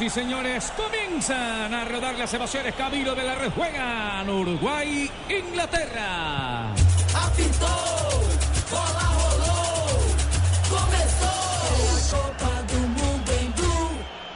Y 0.00 0.10
señores, 0.10 0.72
comienzan 0.76 1.72
a 1.72 1.84
rodar 1.84 2.16
las 2.16 2.32
emociones. 2.34 2.74
Camilo 2.74 3.14
de 3.14 3.22
la 3.22 3.34
Red 3.36 3.52
juegan 3.52 4.28
Uruguay, 4.28 5.08
Inglaterra. 5.28 6.72
Apitou, 7.14 7.68
bola 8.70 9.11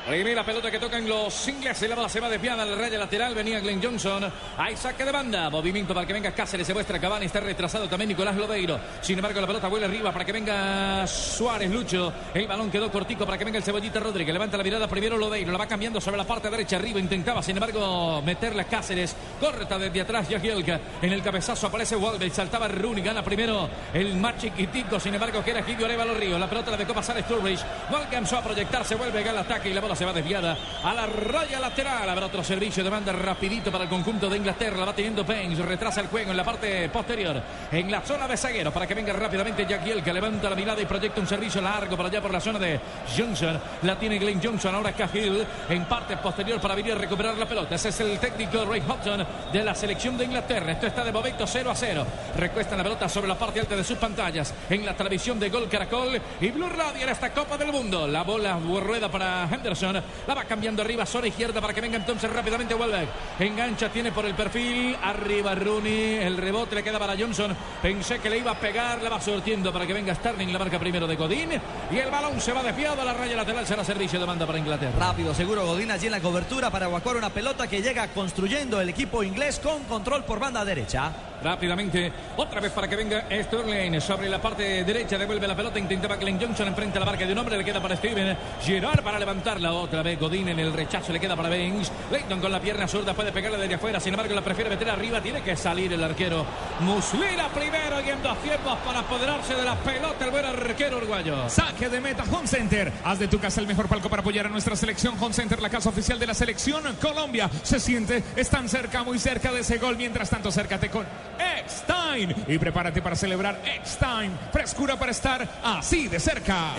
Primera 0.06 0.44
pelota 0.44 0.70
que 0.70 0.78
tocan 0.78 1.08
los 1.08 1.48
ingleses. 1.48 1.88
La 1.88 1.96
bola 1.96 2.08
se 2.08 2.20
va 2.20 2.28
desviada 2.28 2.62
al 2.62 2.78
raya 2.78 2.96
lateral. 2.96 3.34
Venía 3.34 3.58
Glenn 3.58 3.82
Johnson. 3.82 4.32
Hay 4.56 4.76
saque 4.76 5.04
de 5.04 5.10
banda. 5.10 5.50
Movimiento 5.50 5.92
para 5.92 6.06
que 6.06 6.12
venga 6.12 6.30
Cáceres. 6.30 6.64
Se 6.64 6.72
muestra 6.72 7.00
Cavani. 7.00 7.26
Está 7.26 7.40
retrasado 7.40 7.88
también 7.88 8.10
Nicolás 8.10 8.36
Lodeiro. 8.36 8.78
Sin 9.00 9.18
embargo, 9.18 9.40
la 9.40 9.48
pelota 9.48 9.66
vuela 9.66 9.86
arriba 9.86 10.12
para 10.12 10.24
que 10.24 10.30
venga 10.30 11.04
Suárez 11.08 11.68
Lucho. 11.72 12.12
El 12.32 12.46
balón 12.46 12.70
quedó 12.70 12.88
cortico 12.92 13.26
para 13.26 13.36
que 13.36 13.44
venga 13.44 13.58
el 13.58 13.64
Cebollita 13.64 13.98
Rodríguez. 13.98 14.32
Levanta 14.32 14.56
la 14.56 14.62
mirada 14.62 14.86
primero 14.86 15.18
Lodeiro. 15.18 15.50
La 15.50 15.58
va 15.58 15.66
cambiando 15.66 16.00
sobre 16.00 16.18
la 16.18 16.24
parte 16.24 16.50
derecha 16.50 16.76
arriba. 16.76 17.00
Intentaba, 17.00 17.42
sin 17.42 17.56
embargo, 17.56 18.22
meterla 18.22 18.62
Cáceres. 18.62 19.16
Corta 19.40 19.76
desde 19.76 20.02
atrás 20.02 20.28
Yagielka. 20.28 20.80
En 21.02 21.12
el 21.12 21.20
cabezazo 21.20 21.66
aparece 21.66 21.96
Walde. 21.96 22.30
Saltaba 22.30 22.68
Rooney. 22.68 23.02
Gana 23.02 23.24
primero 23.24 23.68
el 23.92 24.14
más 24.14 24.38
chiquitico. 24.38 25.00
Sin 25.00 25.14
embargo, 25.14 25.42
que 25.42 25.50
era 25.50 25.64
Gidio 25.64 25.84
Arevalo 25.84 26.14
Río. 26.14 26.38
La 26.38 26.48
pelota 26.48 26.70
la 26.70 26.76
dejó 26.76 26.94
pasar 26.94 27.20
Sturridge. 27.24 27.64
No 27.90 27.96
alcanzó 27.96 28.38
a 28.38 28.42
proyectarse. 28.44 28.94
Vuelve 28.94 29.28
al 29.28 29.38
ataque 29.38 29.68
y 29.68 29.74
la 29.74 29.80
bola 29.80 29.95
se 29.96 30.04
va 30.04 30.12
desviada 30.12 30.56
a 30.84 30.92
la 30.92 31.06
raya 31.06 31.58
lateral. 31.58 32.08
Habrá 32.08 32.26
otro 32.26 32.44
servicio 32.44 32.84
de 32.84 32.90
banda 32.90 33.12
rapidito 33.12 33.72
para 33.72 33.84
el 33.84 33.90
conjunto 33.90 34.28
de 34.28 34.36
Inglaterra. 34.36 34.76
La 34.76 34.84
va 34.84 34.94
teniendo 34.94 35.24
Baines. 35.24 35.58
Retrasa 35.58 36.02
el 36.02 36.08
juego 36.08 36.30
en 36.30 36.36
la 36.36 36.44
parte 36.44 36.88
posterior. 36.90 37.42
En 37.72 37.90
la 37.90 38.02
zona 38.02 38.28
de 38.28 38.36
zaguero 38.36 38.70
para 38.70 38.86
que 38.86 38.94
venga 38.94 39.12
rápidamente 39.14 39.64
Jack 39.66 40.02
que 40.02 40.12
levanta 40.12 40.50
la 40.50 40.56
mirada 40.56 40.82
y 40.82 40.86
proyecta 40.86 41.20
un 41.20 41.26
servicio 41.26 41.62
largo 41.62 41.96
para 41.96 42.08
allá 42.08 42.20
por 42.20 42.30
la 42.30 42.40
zona 42.40 42.58
de 42.58 42.78
Johnson. 43.16 43.58
La 43.82 43.98
tiene 43.98 44.18
Glenn 44.18 44.40
Johnson. 44.42 44.74
Ahora 44.74 44.92
Cahill 44.92 45.46
en 45.70 45.84
parte 45.86 46.16
posterior 46.18 46.60
para 46.60 46.74
venir 46.74 46.92
a 46.92 46.96
recuperar 46.96 47.36
la 47.38 47.46
pelota. 47.46 47.74
Ese 47.74 47.88
es 47.88 48.00
el 48.00 48.18
técnico 48.18 48.64
Ray 48.66 48.82
Hudson 48.82 49.26
de 49.50 49.64
la 49.64 49.74
selección 49.74 50.18
de 50.18 50.26
Inglaterra. 50.26 50.72
Esto 50.72 50.88
está 50.88 51.04
de 51.04 51.12
momento 51.12 51.46
0 51.46 51.70
a 51.70 51.74
0. 51.74 52.06
Recuestan 52.36 52.76
la 52.78 52.84
pelota 52.84 53.08
sobre 53.08 53.28
la 53.28 53.38
parte 53.38 53.60
alta 53.60 53.76
de 53.76 53.84
sus 53.84 53.96
pantallas. 53.96 54.52
En 54.68 54.84
la 54.84 54.94
televisión 54.94 55.40
de 55.40 55.48
Gol 55.48 55.68
Caracol 55.68 56.20
y 56.40 56.50
Blue 56.50 56.68
Radio 56.68 57.04
en 57.04 57.08
esta 57.08 57.32
Copa 57.32 57.56
del 57.56 57.72
Mundo. 57.72 58.06
La 58.06 58.22
bola 58.22 58.58
rueda 58.58 59.08
para 59.10 59.48
Henderson. 59.50 59.85
La 59.92 60.34
va 60.34 60.44
cambiando 60.44 60.82
arriba, 60.82 61.06
zona 61.06 61.28
izquierda 61.28 61.60
para 61.60 61.72
que 61.72 61.80
venga 61.80 61.96
entonces 61.96 62.30
rápidamente 62.32 62.74
Welbeck. 62.74 63.08
Engancha, 63.38 63.88
tiene 63.88 64.12
por 64.12 64.26
el 64.26 64.34
perfil. 64.34 64.96
Arriba 65.02 65.54
Rooney. 65.54 66.16
El 66.16 66.36
rebote 66.36 66.74
le 66.76 66.82
queda 66.82 66.98
para 66.98 67.16
Johnson. 67.16 67.56
Pensé 67.82 68.18
que 68.18 68.30
le 68.30 68.38
iba 68.38 68.52
a 68.52 68.58
pegar. 68.58 69.02
La 69.02 69.10
va 69.10 69.20
sortiendo 69.20 69.72
para 69.72 69.86
que 69.86 69.92
venga 69.92 70.14
Sterling. 70.14 70.52
La 70.52 70.58
marca 70.58 70.78
primero 70.78 71.06
de 71.06 71.16
Godín. 71.16 71.50
Y 71.90 71.98
el 71.98 72.10
balón 72.10 72.40
se 72.40 72.52
va 72.52 72.62
desviado 72.62 73.02
a 73.02 73.04
la 73.04 73.14
raya 73.14 73.36
lateral. 73.36 73.66
Será 73.66 73.84
servicio 73.84 74.18
de 74.18 74.26
banda 74.26 74.46
para 74.46 74.58
Inglaterra. 74.58 74.92
Rápido, 74.98 75.34
seguro 75.34 75.66
Godín 75.66 75.90
allí 75.90 76.06
en 76.06 76.12
la 76.12 76.20
cobertura 76.20 76.70
para 76.70 76.86
evacuar 76.86 77.16
una 77.16 77.30
pelota 77.30 77.66
que 77.66 77.82
llega 77.82 78.08
construyendo 78.08 78.80
el 78.80 78.88
equipo 78.88 79.22
inglés 79.22 79.60
con 79.60 79.84
control 79.84 80.24
por 80.24 80.38
banda 80.38 80.64
derecha. 80.64 81.12
Rápidamente, 81.42 82.12
otra 82.36 82.60
vez 82.60 82.72
para 82.72 82.88
que 82.88 82.96
venga 82.96 83.24
Sterling 83.30 84.00
sobre 84.00 84.28
la 84.28 84.40
parte 84.40 84.84
derecha, 84.84 85.18
devuelve 85.18 85.46
la 85.46 85.56
pelota, 85.56 85.78
intentaba 85.78 86.16
Glenn 86.16 86.40
Johnson 86.40 86.68
enfrente 86.68 86.98
a 86.98 87.00
la 87.00 87.06
marca 87.06 87.26
de 87.26 87.32
un 87.32 87.38
hombre, 87.38 87.56
le 87.56 87.64
queda 87.64 87.80
para 87.80 87.96
Steven 87.96 88.36
Gerard 88.62 89.02
para 89.02 89.18
levantarla, 89.18 89.72
otra 89.72 90.02
vez 90.02 90.18
Godín 90.18 90.48
en 90.48 90.58
el 90.58 90.72
rechazo, 90.72 91.12
le 91.12 91.20
queda 91.20 91.36
para 91.36 91.48
Baines, 91.48 91.92
Leighton 92.10 92.40
con 92.40 92.50
la 92.50 92.60
pierna 92.60 92.88
zurda 92.88 93.14
puede 93.14 93.32
pegarle 93.32 93.58
desde 93.58 93.74
afuera, 93.74 94.00
sin 94.00 94.14
embargo 94.14 94.34
la 94.34 94.42
prefiere 94.42 94.70
meter 94.70 94.90
arriba, 94.90 95.20
tiene 95.20 95.42
que 95.42 95.56
salir 95.56 95.92
el 95.92 96.02
arquero 96.02 96.44
Muslera 96.80 97.48
primero 97.48 98.00
y 98.00 98.10
en 98.10 98.22
dos 98.22 98.38
tiempos 98.38 98.78
para 98.84 99.00
apoderarse 99.00 99.54
de 99.54 99.64
la 99.64 99.76
pelota 99.76 100.24
el 100.24 100.30
buen 100.30 100.44
arquero 100.44 100.98
uruguayo. 100.98 101.48
Saque 101.48 101.88
de 101.88 102.00
meta 102.00 102.24
Home 102.30 102.46
Center. 102.46 102.92
Haz 103.04 103.18
de 103.18 103.28
tu 103.28 103.38
casa 103.38 103.60
el 103.60 103.66
mejor 103.66 103.88
palco 103.88 104.08
para 104.08 104.20
apoyar 104.20 104.46
a 104.46 104.48
nuestra 104.48 104.76
selección. 104.76 105.14
Home 105.20 105.34
Center, 105.34 105.60
la 105.60 105.70
casa 105.70 105.88
oficial 105.88 106.18
de 106.18 106.26
la 106.26 106.34
selección 106.34 106.82
Colombia. 107.00 107.50
Se 107.62 107.80
siente, 107.80 108.22
están 108.36 108.68
cerca, 108.68 109.02
muy 109.02 109.18
cerca 109.18 109.52
de 109.52 109.60
ese 109.60 109.78
gol. 109.78 109.96
Mientras 109.96 110.30
tanto, 110.30 110.48
acércate 110.48 110.90
con 110.90 111.06
X-Time 111.38 112.34
y 112.48 112.58
prepárate 112.58 113.02
para 113.02 113.16
celebrar 113.16 113.60
X-Time. 113.64 114.30
Frescura 114.52 114.96
para 114.96 115.12
estar 115.12 115.46
así 115.62 116.08
de 116.08 116.20
cerca. 116.20 116.72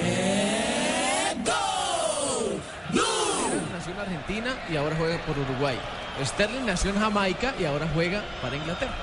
Nació 3.71 3.93
en 3.93 3.99
Argentina 3.99 4.55
y 4.69 4.75
ahora 4.75 4.95
juega 4.97 5.17
por 5.25 5.37
Uruguay. 5.37 5.77
Sterling 6.23 6.65
nació 6.65 6.91
en 6.91 6.99
Jamaica 6.99 7.53
y 7.59 7.65
ahora 7.65 7.87
juega 7.93 8.23
para 8.41 8.55
Inglaterra. 8.55 8.93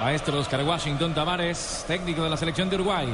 Maestro 0.00 0.38
Oscar 0.38 0.64
Washington 0.64 1.14
Tavares, 1.14 1.84
técnico 1.86 2.24
de 2.24 2.30
la 2.30 2.36
selección 2.36 2.70
de 2.70 2.76
Uruguay. 2.76 3.08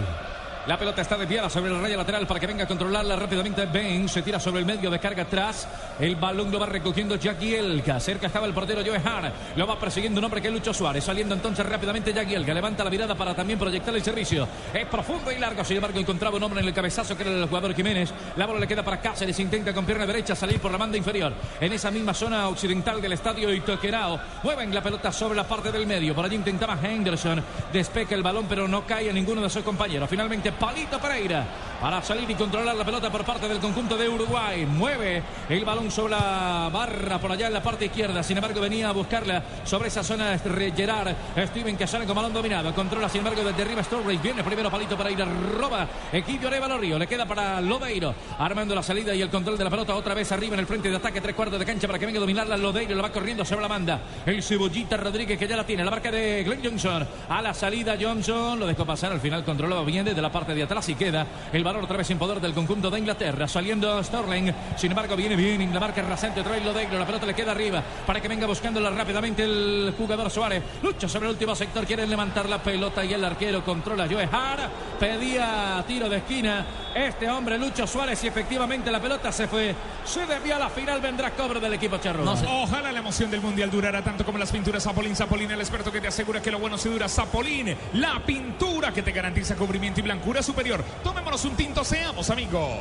La 0.66 0.76
pelota 0.76 1.02
está 1.02 1.16
desviada 1.16 1.48
sobre 1.48 1.70
el 1.70 1.80
raya 1.80 1.96
lateral 1.96 2.26
para 2.26 2.40
que 2.40 2.46
venga 2.48 2.64
a 2.64 2.66
controlarla 2.66 3.14
rápidamente. 3.14 3.66
Ben 3.66 4.08
se 4.08 4.22
tira 4.22 4.40
sobre 4.40 4.58
el 4.58 4.66
medio, 4.66 4.90
descarga 4.90 5.22
atrás. 5.22 5.68
El 6.00 6.16
balón 6.16 6.50
lo 6.50 6.58
va 6.58 6.66
recogiendo 6.66 7.14
Jackie 7.14 7.54
Elka. 7.54 8.00
Cerca 8.00 8.26
estaba 8.26 8.46
el 8.46 8.52
portero 8.52 8.82
Joe 8.84 8.98
Hart. 8.98 9.32
Lo 9.54 9.64
va 9.64 9.78
persiguiendo 9.78 10.18
un 10.18 10.24
hombre 10.24 10.42
que 10.42 10.48
es 10.48 10.54
Lucho 10.54 10.74
Suárez. 10.74 11.04
Saliendo 11.04 11.36
entonces 11.36 11.64
rápidamente 11.64 12.12
Jackie 12.12 12.34
Elka. 12.34 12.52
Levanta 12.52 12.82
la 12.82 12.90
mirada 12.90 13.14
para 13.14 13.32
también 13.32 13.60
proyectar 13.60 13.94
el 13.94 14.02
servicio. 14.02 14.48
Es 14.74 14.86
profundo 14.86 15.30
y 15.30 15.38
largo. 15.38 15.62
Sin 15.62 15.76
embargo, 15.76 16.00
encontraba 16.00 16.36
un 16.36 16.42
hombre 16.42 16.60
en 16.60 16.66
el 16.66 16.74
cabezazo 16.74 17.16
que 17.16 17.22
era 17.22 17.30
el 17.30 17.46
jugador 17.46 17.72
Jiménez. 17.72 18.12
La 18.34 18.46
bola 18.46 18.58
le 18.58 18.66
queda 18.66 18.82
para 18.82 19.00
Cáceres. 19.00 19.38
Intenta 19.38 19.72
con 19.72 19.86
pierna 19.86 20.04
derecha 20.04 20.34
salir 20.34 20.58
por 20.58 20.72
la 20.72 20.78
banda 20.78 20.96
inferior. 20.98 21.32
En 21.60 21.72
esa 21.72 21.92
misma 21.92 22.12
zona 22.12 22.48
occidental 22.48 23.00
del 23.00 23.12
estadio 23.12 23.52
Itoquerao. 23.52 24.18
Mueven 24.42 24.74
la 24.74 24.82
pelota 24.82 25.12
sobre 25.12 25.36
la 25.36 25.44
parte 25.44 25.70
del 25.70 25.86
medio. 25.86 26.12
Por 26.12 26.24
allí 26.24 26.34
intentaba 26.34 26.76
Henderson. 26.82 27.40
Despeca 27.72 28.16
el 28.16 28.24
balón, 28.24 28.46
pero 28.48 28.66
no 28.66 28.84
cae 28.84 29.08
a 29.08 29.12
ninguno 29.12 29.42
de 29.42 29.48
sus 29.48 29.62
compañeros. 29.62 30.10
Finalmente, 30.10 30.55
Palito 30.58 30.98
Pereira 30.98 31.46
para 31.80 32.02
salir 32.02 32.28
y 32.30 32.34
controlar 32.34 32.74
la 32.74 32.84
pelota 32.84 33.10
por 33.10 33.24
parte 33.24 33.48
del 33.48 33.58
conjunto 33.58 33.96
de 33.96 34.08
Uruguay. 34.08 34.64
Mueve 34.66 35.22
el 35.48 35.64
balón 35.64 35.90
sobre 35.90 36.14
la 36.14 36.70
barra 36.72 37.18
por 37.18 37.30
allá 37.30 37.48
en 37.48 37.52
la 37.52 37.62
parte 37.62 37.86
izquierda. 37.86 38.22
Sin 38.22 38.36
embargo, 38.36 38.60
venía 38.60 38.88
a 38.88 38.92
buscarla 38.92 39.42
sobre 39.64 39.88
esa 39.88 40.02
zona 40.02 40.38
Gerard. 40.38 41.14
Steven 41.48 41.76
que 41.76 41.86
sale 41.86 42.06
con 42.06 42.16
balón 42.16 42.32
dominado. 42.32 42.74
Controla, 42.74 43.08
sin 43.08 43.18
embargo, 43.18 43.44
desde 43.44 43.62
arriba 43.62 43.82
Sturridge. 43.82 44.22
Viene 44.22 44.42
primero 44.42 44.70
Palito 44.70 44.96
Pereira. 44.96 45.26
Roba 45.58 45.86
Equidio 46.12 46.48
Arevalo 46.48 46.78
Río. 46.78 46.98
Le 46.98 47.06
queda 47.06 47.26
para 47.26 47.60
Lodeiro. 47.60 48.14
Armando 48.38 48.74
la 48.74 48.82
salida 48.82 49.14
y 49.14 49.22
el 49.22 49.28
control 49.28 49.58
de 49.58 49.64
la 49.64 49.70
pelota 49.70 49.94
otra 49.94 50.14
vez 50.14 50.30
arriba 50.32 50.54
en 50.54 50.60
el 50.60 50.66
frente 50.66 50.90
de 50.90 50.96
ataque. 50.96 51.20
Tres 51.20 51.34
cuartos 51.34 51.58
de 51.58 51.66
cancha 51.66 51.86
para 51.86 51.98
que 51.98 52.06
venga 52.06 52.18
a 52.18 52.20
dominarla 52.20 52.56
Lodeiro. 52.56 52.94
La 52.94 53.02
va 53.02 53.12
corriendo 53.12 53.44
sobre 53.44 53.62
la 53.62 53.68
banda. 53.68 54.00
El 54.24 54.42
Cebollita 54.42 54.96
Rodríguez 54.96 55.38
que 55.38 55.46
ya 55.46 55.56
la 55.56 55.66
tiene. 55.66 55.84
La 55.84 55.90
marca 55.90 56.10
de 56.10 56.42
Glenn 56.42 56.64
Johnson. 56.64 57.06
A 57.28 57.42
la 57.42 57.52
salida 57.52 57.96
Johnson. 58.00 58.58
Lo 58.58 58.66
dejó 58.66 58.86
pasar. 58.86 59.12
Al 59.12 59.20
final 59.20 59.44
controlado 59.44 59.84
bien 59.84 60.04
desde 60.04 60.22
la 60.22 60.32
parte 60.32 60.45
de 60.54 60.62
atrás 60.62 60.88
y 60.88 60.94
queda 60.94 61.26
el 61.52 61.64
valor 61.64 61.84
otra 61.84 61.96
vez 61.96 62.10
en 62.10 62.18
poder 62.18 62.40
del 62.40 62.54
conjunto 62.54 62.90
de 62.90 62.98
Inglaterra. 62.98 63.48
Saliendo 63.48 64.02
Sterling. 64.02 64.52
Sin 64.76 64.90
embargo, 64.90 65.16
viene 65.16 65.36
bien 65.36 65.60
en 65.60 65.72
la 65.72 65.80
marca 65.80 66.02
rasante. 66.02 66.42
Trae 66.42 66.64
Lodeiro. 66.64 66.98
La 66.98 67.06
pelota 67.06 67.26
le 67.26 67.34
queda 67.34 67.52
arriba 67.52 67.82
para 68.06 68.20
que 68.20 68.28
venga 68.28 68.46
buscándola 68.46 68.90
rápidamente 68.90 69.44
el 69.44 69.94
jugador 69.96 70.30
Suárez. 70.30 70.62
Lucha 70.82 71.08
sobre 71.08 71.26
el 71.26 71.32
último 71.32 71.54
sector. 71.54 71.86
Quieren 71.86 72.08
levantar 72.08 72.48
la 72.48 72.62
pelota 72.62 73.04
y 73.04 73.12
el 73.12 73.24
arquero 73.24 73.64
controla. 73.64 74.06
Joe 74.10 74.28
Hart 74.30 74.70
pedía 74.98 75.84
tiro 75.86 76.08
de 76.08 76.18
esquina. 76.18 76.64
Este 76.94 77.28
hombre, 77.28 77.58
Lucho 77.58 77.86
Suárez, 77.86 78.24
y 78.24 78.28
efectivamente 78.28 78.90
la 78.90 79.00
pelota 79.00 79.30
se 79.30 79.46
fue. 79.46 79.74
Se 80.04 80.24
desvió 80.24 80.56
a 80.56 80.58
la 80.58 80.70
final. 80.70 81.00
Vendrá 81.00 81.30
cobro 81.32 81.60
del 81.60 81.74
equipo 81.74 81.98
charro. 81.98 82.24
Ojalá 82.24 82.90
la 82.90 83.00
emoción 83.00 83.30
del 83.30 83.40
mundial 83.40 83.70
durara 83.70 84.02
tanto 84.02 84.24
como 84.24 84.38
las 84.38 84.50
pinturas 84.50 84.82
Zapolín. 84.82 85.14
Zapolín, 85.14 85.50
el 85.50 85.60
experto 85.60 85.92
que 85.92 86.00
te 86.00 86.08
asegura 86.08 86.40
que 86.40 86.50
lo 86.50 86.58
bueno 86.58 86.78
se 86.78 86.88
dura. 86.88 87.08
Zapolín, 87.08 87.76
la 87.94 88.20
pintura 88.24 88.92
que 88.92 89.02
te 89.02 89.12
garantiza 89.12 89.56
cubrimiento 89.56 90.00
y 90.00 90.04
superior. 90.42 90.84
Tomémonos 91.04 91.44
un 91.44 91.56
tinto, 91.56 91.84
seamos 91.84 92.28
amigos. 92.30 92.78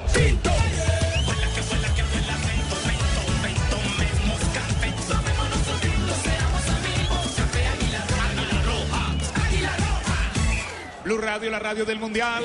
Blue 11.04 11.18
Radio, 11.20 11.52
la 11.52 11.60
radio 11.60 11.86
del 11.86 12.00
mundial. 12.00 12.44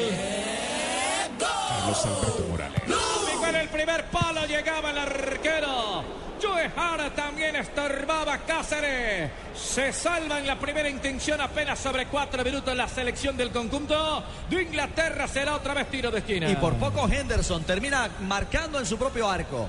Carlos 1.39 2.05
Alberto 2.05 2.47
Morales. 2.51 2.83
Y 2.87 3.37
con 3.39 3.57
el 3.57 3.69
primer 3.71 4.05
palo 4.11 4.45
llegaba 4.47 4.91
el 4.91 4.99
arquero. 4.99 6.20
Joe 6.43 6.71
también 7.15 7.57
estorbaba 7.57 8.39
Cáceres. 8.39 9.31
Se 9.55 9.93
salva 9.93 10.39
en 10.39 10.47
la 10.47 10.59
primera 10.59 10.89
intención 10.89 11.41
apenas 11.41 11.79
sobre 11.79 12.07
cuatro 12.07 12.43
minutos 12.45 12.75
la 12.75 12.89
selección 12.89 13.37
del 13.37 13.51
conjunto 13.51 14.25
de 14.49 14.63
Inglaterra. 14.63 15.29
Será 15.29 15.55
otra 15.55 15.75
vez 15.75 15.89
tiro 15.89 16.11
de 16.11 16.19
esquina. 16.21 16.49
Y 16.51 16.57
por 16.57 16.75
poco 16.75 17.09
Henderson 17.09 17.65
termina 17.65 18.09
marcando 18.21 18.79
en 18.79 18.87
su 18.87 18.97
propio 18.99 19.29
arco. 19.29 19.69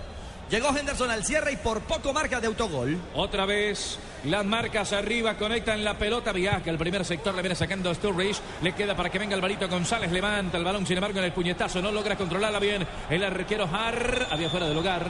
Llegó 0.49 0.75
Henderson 0.75 1.09
al 1.09 1.23
cierre 1.23 1.53
y 1.53 1.55
por 1.57 1.81
poco 1.81 2.11
marca 2.11 2.41
de 2.41 2.47
autogol. 2.47 2.97
Otra 3.15 3.45
vez 3.45 3.97
las 4.25 4.43
marcas 4.43 4.91
arriba 4.91 5.35
conectan 5.35 5.83
la 5.83 5.97
pelota. 5.97 6.33
Viaja 6.33 6.69
el 6.69 6.77
primer 6.77 7.05
sector, 7.05 7.33
le 7.33 7.41
viene 7.41 7.55
sacando 7.55 7.89
a 7.89 7.95
Sturridge. 7.95 8.39
Le 8.61 8.73
queda 8.73 8.95
para 8.95 9.09
que 9.09 9.17
venga 9.17 9.35
Alvarito 9.35 9.67
González. 9.69 10.11
Levanta 10.11 10.57
el 10.57 10.63
balón, 10.65 10.85
sin 10.85 10.97
embargo, 10.97 11.19
en 11.19 11.25
el 11.25 11.31
puñetazo 11.31 11.81
no 11.81 11.91
logra 11.91 12.17
controlarla 12.17 12.59
bien. 12.59 12.85
El 13.09 13.23
arquero 13.23 13.63
Har 13.71 14.27
había 14.29 14.49
fuera 14.49 14.67
de 14.67 14.73
lugar. 14.73 15.09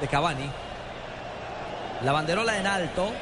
de 0.00 0.08
Cavani. 0.08 0.50
La 2.02 2.12
banderola 2.12 2.58
en 2.58 2.66
alto. 2.66 3.12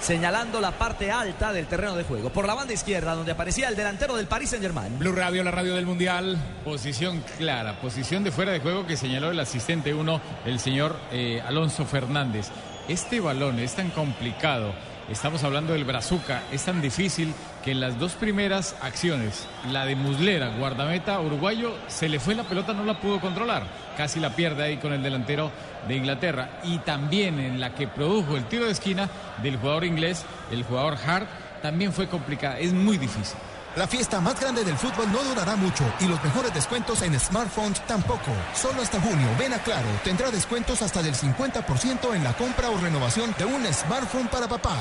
señalando 0.00 0.62
la 0.62 0.72
parte 0.72 1.10
alta 1.10 1.52
del 1.52 1.66
terreno 1.66 1.94
de 1.94 2.04
juego. 2.04 2.30
Por 2.30 2.46
la 2.46 2.54
banda 2.54 2.72
izquierda, 2.72 3.14
donde 3.14 3.32
aparecía 3.32 3.68
el 3.68 3.76
delantero 3.76 4.16
del 4.16 4.26
Paris 4.26 4.50
Saint-Germain. 4.50 4.98
Blue 4.98 5.12
Radio, 5.12 5.44
la 5.44 5.50
radio 5.50 5.74
del 5.74 5.84
Mundial. 5.84 6.38
Posición 6.64 7.22
clara, 7.36 7.78
posición 7.80 8.24
de 8.24 8.32
fuera 8.32 8.52
de 8.52 8.60
juego 8.60 8.86
que 8.86 8.96
señaló 8.96 9.30
el 9.30 9.38
asistente 9.38 9.92
1, 9.92 10.20
el 10.46 10.58
señor 10.58 10.96
eh, 11.12 11.42
Alonso 11.46 11.84
Fernández. 11.84 12.48
Este 12.88 13.20
balón 13.20 13.58
es 13.60 13.74
tan 13.74 13.90
complicado, 13.90 14.72
estamos 15.10 15.42
hablando 15.44 15.72
del 15.72 15.84
Brazuca, 15.84 16.42
es 16.52 16.64
tan 16.64 16.80
difícil 16.80 17.34
que 17.64 17.72
en 17.72 17.80
las 17.80 17.98
dos 17.98 18.12
primeras 18.12 18.76
acciones, 18.80 19.46
la 19.70 19.84
de 19.84 19.96
Muslera, 19.96 20.56
guardameta 20.56 21.20
uruguayo, 21.20 21.74
se 21.88 22.08
le 22.08 22.20
fue 22.20 22.34
la 22.34 22.44
pelota, 22.44 22.72
no 22.72 22.84
la 22.84 23.00
pudo 23.00 23.20
controlar, 23.20 23.64
casi 23.96 24.20
la 24.20 24.34
pierde 24.36 24.62
ahí 24.62 24.76
con 24.76 24.92
el 24.92 25.02
delantero 25.02 25.50
de 25.88 25.96
Inglaterra. 25.96 26.60
Y 26.64 26.78
también 26.78 27.40
en 27.40 27.60
la 27.60 27.74
que 27.74 27.88
produjo 27.88 28.36
el 28.36 28.44
tiro 28.44 28.66
de 28.66 28.72
esquina 28.72 29.08
del 29.42 29.56
jugador 29.56 29.84
inglés, 29.84 30.24
el 30.50 30.62
jugador 30.62 30.96
Hart, 31.04 31.28
también 31.60 31.92
fue 31.92 32.06
complicada, 32.06 32.58
es 32.58 32.72
muy 32.72 32.96
difícil. 32.96 33.36
La 33.76 33.86
fiesta 33.86 34.20
más 34.20 34.38
grande 34.40 34.64
del 34.64 34.76
fútbol 34.76 35.12
no 35.12 35.22
durará 35.22 35.54
mucho 35.54 35.84
y 36.00 36.06
los 36.06 36.22
mejores 36.24 36.52
descuentos 36.52 37.02
en 37.02 37.18
smartphones 37.18 37.80
tampoco. 37.86 38.32
Solo 38.52 38.82
hasta 38.82 39.00
junio, 39.00 39.28
ven 39.38 39.52
a 39.52 39.60
Claro, 39.60 39.86
tendrá 40.02 40.30
descuentos 40.30 40.82
hasta 40.82 41.02
del 41.02 41.14
50% 41.14 42.14
en 42.14 42.24
la 42.24 42.32
compra 42.32 42.70
o 42.70 42.78
renovación 42.78 43.32
de 43.38 43.44
un 43.44 43.64
smartphone 43.72 44.26
para 44.26 44.48
papá. 44.48 44.76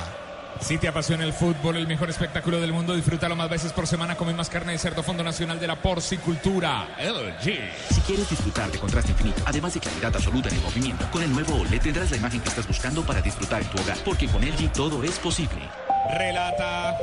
Si 0.59 0.77
te 0.77 0.87
apasiona 0.87 1.23
el 1.23 1.33
fútbol, 1.33 1.77
el 1.77 1.87
mejor 1.87 2.09
espectáculo 2.09 2.59
del 2.59 2.73
mundo, 2.73 2.95
disfrútalo 2.95 3.35
más 3.35 3.49
veces 3.49 3.71
por 3.71 3.85
semana. 3.85 4.15
Come 4.15 4.33
más 4.33 4.49
carne 4.49 4.71
de 4.71 4.79
cerdo, 4.79 5.03
Fondo 5.03 5.23
Nacional 5.23 5.59
de 5.59 5.67
la 5.67 5.75
Porcicultura. 5.75 6.87
LG. 6.97 7.93
Si 7.93 8.01
quieres 8.01 8.29
disfrutar 8.29 8.71
de 8.71 8.79
contraste 8.79 9.11
infinito, 9.11 9.43
además 9.45 9.75
de 9.75 9.81
claridad 9.81 10.15
absoluta 10.15 10.49
en 10.49 10.55
el 10.55 10.61
movimiento, 10.61 11.09
con 11.11 11.21
el 11.21 11.31
nuevo 11.31 11.55
OLED 11.61 11.81
tendrás 11.81 12.09
la 12.11 12.17
imagen 12.17 12.41
que 12.41 12.49
estás 12.49 12.67
buscando 12.67 13.03
para 13.03 13.21
disfrutar 13.21 13.61
en 13.61 13.69
tu 13.69 13.81
hogar, 13.81 13.97
porque 14.03 14.27
con 14.27 14.41
LG 14.41 14.71
todo 14.73 15.03
es 15.03 15.17
posible. 15.19 15.69
Relata 16.11 16.97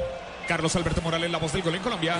Carlos 0.47 0.77
Alberto 0.77 1.03
Morales, 1.03 1.31
la 1.31 1.39
voz 1.39 1.53
del 1.53 1.63
gol 1.63 1.75
en 1.75 1.83
Colombia. 1.83 2.19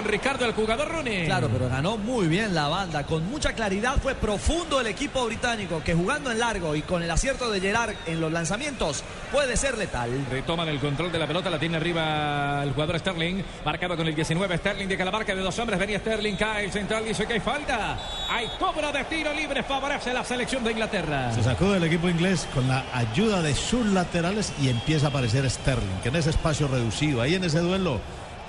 Don 0.00 0.10
Ricardo, 0.10 0.46
el 0.46 0.52
jugador 0.52 0.88
Rooney. 0.88 1.26
Claro, 1.26 1.48
pero 1.52 1.68
ganó 1.68 1.96
muy 1.96 2.26
bien 2.26 2.54
la 2.54 2.68
banda. 2.68 3.04
Con 3.04 3.28
mucha 3.28 3.52
claridad 3.52 3.96
fue 4.00 4.14
profundo 4.14 4.80
el 4.80 4.86
equipo 4.86 5.26
británico 5.26 5.82
que 5.84 5.94
jugando 5.94 6.30
en 6.30 6.38
largo 6.38 6.74
y 6.74 6.82
con 6.82 7.02
el 7.02 7.10
acierto 7.10 7.50
de 7.50 7.60
Gerard 7.60 7.94
en 8.06 8.20
los 8.20 8.32
lanzamientos 8.32 9.04
puede 9.30 9.56
ser 9.56 9.76
letal. 9.76 10.10
Retoman 10.30 10.68
el 10.68 10.78
control 10.78 11.12
de 11.12 11.18
la 11.18 11.26
pelota, 11.26 11.50
la 11.50 11.58
tiene 11.58 11.76
arriba 11.76 12.62
el 12.62 12.72
jugador 12.72 12.98
Sterling, 12.98 13.42
marcado 13.64 13.96
con 13.96 14.06
el 14.06 14.14
19. 14.14 14.56
Sterling 14.58 14.88
de 14.88 14.96
la 14.96 15.10
marca 15.10 15.34
de 15.34 15.42
dos 15.42 15.58
hombres, 15.58 15.78
venía 15.78 15.98
Sterling, 15.98 16.36
cae 16.36 16.64
el 16.64 16.72
central, 16.72 17.04
dice 17.04 17.26
que 17.26 17.34
hay 17.34 17.40
falta. 17.40 17.98
Hay 18.30 18.48
cobro 18.58 18.92
de 18.92 19.04
tiro 19.04 19.34
libre, 19.34 19.62
favorece 19.62 20.14
la 20.14 20.24
selección 20.24 20.64
de 20.64 20.72
Inglaterra. 20.72 21.32
Se 21.34 21.42
sacó 21.42 21.72
del 21.72 21.84
equipo 21.84 22.08
inglés 22.08 22.48
con 22.54 22.66
la 22.68 22.84
ayuda 22.94 23.42
de 23.42 23.54
sus 23.54 23.84
laterales 23.86 24.52
y 24.62 24.68
empieza 24.68 25.06
a 25.06 25.08
aparecer 25.10 25.48
Sterling, 25.48 26.00
que 26.02 26.08
en 26.08 26.16
ese 26.16 26.30
espacio 26.30 26.68
reducido, 26.68 27.20
ahí 27.20 27.34
en 27.34 27.44
ese 27.44 27.58
duelo, 27.60 28.00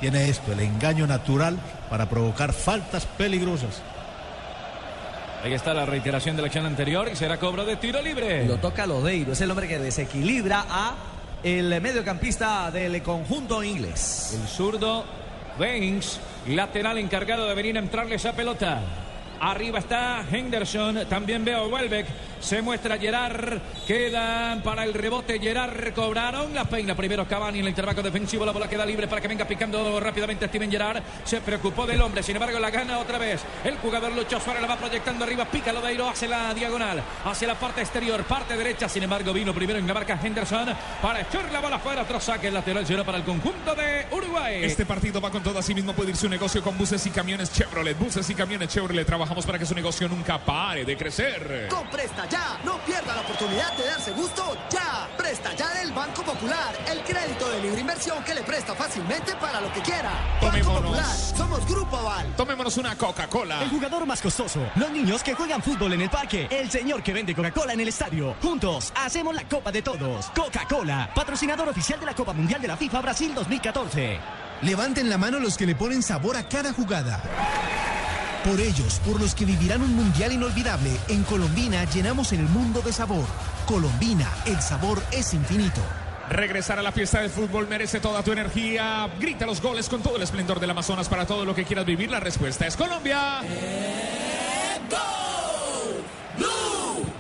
tiene 0.01 0.27
esto, 0.29 0.51
el 0.51 0.59
engaño 0.59 1.05
natural 1.05 1.57
para 1.89 2.09
provocar 2.09 2.51
faltas 2.51 3.05
peligrosas. 3.05 3.83
Ahí 5.43 5.53
está 5.53 5.75
la 5.75 5.85
reiteración 5.85 6.35
de 6.35 6.41
la 6.41 6.47
acción 6.47 6.65
anterior 6.65 7.07
y 7.11 7.15
será 7.15 7.37
cobro 7.37 7.65
de 7.65 7.75
tiro 7.75 8.01
libre. 8.01 8.45
Lo 8.45 8.57
toca 8.57 8.87
Lodeiro, 8.87 9.33
es 9.33 9.41
el 9.41 9.51
hombre 9.51 9.67
que 9.67 9.77
desequilibra 9.77 10.65
a 10.67 10.95
el 11.43 11.79
mediocampista 11.81 12.71
del 12.71 13.01
conjunto 13.03 13.63
inglés. 13.63 14.37
El 14.41 14.47
zurdo 14.47 15.05
Baines, 15.59 16.19
lateral 16.47 16.97
encargado 16.97 17.47
de 17.47 17.53
venir 17.53 17.77
a 17.77 17.81
entrarle 17.81 18.15
esa 18.15 18.33
pelota. 18.33 18.81
Arriba 19.39 19.79
está 19.79 20.25
Henderson, 20.31 21.05
también 21.07 21.45
veo 21.45 21.67
Welbeck, 21.67 22.07
se 22.41 22.61
muestra 22.61 22.97
Gerard, 22.97 23.59
quedan 23.87 24.61
para 24.61 24.83
el 24.83 24.93
rebote 24.93 25.39
Gerard, 25.39 25.93
cobraron 25.93 26.53
la 26.53 26.65
peina 26.65 26.95
primero 26.95 27.27
Cavani 27.27 27.59
en 27.59 27.65
el 27.65 27.69
intervalo 27.69 28.01
defensivo, 28.01 28.45
la 28.45 28.51
bola 28.51 28.67
queda 28.67 28.85
libre 28.85 29.07
para 29.07 29.21
que 29.21 29.27
venga 29.27 29.45
picando 29.45 29.99
rápidamente 29.99 30.47
Steven 30.47 30.69
Gerard, 30.69 31.03
se 31.23 31.41
preocupó 31.41 31.85
del 31.85 32.01
hombre, 32.01 32.23
sin 32.23 32.35
embargo 32.35 32.59
la 32.59 32.69
gana 32.69 32.99
otra 32.99 33.17
vez, 33.17 33.41
el 33.63 33.77
jugador 33.77 34.11
Lucho 34.11 34.39
Suárez 34.39 34.61
la 34.61 34.67
va 34.67 34.77
proyectando 34.77 35.23
arriba, 35.23 35.45
pica 35.45 35.71
Lodeiro, 35.71 36.09
hace 36.09 36.27
la 36.27 36.53
diagonal, 36.53 37.01
hacia 37.25 37.47
la 37.47 37.55
parte 37.55 37.81
exterior, 37.81 38.23
parte 38.23 38.57
derecha, 38.57 38.89
sin 38.89 39.03
embargo 39.03 39.33
vino 39.33 39.53
primero 39.53 39.79
en 39.79 39.87
la 39.87 39.93
marca 39.93 40.19
Henderson 40.21 40.69
para 41.01 41.21
echar 41.21 41.51
la 41.51 41.59
bola 41.59 41.79
fuera, 41.79 42.01
otro 42.01 42.19
saque 42.19 42.51
lateral 42.51 42.85
será 42.85 43.03
para 43.03 43.19
el 43.19 43.23
conjunto 43.23 43.75
de 43.75 44.07
Uruguay. 44.11 44.63
Este 44.63 44.85
partido 44.85 45.21
va 45.21 45.29
con 45.29 45.43
todo, 45.43 45.59
así 45.59 45.73
mismo 45.73 45.93
puede 45.93 46.11
ir 46.11 46.17
su 46.17 46.27
negocio 46.27 46.61
con 46.61 46.77
buses 46.77 47.05
y 47.05 47.09
camiones 47.09 47.51
Chevrolet. 47.51 47.97
Buses 47.97 48.29
y 48.29 48.35
camiones 48.35 48.69
Chevrolet. 48.69 49.05
Trabajamos 49.05 49.45
para 49.45 49.59
que 49.59 49.65
su 49.65 49.75
negocio 49.75 50.07
nunca 50.07 50.39
pare 50.39 50.85
de 50.85 50.97
crecer. 50.97 51.67
Con 51.69 51.87
Presta 51.89 52.27
Ya, 52.31 52.57
no 52.63 52.77
pierda 52.85 53.13
la 53.13 53.21
oportunidad 53.21 53.75
de 53.75 53.85
darse 53.87 54.11
gusto 54.11 54.55
ya. 54.69 55.09
Presta 55.17 55.53
Ya 55.53 55.69
del 55.73 55.91
Banco 55.91 56.23
Popular, 56.23 56.73
el 56.89 57.01
crédito 57.03 57.49
de 57.51 57.61
libre 57.61 57.81
inversión 57.81 58.23
que 58.23 58.33
le 58.33 58.41
presta 58.41 58.73
fácilmente 58.73 59.35
para 59.35 59.59
lo 59.59 59.71
que 59.73 59.81
quiera. 59.81 60.11
Banco 60.41 60.47
Tomémonos. 60.47 60.81
Popular, 60.81 61.15
somos 61.37 61.67
Grupo 61.67 61.97
Aval. 61.97 62.33
Tomémonos 62.37 62.77
una 62.77 62.95
Coca-Cola. 62.95 63.61
El 63.63 63.69
jugador 63.69 64.05
más 64.05 64.21
costoso. 64.21 64.61
Los 64.75 64.91
niños 64.91 65.21
que 65.23 65.33
juegan 65.33 65.61
fútbol 65.61 65.91
en 65.91 66.03
el 66.03 66.09
parque. 66.09 66.47
El 66.49 66.71
señor 66.71 67.03
que 67.03 67.11
vende 67.11 67.35
Coca-Cola 67.35 67.73
en 67.73 67.81
el 67.81 67.89
estadio. 67.89 68.35
Juntos 68.41 68.93
hacemos 68.95 69.35
la 69.35 69.43
Copa 69.43 69.71
de 69.73 69.81
Todos. 69.81 70.27
Coca-Cola, 70.27 71.11
patrocinador 71.13 71.67
oficial 71.67 71.99
de 71.99 72.05
la 72.05 72.15
Copa 72.15 72.31
Mundial 72.31 72.61
de 72.61 72.69
la 72.69 72.77
FIFA 72.77 73.01
Brasil 73.01 73.35
2014. 73.35 74.19
Levanten 74.61 75.09
la 75.09 75.17
mano 75.17 75.37
los 75.39 75.57
que 75.57 75.65
le 75.65 75.75
ponen 75.75 76.01
sabor 76.01 76.37
a 76.37 76.47
cada 76.47 76.71
jugada. 76.71 77.21
Por 78.45 78.59
ellos, 78.59 78.99
por 79.05 79.21
los 79.21 79.35
que 79.35 79.45
vivirán 79.45 79.83
un 79.83 79.95
mundial 79.95 80.31
inolvidable, 80.31 80.89
en 81.09 81.23
Colombina 81.23 81.83
llenamos 81.85 82.33
el 82.33 82.41
mundo 82.41 82.81
de 82.81 82.91
sabor. 82.91 83.25
Colombina, 83.67 84.27
el 84.47 84.59
sabor 84.61 85.01
es 85.11 85.35
infinito. 85.35 85.81
Regresar 86.27 86.79
a 86.79 86.81
la 86.81 86.91
fiesta 86.91 87.21
del 87.21 87.29
fútbol 87.29 87.67
merece 87.67 87.99
toda 87.99 88.23
tu 88.23 88.31
energía. 88.31 89.07
Grita 89.19 89.45
los 89.45 89.61
goles 89.61 89.87
con 89.89 90.01
todo 90.01 90.15
el 90.15 90.23
esplendor 90.23 90.59
del 90.59 90.71
Amazonas 90.71 91.07
para 91.07 91.27
todo 91.27 91.45
lo 91.45 91.53
que 91.53 91.65
quieras 91.65 91.85
vivir. 91.85 92.09
La 92.09 92.19
respuesta 92.19 92.65
es 92.65 92.75
Colombia. 92.75 93.41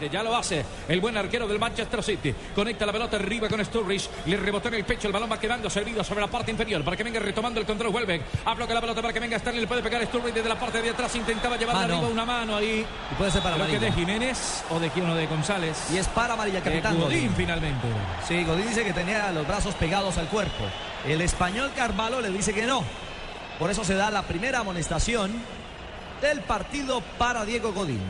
Ya 0.09 0.23
lo 0.23 0.35
hace 0.35 0.65
el 0.87 0.99
buen 0.99 1.17
arquero 1.17 1.47
del 1.47 1.59
Manchester 1.59 2.03
City. 2.03 2.33
Conecta 2.55 2.85
la 2.85 2.91
pelota 2.91 3.17
arriba 3.17 3.47
con 3.47 3.63
Sturridge. 3.63 4.09
Le 4.25 4.37
rebotó 4.37 4.67
en 4.69 4.75
el 4.75 4.83
pecho. 4.85 5.07
El 5.07 5.13
balón 5.13 5.31
va 5.31 5.39
quedando 5.39 5.69
servido 5.69 6.03
sobre 6.03 6.21
la 6.21 6.27
parte 6.27 6.51
inferior 6.51 6.83
para 6.83 6.97
que 6.97 7.03
venga 7.03 7.19
retomando 7.19 7.59
el 7.59 7.65
control. 7.65 7.93
Welbeck. 7.93 8.21
Afloca 8.45 8.73
la 8.73 8.81
pelota 8.81 9.01
para 9.01 9.13
que 9.13 9.19
venga 9.19 9.37
Sterling. 9.37 9.61
Le 9.61 9.67
puede 9.67 9.81
pegar 9.83 10.05
Sturridge 10.05 10.33
desde 10.33 10.49
la 10.49 10.59
parte 10.59 10.81
de 10.81 10.89
atrás. 10.89 11.15
Intentaba 11.15 11.57
llevarla 11.57 11.81
Mano. 11.81 11.93
arriba 11.95 12.09
una 12.09 12.25
mano 12.25 12.55
ahí. 12.55 12.85
Y 13.11 13.15
puede 13.15 13.31
ser 13.31 13.41
para 13.41 13.55
Creo 13.55 13.67
que 13.67 13.79
de 13.79 13.87
amarilla. 13.87 14.13
Jiménez 14.13 14.63
o 14.69 14.79
de 14.79 14.89
quién 14.89 15.09
o 15.09 15.15
de 15.15 15.27
González. 15.27 15.77
Y 15.93 15.97
es 15.97 16.07
para 16.07 16.33
amarilla, 16.33 16.61
capitán 16.61 16.97
Godín 16.99 17.19
Godín. 17.19 17.33
finalmente. 17.35 17.87
Sí, 18.27 18.43
Godín 18.43 18.67
dice 18.67 18.83
que 18.83 18.93
tenía 18.93 19.31
los 19.31 19.47
brazos 19.47 19.75
pegados 19.75 20.17
al 20.17 20.27
cuerpo. 20.27 20.63
El 21.07 21.21
español 21.21 21.71
Carvalho 21.75 22.21
le 22.21 22.29
dice 22.29 22.53
que 22.53 22.65
no. 22.65 22.83
Por 23.59 23.69
eso 23.69 23.83
se 23.83 23.93
da 23.95 24.09
la 24.09 24.23
primera 24.23 24.59
amonestación 24.59 25.31
del 26.21 26.41
partido 26.41 27.01
para 27.17 27.45
Diego 27.45 27.73
Godín. 27.73 28.01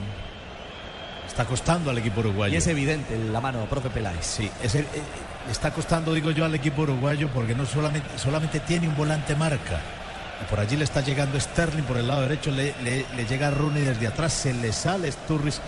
Está 1.32 1.46
costando 1.46 1.90
al 1.90 1.98
equipo 1.98 2.20
uruguayo. 2.20 2.54
Y 2.54 2.58
es 2.58 2.68
evidente 2.68 3.18
la 3.18 3.40
mano, 3.40 3.66
profe 3.66 3.90
Peláez. 3.90 4.26
Sí, 4.26 4.52
es 4.62 4.76
el- 4.76 4.84
eh, 4.84 5.02
está 5.50 5.72
costando, 5.72 6.14
digo 6.14 6.32
yo, 6.32 6.44
al 6.44 6.54
equipo 6.54 6.82
uruguayo 6.82 7.30
porque 7.34 7.56
no 7.56 7.66
solamente, 7.66 8.08
solamente 8.18 8.60
tiene 8.60 8.90
un 8.90 8.98
volante 8.98 9.34
marca. 9.36 9.80
Y 10.42 10.50
por 10.50 10.60
allí 10.60 10.76
le 10.76 10.84
está 10.84 11.00
llegando 11.02 11.40
Sterling 11.40 11.84
por 11.84 11.96
el 11.98 12.08
lado 12.08 12.24
derecho, 12.24 12.52
le, 12.52 12.76
le- 12.84 13.06
le 13.16 13.26
llega 13.26 13.50
Rooney 13.50 13.84
desde 13.84 14.08
atrás, 14.08 14.34
se 14.34 14.54
le 14.54 14.74
sale 14.74 15.10
Sturris. 15.12 15.62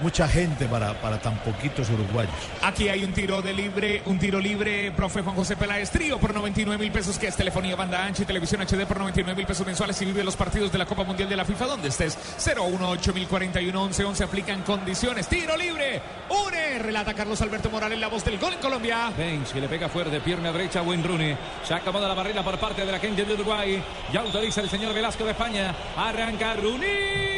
Mucha 0.00 0.28
gente 0.28 0.66
para, 0.66 0.94
para 0.94 1.20
tan 1.20 1.36
poquitos 1.38 1.90
uruguayos. 1.90 2.32
Aquí 2.62 2.88
hay 2.88 3.04
un 3.04 3.12
tiro 3.12 3.42
de 3.42 3.52
libre, 3.52 4.02
un 4.06 4.18
tiro 4.18 4.38
libre, 4.38 4.92
profe 4.92 5.22
Juan 5.22 5.34
José 5.34 5.56
Peláez, 5.56 5.90
trío 5.90 6.18
por 6.18 6.32
99 6.32 6.82
mil 6.82 6.92
pesos, 6.92 7.18
que 7.18 7.26
es 7.26 7.36
telefonía 7.36 7.74
banda 7.74 8.04
ancha 8.04 8.22
y 8.22 8.26
televisión 8.26 8.60
HD 8.62 8.86
por 8.86 8.98
99 8.98 9.36
mil 9.36 9.46
pesos 9.46 9.66
mensuales 9.66 10.00
y 10.00 10.04
vive 10.04 10.22
los 10.22 10.36
partidos 10.36 10.70
de 10.70 10.78
la 10.78 10.86
Copa 10.86 11.02
Mundial 11.04 11.28
de 11.28 11.36
la 11.36 11.44
FIFA 11.44 11.66
donde 11.66 11.88
estés. 11.88 12.16
018 12.44 13.12
1041 13.12 13.82
11 13.82 14.04
11 14.04 14.24
aplican 14.24 14.62
condiciones. 14.62 15.26
Tiro 15.26 15.56
libre, 15.56 16.00
une, 16.28 16.78
relata 16.78 17.14
Carlos 17.14 17.40
Alberto 17.42 17.70
Morales, 17.70 17.98
la 17.98 18.08
voz 18.08 18.24
del 18.24 18.38
gol 18.38 18.52
en 18.52 18.60
Colombia. 18.60 19.12
Baines 19.16 19.50
que 19.50 19.60
le 19.60 19.68
pega 19.68 19.88
fuerte, 19.88 20.20
pierna 20.20 20.52
derecha, 20.52 20.80
buen 20.80 21.02
Rooney. 21.02 21.36
Se 21.64 21.74
acomoda 21.74 22.06
la 22.06 22.14
barrera 22.14 22.44
por 22.44 22.58
parte 22.58 22.84
de 22.84 22.92
la 22.92 23.00
gente 23.00 23.24
de 23.24 23.34
Uruguay. 23.34 23.82
Ya 24.12 24.20
autoriza 24.20 24.60
el 24.60 24.70
señor 24.70 24.94
Velasco 24.94 25.24
de 25.24 25.32
España. 25.32 25.74
Arranca 25.96 26.54
Rooney. 26.54 27.37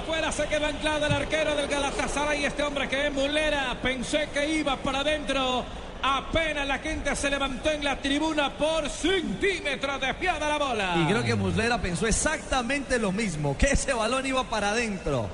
Afuera, 0.00 0.32
se 0.32 0.46
queda 0.46 0.68
anclado 0.68 1.04
el 1.04 1.12
arquero 1.12 1.54
del 1.54 1.66
Galatasaray. 1.68 2.46
Este 2.46 2.62
hombre 2.62 2.88
que 2.88 3.08
es 3.08 3.12
mulera. 3.12 3.76
Pensé 3.82 4.30
que 4.32 4.48
iba 4.48 4.76
para 4.78 5.00
adentro. 5.00 5.62
Apenas 6.02 6.66
la 6.66 6.78
gente 6.78 7.14
se 7.14 7.28
levantó 7.28 7.70
en 7.70 7.84
la 7.84 8.00
tribuna 8.00 8.50
por 8.50 8.88
centímetros 8.88 10.00
desviada 10.00 10.48
la 10.48 10.56
bola. 10.56 10.94
Y 10.96 11.06
creo 11.06 11.22
que 11.22 11.34
Muslera 11.34 11.82
pensó 11.82 12.06
exactamente 12.06 12.98
lo 12.98 13.12
mismo, 13.12 13.58
que 13.58 13.66
ese 13.66 13.92
balón 13.92 14.24
iba 14.24 14.42
para 14.44 14.70
adentro. 14.70 15.28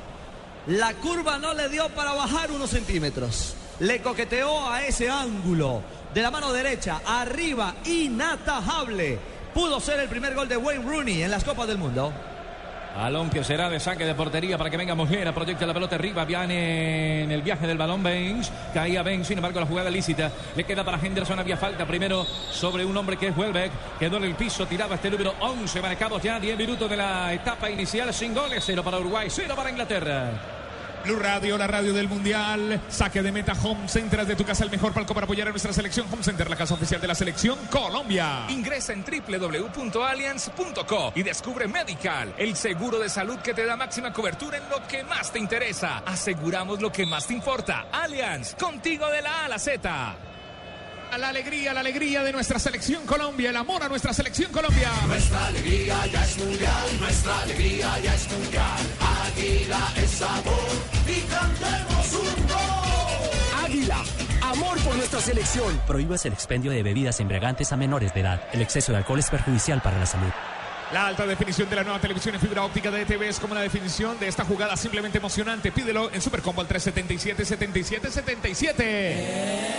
La 0.67 0.95
curva 0.95 1.39
no 1.39 1.55
le 1.55 1.69
dio 1.69 1.89
para 1.91 2.15
bajar 2.15 2.51
unos 2.51 2.71
centímetros. 2.71 3.55
Le 3.79 4.03
coqueteó 4.03 4.69
a 4.69 4.85
ese 4.85 5.09
ángulo 5.09 5.81
de 6.13 6.23
la 6.23 6.33
mano 6.33 6.53
derecha, 6.53 7.03
arriba, 7.07 7.77
inatajable. 7.85 9.21
Pudo 9.55 9.79
ser 9.79 10.01
el 10.01 10.09
primer 10.09 10.35
gol 10.35 10.49
de 10.49 10.57
Wayne 10.57 10.85
Rooney 10.85 11.23
en 11.23 11.31
las 11.31 11.45
Copas 11.45 11.69
del 11.69 11.79
Mundo. 11.79 12.13
Balón 12.97 13.29
que 13.29 13.45
será 13.45 13.69
de 13.69 13.79
saque 13.79 14.07
de 14.07 14.15
portería 14.15 14.57
para 14.57 14.71
que 14.71 14.77
venga 14.79 14.95
Muslera. 14.95 15.35
Proyecta 15.35 15.67
la 15.67 15.75
pelota 15.75 15.97
arriba. 15.97 16.25
Viene 16.25 17.25
en 17.25 17.31
el 17.31 17.43
viaje 17.43 17.67
del 17.67 17.77
balón 17.77 18.03
Baines. 18.03 18.51
Caía 18.73 19.03
Baines. 19.03 19.27
Sin 19.27 19.37
embargo, 19.37 19.61
la 19.61 19.67
jugada 19.67 19.91
lícita 19.91 20.33
le 20.57 20.65
queda 20.65 20.83
para 20.83 20.99
Henderson. 20.99 21.39
Había 21.39 21.59
falta 21.59 21.87
primero 21.87 22.25
sobre 22.25 22.87
un 22.87 22.97
hombre 22.97 23.19
que 23.19 23.29
es 23.29 23.37
Welbeck. 23.37 23.71
Quedó 23.99 24.17
en 24.17 24.25
el 24.25 24.35
piso. 24.35 24.67
Tiraba 24.67 24.95
este 24.95 25.11
número 25.11 25.35
11. 25.41 25.83
Marcados 25.83 26.23
ya 26.23 26.41
10 26.41 26.57
minutos 26.57 26.89
de 26.89 26.97
la 26.97 27.35
etapa 27.35 27.69
inicial. 27.69 28.15
Sin 28.15 28.35
goles. 28.35 28.65
Cero 28.65 28.83
para 28.83 28.99
Uruguay. 28.99 29.29
Cero 29.31 29.53
para 29.55 29.69
Inglaterra. 29.69 30.56
Blue 31.07 31.19
Radio, 31.21 31.57
la 31.57 31.69
radio 31.69 31.95
del 31.95 32.09
Mundial. 32.09 32.83
Saque 32.89 33.23
de 33.23 33.31
meta 33.31 33.53
Home 33.63 33.89
Center 33.89 34.27
de 34.27 34.35
tu 34.35 34.45
casa, 34.45 34.65
el 34.65 34.71
mejor 34.71 34.93
palco 34.93 35.15
para 35.15 35.25
apoyar 35.25 35.47
a 35.47 35.51
nuestra 35.51 35.73
selección. 35.73 36.09
Home 36.13 36.25
Center, 36.25 36.51
la 36.51 36.57
casa 36.57 36.75
oficial 36.75 37.01
de 37.01 37.07
la 37.07 37.15
selección 37.15 37.57
Colombia. 37.71 38.47
Ingresa 38.49 38.93
en 38.93 39.05
www.allianz.co 39.05 41.13
y 41.15 41.23
descubre 41.23 41.69
Medical, 41.69 42.35
el 42.37 42.57
seguro 42.57 42.99
de 42.99 43.09
salud 43.09 43.39
que 43.39 43.55
te 43.55 43.65
da 43.65 43.77
máxima 43.77 44.13
cobertura 44.13 44.59
en 44.59 44.69
lo 44.69 44.85
que 44.89 45.05
más 45.05 45.33
te 45.33 45.39
interesa. 45.39 46.03
Aseguramos 46.05 46.83
lo 46.83 46.91
que 46.91 47.07
más 47.07 47.29
te 47.29 47.35
importa. 47.35 47.87
Allianz, 47.93 48.57
contigo 48.57 49.09
de 49.09 49.23
la 49.23 49.43
A 49.43 49.45
a 49.45 49.49
la 49.49 49.61
Z. 49.61 50.17
La 51.19 51.29
alegría, 51.29 51.73
la 51.73 51.81
alegría 51.81 52.23
de 52.25 52.33
nuestra 52.33 52.59
selección 52.59 53.07
Colombia, 53.07 53.51
el 53.51 53.57
amor 53.57 53.83
a 53.83 53.89
nuestra 53.89 54.13
selección 54.13 54.51
Colombia. 54.51 54.91
Nuestra 55.07 55.47
alegría 55.47 56.05
ya 56.13 56.25
es 56.25 56.37
mundial, 56.37 56.99
nuestra 56.99 57.41
alegría 57.41 57.99
ya 58.01 58.15
es 58.15 58.31
mundial. 58.31 58.77
Águila 59.27 59.93
es 59.97 60.11
sabor 60.11 60.55
y 61.07 61.21
cantemos 61.23 62.13
un 62.13 62.47
gol. 62.47 63.65
Águila, 63.65 64.05
amor 64.43 64.79
por 64.81 64.95
nuestra 64.97 65.21
selección. 65.21 65.81
Prohíbas 65.87 66.25
el 66.27 66.33
expendio 66.33 66.71
de 66.71 66.83
bebidas 66.83 67.19
embriagantes 67.21 67.73
a 67.73 67.77
menores 67.77 68.15
de 68.15 68.21
edad. 68.21 68.41
El 68.53 68.63
exceso 68.63 68.93
de 68.93 68.99
alcohol 68.99 69.19
es 69.19 69.29
perjudicial 69.29 69.83
para 69.83 69.99
la 69.99 70.07
salud. 70.07 70.31
La 70.93 71.09
alta 71.09 71.27
definición 71.27 71.69
de 71.69 71.75
la 71.77 71.83
nueva 71.83 71.99
televisión 71.99 72.37
en 72.37 72.41
fibra 72.41 72.63
óptica 72.63 72.93
de 72.93 73.03
ETV 73.03 73.23
es 73.25 73.41
como 73.41 73.55
la 73.55 73.63
definición 73.63 74.17
de 74.21 74.29
esta 74.29 74.45
jugada 74.45 74.77
simplemente 74.77 75.19
emocionante. 75.19 75.73
Pídelo 75.73 76.13
en 76.13 76.23
Supercombo 76.23 76.61
al 76.61 76.69
377 76.69 77.45
77 77.45 78.11
77. 78.11 79.77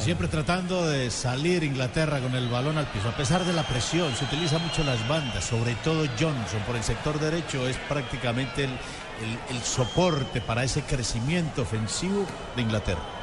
Siempre 0.00 0.28
tratando 0.28 0.86
de 0.86 1.10
salir 1.10 1.64
Inglaterra 1.64 2.20
con 2.20 2.34
el 2.34 2.48
balón 2.48 2.76
al 2.78 2.86
piso. 2.86 3.08
A 3.08 3.16
pesar 3.16 3.44
de 3.44 3.52
la 3.52 3.62
presión, 3.62 4.14
se 4.14 4.24
utiliza 4.24 4.58
mucho 4.58 4.84
las 4.84 5.06
bandas, 5.08 5.44
sobre 5.44 5.74
todo 5.76 6.04
Johnson 6.18 6.60
por 6.66 6.76
el 6.76 6.82
sector 6.82 7.18
derecho 7.18 7.66
es 7.66 7.76
prácticamente 7.88 8.64
el- 8.64 9.56
el 9.56 9.62
soporte 9.62 10.40
para 10.40 10.62
ese 10.64 10.82
crecimiento 10.82 11.62
ofensivo 11.62 12.26
de 12.56 12.62
Inglaterra. 12.62 13.19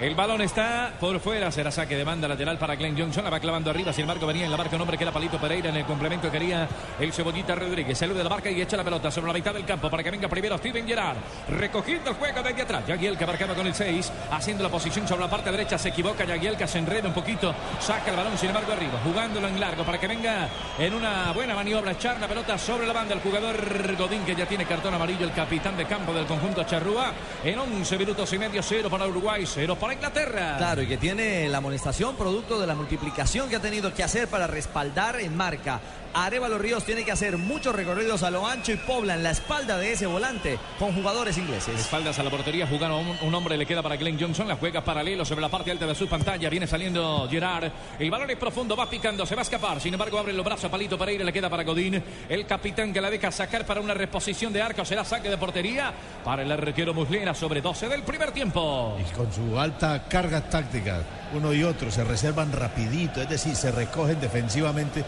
El 0.00 0.16
balón 0.16 0.40
está 0.42 0.92
por 0.98 1.20
fuera, 1.20 1.52
será 1.52 1.70
saque 1.70 1.96
de 1.96 2.02
banda 2.02 2.26
lateral 2.26 2.58
para 2.58 2.74
Glenn 2.74 2.98
Johnson, 2.98 3.22
la 3.22 3.30
va 3.30 3.38
clavando 3.38 3.70
arriba, 3.70 3.92
sin 3.92 4.02
embargo 4.02 4.26
venía 4.26 4.44
en 4.44 4.50
la 4.50 4.56
marca 4.56 4.74
un 4.74 4.82
hombre 4.82 4.98
que 4.98 5.04
era 5.04 5.12
Palito 5.12 5.40
Pereira 5.40 5.70
en 5.70 5.76
el 5.76 5.84
complemento 5.84 6.32
quería 6.32 6.68
el 6.98 7.12
Cebollita 7.12 7.54
Rodríguez, 7.54 7.96
sale 7.96 8.12
de 8.12 8.24
la 8.24 8.28
marca 8.28 8.50
y 8.50 8.60
echa 8.60 8.76
la 8.76 8.82
pelota 8.82 9.12
sobre 9.12 9.28
la 9.28 9.34
mitad 9.34 9.54
del 9.54 9.64
campo 9.64 9.88
para 9.88 10.02
que 10.02 10.10
venga 10.10 10.28
primero 10.28 10.58
Steven 10.58 10.84
Gerrard, 10.84 11.16
recogiendo 11.48 12.10
el 12.10 12.16
juego 12.16 12.42
desde 12.42 12.62
atrás, 12.62 12.84
Yagiel 12.88 13.16
que 13.16 13.24
marcaba 13.24 13.54
con 13.54 13.68
el 13.68 13.74
6, 13.74 14.12
haciendo 14.32 14.64
la 14.64 14.68
posición 14.68 15.06
sobre 15.06 15.22
la 15.22 15.30
parte 15.30 15.52
derecha, 15.52 15.78
se 15.78 15.90
equivoca 15.90 16.24
Yagiel 16.24 16.56
que 16.56 16.66
se 16.66 16.78
enreda 16.78 17.06
un 17.06 17.14
poquito, 17.14 17.54
saca 17.78 18.10
el 18.10 18.16
balón 18.16 18.36
sin 18.36 18.48
embargo 18.48 18.72
arriba, 18.72 19.00
jugándolo 19.04 19.46
en 19.46 19.60
largo 19.60 19.84
para 19.84 20.00
que 20.00 20.08
venga 20.08 20.48
en 20.76 20.92
una 20.92 21.30
buena 21.30 21.54
maniobra, 21.54 21.92
echar 21.92 22.18
la 22.18 22.26
pelota 22.26 22.58
sobre 22.58 22.84
la 22.84 22.92
banda 22.92 23.14
el 23.14 23.20
jugador 23.20 23.96
Godín 23.96 24.24
que 24.24 24.34
ya 24.34 24.46
tiene 24.46 24.66
cartón 24.66 24.92
amarillo, 24.92 25.24
el 25.24 25.32
capitán 25.32 25.76
de 25.76 25.84
campo 25.86 26.12
del 26.12 26.26
conjunto 26.26 26.64
Charrúa, 26.64 27.12
en 27.44 27.56
11 27.56 27.96
minutos 27.96 28.32
y 28.32 28.38
medio, 28.38 28.60
0 28.60 28.90
para 28.90 29.06
Uruguay, 29.06 29.44
0 29.46 29.76
para 29.76 29.83
Inglaterra. 29.92 30.56
Claro, 30.56 30.82
y 30.82 30.86
que 30.86 30.96
tiene 30.96 31.48
la 31.48 31.58
amonestación 31.58 32.16
producto 32.16 32.58
de 32.58 32.66
la 32.66 32.74
multiplicación 32.74 33.48
que 33.48 33.56
ha 33.56 33.60
tenido 33.60 33.92
que 33.92 34.02
hacer 34.02 34.28
para 34.28 34.46
respaldar 34.46 35.20
en 35.20 35.36
marca. 35.36 35.80
Arevalo 36.14 36.58
Ríos 36.58 36.84
tiene 36.84 37.04
que 37.04 37.10
hacer 37.10 37.36
muchos 37.38 37.74
recorridos 37.74 38.22
a 38.22 38.30
lo 38.30 38.46
ancho 38.46 38.72
y 38.72 38.76
poblan 38.76 39.22
la 39.22 39.32
espalda 39.32 39.76
de 39.78 39.92
ese 39.92 40.06
volante 40.06 40.58
con 40.78 40.94
jugadores 40.94 41.36
ingleses. 41.36 41.80
Espaldas 41.80 42.18
a 42.20 42.22
la 42.22 42.30
portería, 42.30 42.66
jugando 42.68 42.98
un, 42.98 43.16
un 43.20 43.34
hombre 43.34 43.56
le 43.56 43.66
queda 43.66 43.82
para 43.82 43.96
Glenn 43.96 44.18
Johnson, 44.18 44.46
la 44.46 44.56
juega 44.56 44.84
paralelo 44.84 45.24
sobre 45.24 45.40
la 45.40 45.48
parte 45.48 45.72
alta 45.72 45.86
de 45.86 45.94
su 45.94 46.06
pantalla, 46.06 46.48
viene 46.48 46.68
saliendo 46.68 47.26
Gerard, 47.28 47.70
el 47.98 48.10
balón 48.10 48.30
es 48.30 48.36
profundo, 48.36 48.76
va 48.76 48.88
picando, 48.88 49.26
se 49.26 49.34
va 49.34 49.42
a 49.42 49.44
escapar, 49.44 49.80
sin 49.80 49.92
embargo 49.92 50.18
abre 50.18 50.32
los 50.32 50.44
brazos, 50.44 50.70
Palito 50.70 50.96
Pereira 50.96 51.24
le 51.24 51.32
queda 51.32 51.50
para 51.50 51.64
Godín, 51.64 52.02
el 52.28 52.46
capitán 52.46 52.92
que 52.92 53.00
la 53.00 53.10
deja 53.10 53.32
sacar 53.32 53.66
para 53.66 53.80
una 53.80 53.94
reposición 53.94 54.52
de 54.52 54.62
arco, 54.62 54.84
será 54.84 55.04
saque 55.04 55.28
de 55.28 55.36
portería 55.36 55.92
para 56.24 56.42
el 56.42 56.52
arquero 56.52 56.94
Muslera 56.94 57.34
sobre 57.34 57.60
12 57.60 57.88
del 57.88 58.02
primer 58.02 58.30
tiempo. 58.30 58.96
Y 59.00 59.14
con 59.14 59.32
su 59.32 59.58
alta 59.58 60.04
carga 60.08 60.48
táctica, 60.48 61.02
uno 61.32 61.52
y 61.52 61.64
otro 61.64 61.90
se 61.90 62.04
reservan 62.04 62.52
rapidito, 62.52 63.20
es 63.20 63.28
decir, 63.28 63.56
se 63.56 63.72
recogen 63.72 64.20
defensivamente 64.20 65.04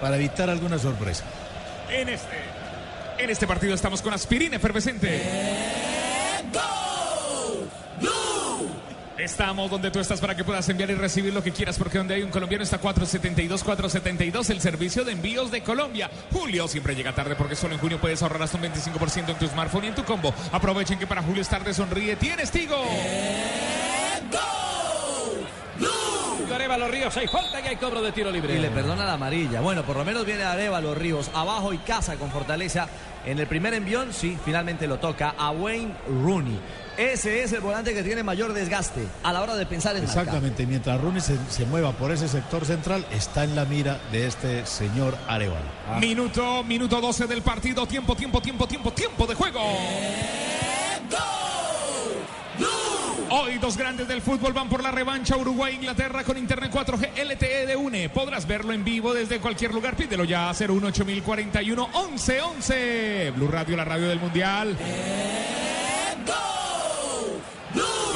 para 0.00 0.16
evitar 0.16 0.50
alguna 0.50 0.78
sorpresa. 0.78 1.24
En 1.90 2.08
este, 2.08 2.36
en 3.18 3.30
este 3.30 3.46
partido 3.46 3.74
estamos 3.74 4.02
con 4.02 4.12
aspirina 4.12 4.56
efervescente. 4.56 5.20
Estamos 9.18 9.70
donde 9.70 9.90
tú 9.90 10.00
estás 10.00 10.18
para 10.18 10.34
que 10.34 10.44
puedas 10.44 10.66
enviar 10.70 10.90
y 10.90 10.94
recibir 10.94 11.34
lo 11.34 11.42
que 11.42 11.52
quieras, 11.52 11.76
porque 11.76 11.98
donde 11.98 12.14
hay 12.14 12.22
un 12.22 12.30
colombiano 12.30 12.64
está 12.64 12.78
472, 12.78 13.62
472, 13.62 14.48
el 14.48 14.62
servicio 14.62 15.04
de 15.04 15.12
envíos 15.12 15.50
de 15.50 15.62
Colombia. 15.62 16.10
Julio 16.32 16.66
siempre 16.66 16.94
llega 16.94 17.14
tarde 17.14 17.36
porque 17.36 17.54
solo 17.54 17.74
en 17.74 17.80
junio 17.80 18.00
puedes 18.00 18.22
ahorrar 18.22 18.42
hasta 18.42 18.56
un 18.56 18.64
25% 18.64 19.28
en 19.28 19.38
tu 19.38 19.46
smartphone 19.46 19.84
y 19.84 19.88
en 19.88 19.94
tu 19.94 20.04
combo. 20.04 20.32
Aprovechen 20.52 20.98
que 20.98 21.06
para 21.06 21.22
Julio 21.22 21.42
es 21.42 21.48
tarde, 21.48 21.74
sonríe, 21.74 22.16
tienes 22.16 22.50
Tigo. 22.50 22.82
Arevalo 26.54 26.88
Ríos, 26.88 27.16
hay 27.16 27.26
falta 27.28 27.60
y 27.60 27.68
hay 27.68 27.76
cobro 27.76 28.02
de 28.02 28.12
tiro 28.12 28.30
libre. 28.30 28.54
Y 28.54 28.58
le 28.58 28.70
perdona 28.70 29.04
la 29.04 29.14
amarilla. 29.14 29.60
Bueno, 29.60 29.82
por 29.84 29.96
lo 29.96 30.04
menos 30.04 30.24
viene 30.24 30.42
Arevalo 30.42 30.94
Ríos 30.94 31.30
abajo 31.34 31.72
y 31.72 31.78
casa 31.78 32.16
con 32.16 32.30
fortaleza. 32.30 32.88
En 33.24 33.38
el 33.38 33.46
primer 33.46 33.74
envión, 33.74 34.12
sí, 34.12 34.38
finalmente 34.44 34.86
lo 34.86 34.98
toca 34.98 35.34
a 35.36 35.50
Wayne 35.50 35.94
Rooney. 36.08 36.58
Ese 36.96 37.42
es 37.42 37.52
el 37.52 37.60
volante 37.60 37.94
que 37.94 38.02
tiene 38.02 38.22
mayor 38.22 38.52
desgaste 38.52 39.06
a 39.22 39.32
la 39.32 39.42
hora 39.42 39.56
de 39.56 39.66
pensar 39.66 39.96
en 39.96 40.04
marca. 40.04 40.20
Exactamente, 40.20 40.66
mientras 40.66 41.00
Rooney 41.00 41.20
se, 41.20 41.38
se 41.48 41.64
mueva 41.66 41.92
por 41.92 42.10
ese 42.12 42.28
sector 42.28 42.64
central, 42.64 43.04
está 43.10 43.44
en 43.44 43.56
la 43.56 43.64
mira 43.64 43.98
de 44.10 44.26
este 44.26 44.66
señor 44.66 45.16
Arevalo. 45.28 45.64
Minuto, 46.00 46.64
minuto 46.64 47.00
12 47.00 47.26
del 47.26 47.42
partido, 47.42 47.86
tiempo, 47.86 48.14
tiempo, 48.16 48.40
tiempo, 48.40 48.66
tiempo, 48.66 48.90
tiempo 48.92 49.26
de 49.26 49.34
juego. 49.34 49.60
Hoy 53.32 53.58
dos 53.58 53.76
grandes 53.76 54.08
del 54.08 54.20
fútbol 54.22 54.52
van 54.52 54.68
por 54.68 54.82
la 54.82 54.90
revancha 54.90 55.36
Uruguay-Inglaterra 55.36 56.24
con 56.24 56.36
Internet 56.36 56.72
4G 56.72 57.10
LTE 57.14 57.64
de 57.64 57.76
UNE. 57.76 58.08
Podrás 58.08 58.44
verlo 58.44 58.72
en 58.72 58.82
vivo 58.82 59.14
desde 59.14 59.38
cualquier 59.38 59.72
lugar. 59.72 59.94
Pídelo 59.94 60.24
ya 60.24 60.52
018 60.52 61.04
11 61.92 62.40
11. 62.40 63.32
Blue 63.36 63.46
Radio, 63.46 63.76
la 63.76 63.84
radio 63.84 64.08
del 64.08 64.18
Mundial. 64.18 64.76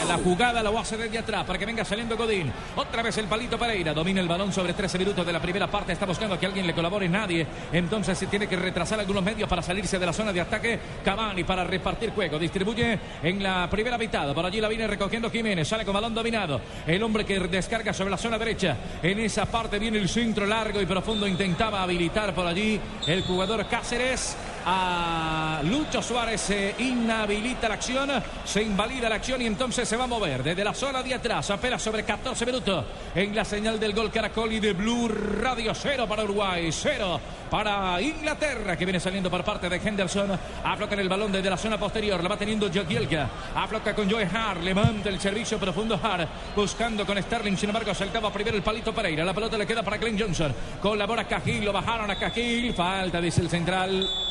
La 0.09 0.19
jugada 0.19 0.63
la 0.63 0.69
hace 0.79 0.99
desde 0.99 1.19
atrás 1.19 1.45
para 1.45 1.59
que 1.59 1.65
venga 1.65 1.85
saliendo 1.85 2.17
Godín. 2.17 2.53
Otra 2.77 3.03
vez 3.03 3.17
el 3.17 3.27
palito 3.27 3.59
Pereira. 3.59 3.95
Domina 3.95 4.21
el 4.21 4.29
balón 4.29 4.53
sobre 4.53 4.75
13 4.75 4.99
minutos 4.99 5.25
de 5.25 5.33
la 5.33 5.41
primera 5.41 5.67
parte. 5.67 5.93
Está 5.93 6.05
buscando 6.05 6.39
que 6.39 6.45
alguien 6.45 6.67
le 6.67 6.75
colabore. 6.75 7.09
Nadie. 7.09 7.47
Entonces 7.73 8.19
se 8.19 8.27
tiene 8.27 8.47
que 8.47 8.57
retrasar 8.57 9.01
algunos 9.01 9.23
medios 9.23 9.49
para 9.49 9.63
salirse 9.63 9.99
de 9.99 10.05
la 10.05 10.13
zona 10.13 10.33
de 10.33 10.43
ataque. 10.43 10.79
Cavani 11.03 11.45
para 11.45 11.65
repartir 11.65 12.11
juego. 12.11 12.39
Distribuye 12.39 12.99
en 13.23 13.43
la 13.43 13.69
primera 13.71 13.97
mitad. 13.97 14.35
Por 14.35 14.45
allí 14.45 14.61
la 14.61 14.69
viene 14.69 14.87
recogiendo 14.87 15.31
Jiménez. 15.31 15.67
Sale 15.67 15.87
con 15.87 15.95
balón 15.95 16.15
dominado. 16.15 16.61
El 16.87 17.03
hombre 17.03 17.25
que 17.25 17.41
descarga 17.41 17.95
sobre 17.95 18.11
la 18.11 18.19
zona 18.19 18.39
derecha. 18.39 18.77
En 19.03 19.19
esa 19.21 19.47
parte 19.47 19.79
viene 19.79 19.99
el 19.99 20.09
centro 20.09 20.45
largo 20.45 20.83
y 20.83 20.87
profundo. 20.87 21.27
Intentaba 21.27 21.83
habilitar 21.83 22.35
por 22.35 22.47
allí 22.47 22.79
el 23.07 23.23
jugador 23.23 23.67
Cáceres 23.67 24.37
a 24.67 25.61
Lucho 25.65 26.03
Suárez 26.03 26.41
se 26.41 26.75
inhabilita 26.79 27.69
la 27.69 27.75
acción, 27.75 28.11
se 28.45 28.63
invalida 28.63 29.09
la 29.09 29.17
acción 29.17 29.43
y 29.43 29.47
entonces 29.47 29.89
se 29.89 29.97
va 29.97 30.05
a 30.05 30.09
mover. 30.09 30.43
Desde 30.43 30.65
la 30.65 30.75
zona 30.75 31.03
de 31.03 31.15
atrás, 31.15 31.51
apenas 31.51 31.83
sobre 31.83 32.05
14 32.05 32.47
minutos 32.47 32.85
en 33.15 33.35
la 33.35 33.45
señal 33.45 33.79
del 33.79 33.93
gol 33.93 34.11
Caracol 34.11 34.53
y 34.53 34.61
de 34.61 34.73
Blue 34.73 35.09
Radio, 35.09 35.75
cero 35.75 36.07
para 36.09 36.25
Uruguay, 36.25 36.71
cero 36.73 37.21
para 37.51 38.01
Inglaterra 38.01 38.77
que 38.77 38.85
viene 38.85 38.99
saliendo 38.99 39.31
por 39.31 39.45
parte 39.45 39.69
de 39.69 39.77
Henderson, 39.77 40.31
afloca 40.65 40.95
en 40.95 41.01
el 41.01 41.09
balón 41.09 41.31
desde 41.31 41.51
la 41.51 41.57
zona 41.57 41.79
posterior, 41.79 42.23
la 42.23 42.29
va 42.29 42.37
teniendo 42.37 42.73
Jagielka, 42.73 43.29
afloca 43.55 43.95
con 43.95 44.11
Joe 44.11 44.25
Hart, 44.25 44.63
levanta 44.63 45.09
el 45.09 45.21
servicio 45.21 45.59
profundo 45.59 45.99
Hart, 46.03 46.29
buscando 46.57 47.07
con 47.07 47.23
Sterling, 47.23 47.57
sin 47.57 47.71
embargo 47.71 47.95
saltaba 47.95 48.33
primero 48.33 48.57
el 48.57 48.63
palito 48.63 48.95
Pereira, 48.95 49.25
la 49.25 49.35
pelota 49.35 49.59
le 49.59 49.67
queda 49.67 49.83
para 49.83 49.99
Glenn 49.99 50.19
Johnson, 50.19 50.55
colabora 50.81 51.29
Cajil, 51.29 51.65
lo 51.65 51.73
bajaron 51.73 52.11
a 52.11 52.19
Cajil, 52.19 52.75
falta 52.75 53.21
dice 53.21 53.43
el 53.43 53.51
central. 53.51 54.24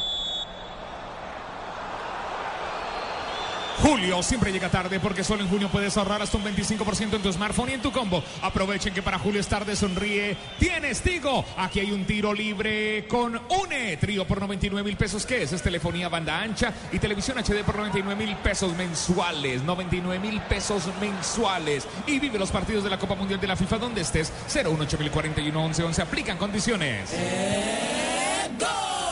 Julio 3.81 4.21
siempre 4.23 4.51
llega 4.51 4.69
tarde 4.69 4.99
porque 4.99 5.23
solo 5.23 5.43
en 5.43 5.49
junio 5.49 5.69
puedes 5.69 5.97
ahorrar 5.97 6.21
hasta 6.21 6.37
un 6.37 6.43
25% 6.43 7.15
en 7.15 7.21
tu 7.21 7.31
smartphone 7.31 7.71
y 7.71 7.73
en 7.73 7.81
tu 7.81 7.91
combo. 7.91 8.23
Aprovechen 8.41 8.93
que 8.93 9.01
para 9.01 9.19
Julio 9.19 9.39
es 9.39 9.47
tarde, 9.47 9.75
sonríe. 9.75 10.37
Tienes 10.59 11.01
Tigo. 11.01 11.43
Aquí 11.57 11.79
hay 11.79 11.91
un 11.91 12.05
tiro 12.05 12.33
libre 12.33 13.07
con 13.07 13.39
UNE. 13.49 13.97
Trío 13.97 14.25
por 14.25 14.39
99 14.39 14.83
mil 14.87 14.97
pesos. 14.97 15.25
¿Qué 15.25 15.43
es? 15.43 15.53
Es 15.53 15.61
telefonía 15.61 16.09
banda 16.09 16.39
ancha 16.39 16.73
y 16.91 16.99
televisión 16.99 17.37
HD 17.37 17.63
por 17.65 17.75
99 17.77 18.25
mil 18.25 18.35
pesos 18.37 18.75
mensuales. 18.75 19.63
99 19.63 20.19
mil 20.19 20.41
pesos 20.41 20.83
mensuales. 21.01 21.87
Y 22.07 22.19
vive 22.19 22.39
los 22.39 22.51
partidos 22.51 22.83
de 22.83 22.89
la 22.89 22.99
Copa 22.99 23.15
Mundial 23.15 23.39
de 23.39 23.47
la 23.47 23.55
FIFA 23.55 23.77
donde 23.79 24.01
estés. 24.01 24.31
018 24.53 24.97
11 25.55 25.83
11. 25.83 26.01
Aplican 26.01 26.37
condiciones. 26.37 27.09
Rebote 27.11 29.02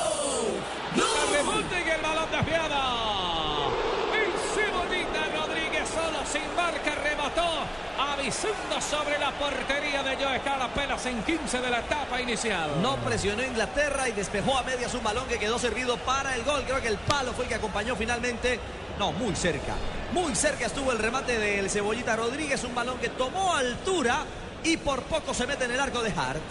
Sobre 8.41 9.19
la 9.19 9.31
portería 9.31 10.01
de 10.01 10.15
Joe 10.15 10.41
Hart 10.43 10.61
apenas 10.63 11.05
en 11.05 11.21
15 11.21 11.61
de 11.61 11.69
la 11.69 11.79
etapa 11.79 12.19
inicial. 12.19 12.81
No 12.81 12.97
presionó 12.97 13.43
Inglaterra 13.43 14.09
y 14.09 14.13
despejó 14.13 14.57
a 14.57 14.63
medias 14.63 14.93
un 14.95 15.03
balón 15.03 15.27
que 15.27 15.37
quedó 15.37 15.59
servido 15.59 15.97
para 15.97 16.35
el 16.35 16.43
gol. 16.43 16.63
Creo 16.65 16.81
que 16.81 16.87
el 16.87 16.97
palo 16.97 17.31
fue 17.33 17.45
el 17.45 17.49
que 17.49 17.55
acompañó 17.55 17.95
finalmente. 17.95 18.59
No, 18.97 19.11
muy 19.11 19.35
cerca. 19.35 19.75
Muy 20.11 20.35
cerca 20.35 20.65
estuvo 20.65 20.91
el 20.91 20.97
remate 20.97 21.37
del 21.37 21.69
Cebollita 21.69 22.15
Rodríguez. 22.15 22.63
Un 22.63 22.73
balón 22.73 22.97
que 22.97 23.09
tomó 23.09 23.53
altura 23.53 24.25
y 24.63 24.77
por 24.77 25.03
poco 25.03 25.33
se 25.33 25.45
mete 25.45 25.65
en 25.65 25.71
el 25.71 25.79
arco 25.79 26.01
de 26.01 26.09
Hart. 26.09 26.41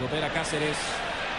Recupera 0.00 0.32
Cáceres. 0.32 0.76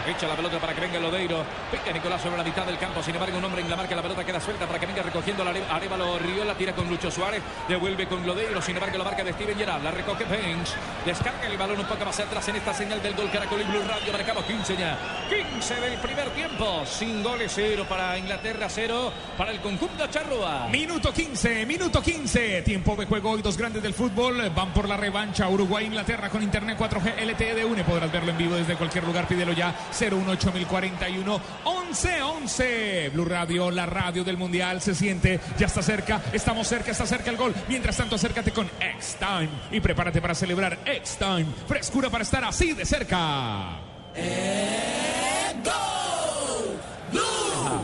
Echa 0.06 0.26
la 0.26 0.36
pelota 0.36 0.58
para 0.58 0.74
que 0.74 0.80
venga 0.80 0.98
Lodeiro. 0.98 1.44
Pica 1.70 1.92
Nicolás 1.92 2.22
sobre 2.22 2.36
la 2.36 2.44
mitad 2.44 2.64
del 2.64 2.78
campo. 2.78 3.02
Sin 3.02 3.14
embargo, 3.14 3.36
un 3.38 3.44
hombre 3.44 3.62
en 3.62 3.70
la 3.70 3.76
marca. 3.76 3.94
La 3.94 4.02
pelota 4.02 4.24
queda 4.24 4.40
suelta 4.40 4.66
para 4.66 4.78
que 4.78 4.86
venga 4.86 5.02
recogiendo 5.02 5.44
la 5.44 5.50
Arevalo 5.70 6.18
Riola. 6.18 6.54
Tira 6.54 6.74
con 6.74 6.88
Lucho 6.88 7.10
Suárez. 7.10 7.42
Devuelve 7.68 8.06
con 8.06 8.26
Lodeiro. 8.26 8.62
Sin 8.62 8.76
embargo, 8.76 8.98
la 8.98 9.04
marca 9.04 9.24
de 9.24 9.32
Steven 9.32 9.56
Gerrard. 9.56 9.82
La 9.82 9.90
recoge 9.90 10.24
Bench. 10.24 10.74
Descarga 11.04 11.46
el 11.46 11.56
balón 11.58 11.80
un 11.80 11.86
poco 11.86 12.04
más 12.04 12.18
atrás 12.20 12.48
en 12.48 12.56
esta 12.56 12.72
señal 12.72 13.02
del 13.02 13.14
gol 13.14 13.30
Caracol 13.30 13.60
y 13.60 13.64
Blue 13.64 13.82
Radio. 13.86 14.12
Marcamos 14.12 14.44
15 14.44 14.76
ya. 14.76 14.98
15 15.28 15.74
del 15.80 15.98
primer 15.98 16.30
tiempo. 16.30 16.82
Sin 16.86 17.22
goles, 17.22 17.52
cero 17.54 17.84
para 17.88 18.16
Inglaterra, 18.18 18.68
cero 18.68 19.12
para 19.36 19.50
el 19.50 19.60
conjunto 19.60 20.06
Charrúa. 20.06 20.68
Minuto 20.70 21.12
15, 21.12 21.66
minuto 21.66 22.00
15. 22.00 22.62
Tiempo 22.62 22.96
de 22.96 23.06
juego 23.06 23.30
hoy. 23.30 23.42
Dos 23.42 23.56
grandes 23.56 23.82
del 23.82 23.94
fútbol 23.94 24.50
van 24.54 24.72
por 24.72 24.88
la 24.88 24.96
revancha. 24.96 25.48
Uruguay, 25.48 25.86
Inglaterra 25.86 26.28
con 26.30 26.42
internet 26.42 26.78
4G 26.78 27.26
LTE 27.26 27.54
de 27.54 27.64
UNE. 27.64 27.84
Podrás 27.84 28.10
verlo 28.10 28.30
en 28.30 28.38
vivo 28.38 28.56
desde 28.56 28.74
cualquier 28.76 29.04
lugar. 29.04 29.26
Pídelo 29.26 29.52
ya. 29.52 29.74
018041 29.98 31.40
1111. 31.64 33.10
Blue 33.12 33.24
Radio, 33.24 33.70
la 33.70 33.86
radio 33.86 34.22
del 34.22 34.36
mundial. 34.36 34.80
Se 34.80 34.94
siente, 34.94 35.40
ya 35.58 35.66
está 35.66 35.82
cerca. 35.82 36.22
Estamos 36.32 36.68
cerca, 36.68 36.92
está 36.92 37.06
cerca 37.06 37.30
el 37.30 37.36
gol. 37.36 37.54
Mientras 37.68 37.96
tanto, 37.96 38.14
acércate 38.14 38.52
con 38.52 38.70
X-Time 38.80 39.48
y 39.72 39.80
prepárate 39.80 40.20
para 40.20 40.34
celebrar 40.34 40.78
X-Time. 40.84 41.46
Frescura 41.66 42.10
para 42.10 42.22
estar 42.22 42.44
así 42.44 42.72
de 42.74 42.84
cerca. 42.84 43.80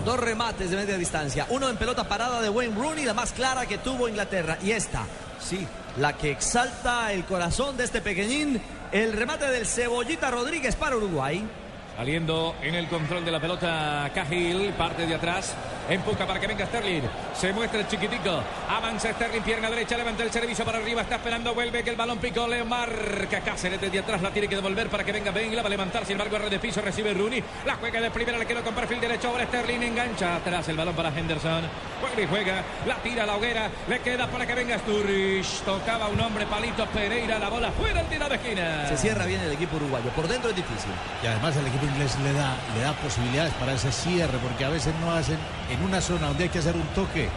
Dos 0.05 0.21
remates 0.21 0.71
de 0.71 0.77
media 0.77 0.99
distancia. 0.99 1.47
Uno 1.49 1.69
en 1.69 1.77
pelota 1.77 2.07
parada 2.07 2.41
de 2.43 2.51
Wayne 2.51 2.77
Rooney, 2.77 3.05
la 3.05 3.15
más 3.15 3.33
clara 3.33 3.67
que 3.67 3.79
tuvo 3.79 4.09
Inglaterra. 4.09 4.59
Y 4.63 4.71
esta, 4.73 5.05
sí, 5.41 5.67
la 5.99 6.13
que 6.13 6.31
exalta 6.31 7.13
el 7.13 7.25
corazón 7.25 7.77
de 7.77 7.85
este 7.85 8.01
pequeñín. 8.01 8.61
El 8.93 9.13
remate 9.15 9.51
del 9.51 9.67
Cebollita 9.67 10.31
Rodríguez 10.31 10.77
para 10.77 10.97
Uruguay. 10.97 11.45
Saliendo 11.97 12.57
en 12.61 12.75
el 12.75 12.89
control 12.89 13.25
de 13.25 13.31
la 13.31 13.41
pelota 13.41 14.11
Cahill, 14.13 14.73
parte 14.73 15.07
de 15.07 15.15
atrás, 15.15 15.55
empuja 15.89 16.27
para 16.27 16.41
que 16.41 16.47
venga 16.47 16.67
Sterling, 16.67 17.03
se 17.35 17.53
muestra 17.53 17.81
el 17.81 17.89
chiquitico, 17.89 18.43
avanza 18.69 19.13
Sterling, 19.13 19.43
pierna 19.43 19.71
derecha, 19.71 19.97
levanta 19.97 20.23
el 20.23 20.31
servicio 20.31 20.65
para 20.65 20.79
arriba, 20.79 21.03
está 21.03 21.17
esperando, 21.17 21.55
vuelve 21.55 21.83
que 21.83 21.91
el 21.91 21.97
balón 21.97 22.19
picó, 22.19 22.47
le 22.47 22.65
marca 22.65 23.41
Cáceres 23.41 23.81
desde 23.81 23.99
atrás, 23.99 24.23
la 24.23 24.31
tiene 24.31 24.49
que 24.49 24.57
devolver 24.57 24.89
para 24.89 25.05
que 25.05 25.13
venga 25.13 25.31
Ben, 25.31 25.55
la 25.55 25.63
va 25.63 25.67
a 25.67 25.71
levantar, 25.71 26.05
sin 26.05 26.13
embargo, 26.13 26.39
red 26.39 26.51
de 26.51 26.59
piso, 26.59 26.81
recibe 26.81 27.13
Rooney, 27.15 27.43
la 27.67 27.77
juega 27.77 28.01
de 28.01 28.11
primera, 28.11 28.39
le 28.39 28.47
quedó 28.47 28.63
con 28.63 28.75
perfil 28.75 29.01
derecho, 29.01 29.29
ahora 29.29 29.47
Sterling 29.47 29.83
engancha 29.83 30.37
atrás 30.37 30.69
el 30.69 30.77
balón 30.77 30.95
para 30.95 31.11
Henderson, 31.11 31.63
juega 32.01 32.23
y 32.23 32.27
juega, 32.27 32.63
la 32.87 32.97
tira 32.97 33.25
a 33.25 33.27
la 33.27 33.37
hoguera, 33.37 33.71
le 33.89 34.01
queda 34.01 34.27
para 34.27 34.47
que 34.47 34.55
venga 34.55 34.79
Sturridge, 34.79 35.63
tocaba 35.65 36.09
un 36.09 36.21
hombre, 36.21 36.47
Palito 36.47 36.87
Pereira, 36.87 37.39
la 37.39 37.49
bola 37.49 37.71
fuera 37.73 38.01
el 38.01 38.07
tiro 38.07 38.29
de 38.29 38.35
esquina. 38.37 38.89
Se 38.89 38.97
cierra 38.97 39.27
bien 39.27 39.41
el 39.41 39.53
equipo 39.53 39.77
uruguayo, 39.77 40.11
por 40.11 40.29
dentro 40.29 40.51
es 40.51 40.57
difícil. 40.57 40.91
Y 41.23 41.27
además 41.27 41.57
el 41.57 41.67
equipo 41.67 41.85
inglés 41.87 42.17
le 42.23 42.33
da, 42.33 42.57
le 42.75 42.83
da 42.83 42.93
posibilidades 42.95 43.53
para 43.55 43.73
ese 43.73 43.93
cierre, 43.93 44.39
porque 44.39 44.65
a 44.65 44.69
veces 44.69 44.95
no 45.01 45.13
hacen 45.13 45.39
en 45.75 45.83
una 45.83 46.01
zona 46.01 46.29
donde 46.29 46.45
hay 46.45 46.51
que 46.51 46.59
hacer 46.59 46.75
un 46.75 46.87
toque. 46.89 47.29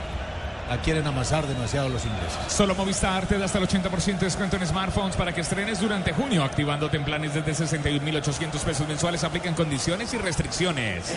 La 0.70 0.82
quieren 0.82 1.08
amasar 1.08 1.48
demasiado 1.48 1.88
los 1.88 2.06
ingleses. 2.06 2.38
Solo 2.50 2.76
Movistar 2.76 3.26
te 3.26 3.38
da 3.38 3.46
hasta 3.46 3.58
el 3.58 3.68
80% 3.68 4.20
de 4.20 4.26
descuento 4.26 4.58
en 4.58 4.68
smartphones 4.68 5.16
para 5.16 5.34
que 5.34 5.42
estrenes 5.42 5.80
durante 5.80 6.12
junio, 6.12 6.44
activándote 6.44 6.98
en 6.98 7.06
planes 7.06 7.34
desde 7.34 7.66
61.800 7.66 8.60
pesos 8.60 8.88
mensuales. 8.88 9.24
Aplican 9.24 9.54
condiciones 9.54 10.14
y 10.14 10.18
restricciones. 10.18 11.14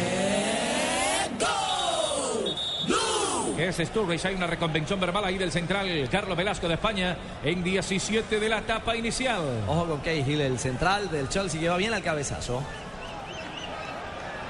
Es 3.58 3.76
Sturridge, 3.76 4.24
hay 4.24 4.34
una 4.36 4.46
reconvención 4.46 4.98
verbal 4.98 5.24
ahí 5.24 5.36
del 5.36 5.52
central 5.52 6.08
Carlos 6.10 6.34
Velasco 6.34 6.66
de 6.66 6.74
España 6.74 7.16
en 7.44 7.62
17 7.62 8.40
de 8.40 8.48
la 8.48 8.58
etapa 8.58 8.96
inicial. 8.96 9.42
Ojo 9.66 9.86
con 9.86 10.00
Cahill, 10.00 10.40
el 10.40 10.58
central 10.58 11.10
del 11.10 11.28
Chelsea 11.28 11.60
lleva 11.60 11.76
bien 11.76 11.92
al 11.92 12.02
cabezazo. 12.02 12.62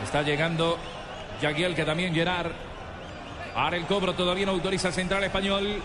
Está 0.04 0.22
llegando 0.22 0.78
Yaguiel, 1.40 1.74
que 1.74 1.85
también 1.85 2.14
Gerard. 2.14 2.53
Ahora 3.55 3.76
el 3.76 3.87
cobro 3.87 4.14
todavía 4.14 4.46
no 4.46 4.53
autoriza 4.53 4.92
central 4.92 5.24
español. 5.24 5.83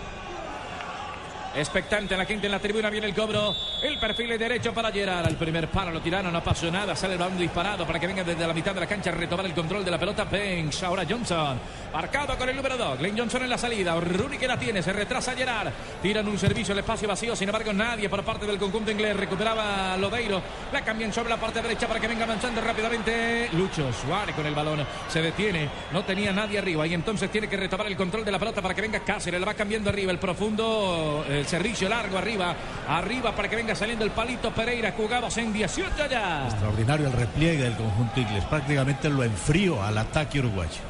Expectante 1.55 2.17
la 2.17 2.25
gente 2.25 2.47
en 2.47 2.51
la 2.51 2.59
tribuna, 2.59 2.89
viene 2.89 3.07
el 3.07 3.15
cobro. 3.15 3.55
El 3.81 3.97
perfil 3.97 4.37
derecho 4.37 4.73
para 4.73 4.91
Gerard. 4.91 5.25
Al 5.25 5.35
primer 5.35 5.67
palo 5.67 5.91
lo 5.91 6.01
tiraron, 6.01 6.31
no 6.31 6.43
pasó 6.43 6.71
nada. 6.71 6.95
Sale 6.95 7.13
el 7.13 7.19
balón 7.19 7.37
disparado 7.37 7.85
para 7.85 7.99
que 7.99 8.07
venga 8.07 8.23
desde 8.23 8.47
la 8.47 8.53
mitad 8.53 8.73
de 8.73 8.79
la 8.79 8.87
cancha 8.87 9.09
a 9.09 9.13
retomar 9.13 9.45
el 9.45 9.53
control 9.53 9.83
de 9.83 9.91
la 9.91 9.99
pelota. 9.99 10.23
Banks, 10.25 10.83
ahora 10.83 11.03
Johnson. 11.07 11.59
Marcado 11.93 12.37
con 12.37 12.49
el 12.49 12.55
número 12.55 12.77
2. 12.77 12.99
Glenn 12.99 13.17
Johnson 13.17 13.43
en 13.43 13.49
la 13.49 13.57
salida. 13.57 13.99
Rooney 13.99 14.37
que 14.37 14.47
la 14.47 14.57
tiene, 14.57 14.81
se 14.81 14.93
retrasa 14.93 15.35
Gerard. 15.35 15.71
Tiran 16.01 16.27
un 16.27 16.37
servicio, 16.37 16.73
el 16.73 16.79
espacio 16.79 17.07
vacío. 17.07 17.35
Sin 17.35 17.49
embargo, 17.49 17.73
nadie 17.73 18.09
por 18.09 18.23
parte 18.23 18.45
del 18.45 18.57
conjunto 18.57 18.91
inglés. 18.91 19.15
Recuperaba 19.15 19.97
Lodeiro. 19.97 20.41
La 20.71 20.81
cambian 20.81 21.13
sobre 21.13 21.29
la 21.29 21.37
parte 21.37 21.61
derecha 21.61 21.87
para 21.87 21.99
que 21.99 22.07
venga 22.07 22.23
avanzando 22.23 22.61
rápidamente. 22.61 23.49
Lucho 23.53 23.91
Suárez 23.93 24.35
con 24.35 24.45
el 24.45 24.55
balón. 24.55 24.85
Se 25.09 25.21
detiene. 25.21 25.69
No 25.91 26.03
tenía 26.03 26.31
nadie 26.31 26.59
arriba. 26.59 26.87
Y 26.87 26.93
entonces 26.93 27.29
tiene 27.29 27.47
que 27.47 27.57
retomar 27.57 27.87
el 27.87 27.95
control 27.95 28.25
de 28.25 28.31
la 28.31 28.39
pelota 28.39 28.61
para 28.61 28.73
que 28.73 28.81
venga 28.81 28.99
Cáceres. 29.01 29.39
La 29.39 29.45
va 29.45 29.53
cambiando 29.53 29.89
arriba. 29.89 30.11
El 30.11 30.19
profundo. 30.19 31.25
El 31.29 31.45
servicio 31.45 31.87
largo 31.87 32.17
arriba. 32.17 32.55
Arriba 32.87 33.35
para 33.35 33.49
que 33.49 33.55
venga 33.55 33.64
saliendo 33.73 34.05
el 34.05 34.11
palito 34.11 34.51
Pereira. 34.51 34.91
Jugados 34.91 35.37
en 35.37 35.51
18 35.51 36.07
ya. 36.09 36.45
Extraordinario 36.45 37.07
el 37.07 37.13
repliegue 37.13 37.63
del 37.63 37.75
conjunto 37.75 38.19
inglés. 38.19 38.43
Prácticamente 38.45 39.09
lo 39.09 39.23
enfrío 39.23 39.81
al 39.81 39.97
ataque 39.97 40.39
uruguayo. 40.39 40.81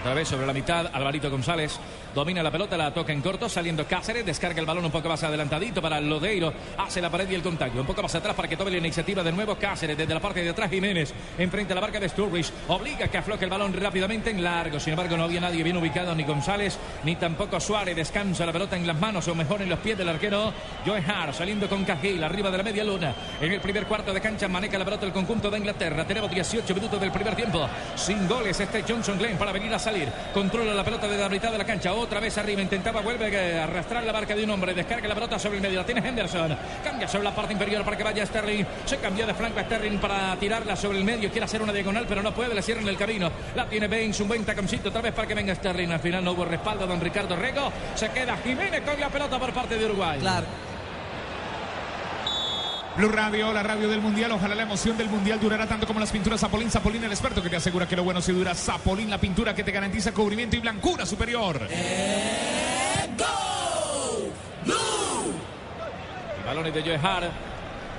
Otra 0.00 0.14
vez 0.14 0.28
sobre 0.28 0.46
la 0.46 0.52
mitad, 0.52 0.86
Alvarito 0.92 1.30
González 1.30 1.78
domina 2.14 2.42
la 2.42 2.50
pelota, 2.50 2.76
la 2.76 2.92
toca 2.92 3.12
en 3.12 3.20
corto, 3.20 3.48
saliendo 3.48 3.86
Cáceres, 3.86 4.24
descarga 4.24 4.60
el 4.60 4.66
balón 4.66 4.84
un 4.84 4.90
poco 4.90 5.08
más 5.08 5.22
adelantadito 5.22 5.80
para 5.80 6.00
Lodeiro, 6.00 6.52
hace 6.78 7.00
la 7.00 7.10
pared 7.10 7.28
y 7.30 7.34
el 7.34 7.42
contacto, 7.42 7.80
un 7.80 7.86
poco 7.86 8.02
más 8.02 8.14
atrás 8.14 8.34
para 8.34 8.48
que 8.48 8.56
tome 8.56 8.70
la 8.70 8.78
iniciativa 8.78 9.22
de 9.22 9.32
nuevo 9.32 9.56
Cáceres, 9.56 9.96
desde 9.96 10.12
la 10.12 10.20
parte 10.20 10.42
de 10.42 10.50
atrás 10.50 10.70
Jiménez, 10.70 11.12
enfrente 11.38 11.72
a 11.72 11.76
la 11.76 11.80
barca 11.80 12.00
de 12.00 12.08
Sturridge, 12.08 12.52
obliga 12.68 13.08
que 13.08 13.18
afloje 13.18 13.44
el 13.44 13.50
balón 13.50 13.72
rápidamente 13.72 14.30
en 14.30 14.42
largo, 14.42 14.78
sin 14.78 14.92
embargo 14.92 15.16
no 15.16 15.24
había 15.24 15.40
nadie 15.40 15.62
bien 15.62 15.76
ubicado, 15.76 16.14
ni 16.14 16.24
González, 16.24 16.78
ni 17.04 17.16
tampoco 17.16 17.60
Suárez, 17.60 17.96
descansa 17.96 18.46
la 18.46 18.52
pelota 18.52 18.76
en 18.76 18.86
las 18.86 18.98
manos 18.98 19.26
o 19.28 19.34
mejor 19.34 19.62
en 19.62 19.68
los 19.68 19.78
pies 19.78 19.96
del 19.96 20.08
arquero, 20.08 20.52
Joe 20.84 21.02
Hart 21.02 21.34
saliendo 21.34 21.68
con 21.68 21.84
Cahill, 21.84 22.22
arriba 22.22 22.50
de 22.50 22.58
la 22.58 22.64
media 22.64 22.84
luna, 22.84 23.14
en 23.40 23.52
el 23.52 23.60
primer 23.60 23.86
cuarto 23.86 24.12
de 24.12 24.20
cancha 24.20 24.48
maneja 24.48 24.78
la 24.78 24.84
pelota 24.84 25.06
el 25.06 25.12
conjunto 25.12 25.50
de 25.50 25.58
Inglaterra, 25.58 26.06
tenemos 26.06 26.30
18 26.30 26.74
minutos 26.74 27.00
del 27.00 27.10
primer 27.10 27.34
tiempo, 27.34 27.68
sin 27.96 28.28
goles 28.28 28.58
este 28.60 28.84
Johnson 28.86 29.18
Glenn 29.18 29.38
para 29.38 29.52
venir 29.52 29.72
a 29.72 29.78
salir, 29.78 30.08
controla 30.34 30.74
la 30.74 30.84
pelota 30.84 31.06
desde 31.06 31.22
la 31.22 31.28
mitad 31.28 31.50
de 31.50 31.58
la 31.58 31.64
cancha, 31.64 31.92
otra 32.02 32.20
vez 32.20 32.36
arriba, 32.38 32.60
intentaba, 32.60 33.00
vuelve 33.00 33.58
a 33.58 33.64
arrastrar 33.64 34.04
la 34.04 34.12
barca 34.12 34.34
de 34.34 34.44
un 34.44 34.50
hombre, 34.50 34.74
descarga 34.74 35.08
la 35.08 35.14
pelota 35.14 35.38
sobre 35.38 35.56
el 35.56 35.62
medio, 35.62 35.78
la 35.78 35.86
tiene 35.86 36.06
Henderson, 36.06 36.56
cambia 36.82 37.08
sobre 37.08 37.24
la 37.24 37.34
parte 37.34 37.52
inferior 37.52 37.84
para 37.84 37.96
que 37.96 38.04
vaya 38.04 38.26
Sterling, 38.26 38.64
se 38.84 38.98
cambió 38.98 39.26
de 39.26 39.34
flanco 39.34 39.60
a 39.60 39.64
Sterling 39.64 39.98
para 39.98 40.36
tirarla 40.36 40.76
sobre 40.76 40.98
el 40.98 41.04
medio, 41.04 41.30
quiere 41.30 41.44
hacer 41.44 41.62
una 41.62 41.72
diagonal, 41.72 42.06
pero 42.08 42.22
no 42.22 42.34
puede, 42.34 42.54
le 42.54 42.62
cierran 42.62 42.86
el 42.88 42.96
camino, 42.96 43.30
la 43.54 43.66
tiene 43.66 43.88
Baines, 43.88 44.20
un 44.20 44.28
buen 44.28 44.44
taconcito 44.44 44.88
otra 44.88 45.00
vez 45.00 45.12
para 45.12 45.28
que 45.28 45.34
venga 45.34 45.54
Sterling, 45.54 45.90
al 45.90 46.00
final 46.00 46.24
no 46.24 46.32
hubo 46.32 46.44
respaldo, 46.44 46.86
don 46.86 47.00
Ricardo 47.00 47.36
Rego, 47.36 47.72
se 47.94 48.10
queda 48.10 48.36
Jiménez 48.38 48.82
con 48.82 48.98
la 48.98 49.08
pelota 49.08 49.38
por 49.38 49.52
parte 49.52 49.76
de 49.76 49.84
Uruguay. 49.84 50.18
Claro. 50.20 50.71
Blue 52.96 53.08
Radio, 53.08 53.52
la 53.54 53.62
radio 53.62 53.88
del 53.88 54.02
Mundial. 54.02 54.32
Ojalá 54.32 54.54
la 54.54 54.64
emoción 54.64 54.98
del 54.98 55.08
Mundial 55.08 55.40
durará 55.40 55.66
tanto 55.66 55.86
como 55.86 55.98
las 55.98 56.10
pinturas 56.10 56.40
Zapolín. 56.40 56.70
Zapolín, 56.70 57.02
el 57.02 57.10
experto 57.10 57.42
que 57.42 57.48
te 57.48 57.56
asegura 57.56 57.88
que 57.88 57.96
lo 57.96 58.04
bueno 58.04 58.20
si 58.20 58.32
dura. 58.32 58.54
Zapolín, 58.54 59.08
la 59.08 59.18
pintura 59.18 59.54
que 59.54 59.64
te 59.64 59.72
garantiza 59.72 60.12
cubrimiento 60.12 60.56
y 60.56 60.60
blancura 60.60 61.06
superior. 61.06 61.60
Balones 66.44 66.74
de 66.74 66.82
Joe 66.82 66.98
Hart. 67.02 67.30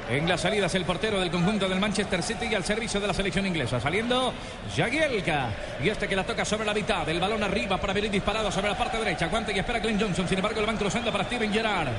En 0.10 0.28
la 0.30 0.38
salida 0.38 0.68
es 0.68 0.76
el 0.76 0.86
portero 0.86 1.20
del 1.20 1.32
conjunto 1.32 1.68
del 1.68 1.80
Manchester 1.80 2.22
City 2.22 2.48
y 2.52 2.56
al 2.56 2.64
servicio 2.64 3.00
de 3.00 3.08
la 3.08 3.14
selección 3.16 3.48
inglesa. 3.48 3.80
Saliendo 3.80 4.32
Jagielka. 4.76 5.48
Y 5.84 5.90
este 5.90 6.08
que 6.08 6.16
la 6.16 6.24
toca 6.24 6.46
sobre 6.46 6.66
la 6.66 6.74
mitad. 6.74 7.08
El 7.10 7.20
balón 7.20 7.42
arriba 7.42 7.80
para 7.80 7.94
venir 7.94 8.12
disparado 8.12 8.52
sobre 8.52 8.68
la 8.68 8.78
parte 8.78 9.00
derecha. 9.00 9.26
Aguanta 9.26 9.52
y 9.52 9.58
espera 9.58 9.80
Glenn 9.80 10.00
Johnson. 10.00 10.28
Sin 10.28 10.38
embargo, 10.38 10.60
el 10.60 10.68
van 10.68 10.78
cruzando 10.78 11.12
para 11.12 11.24
Steven 11.24 11.52
Gerrard. 11.52 11.94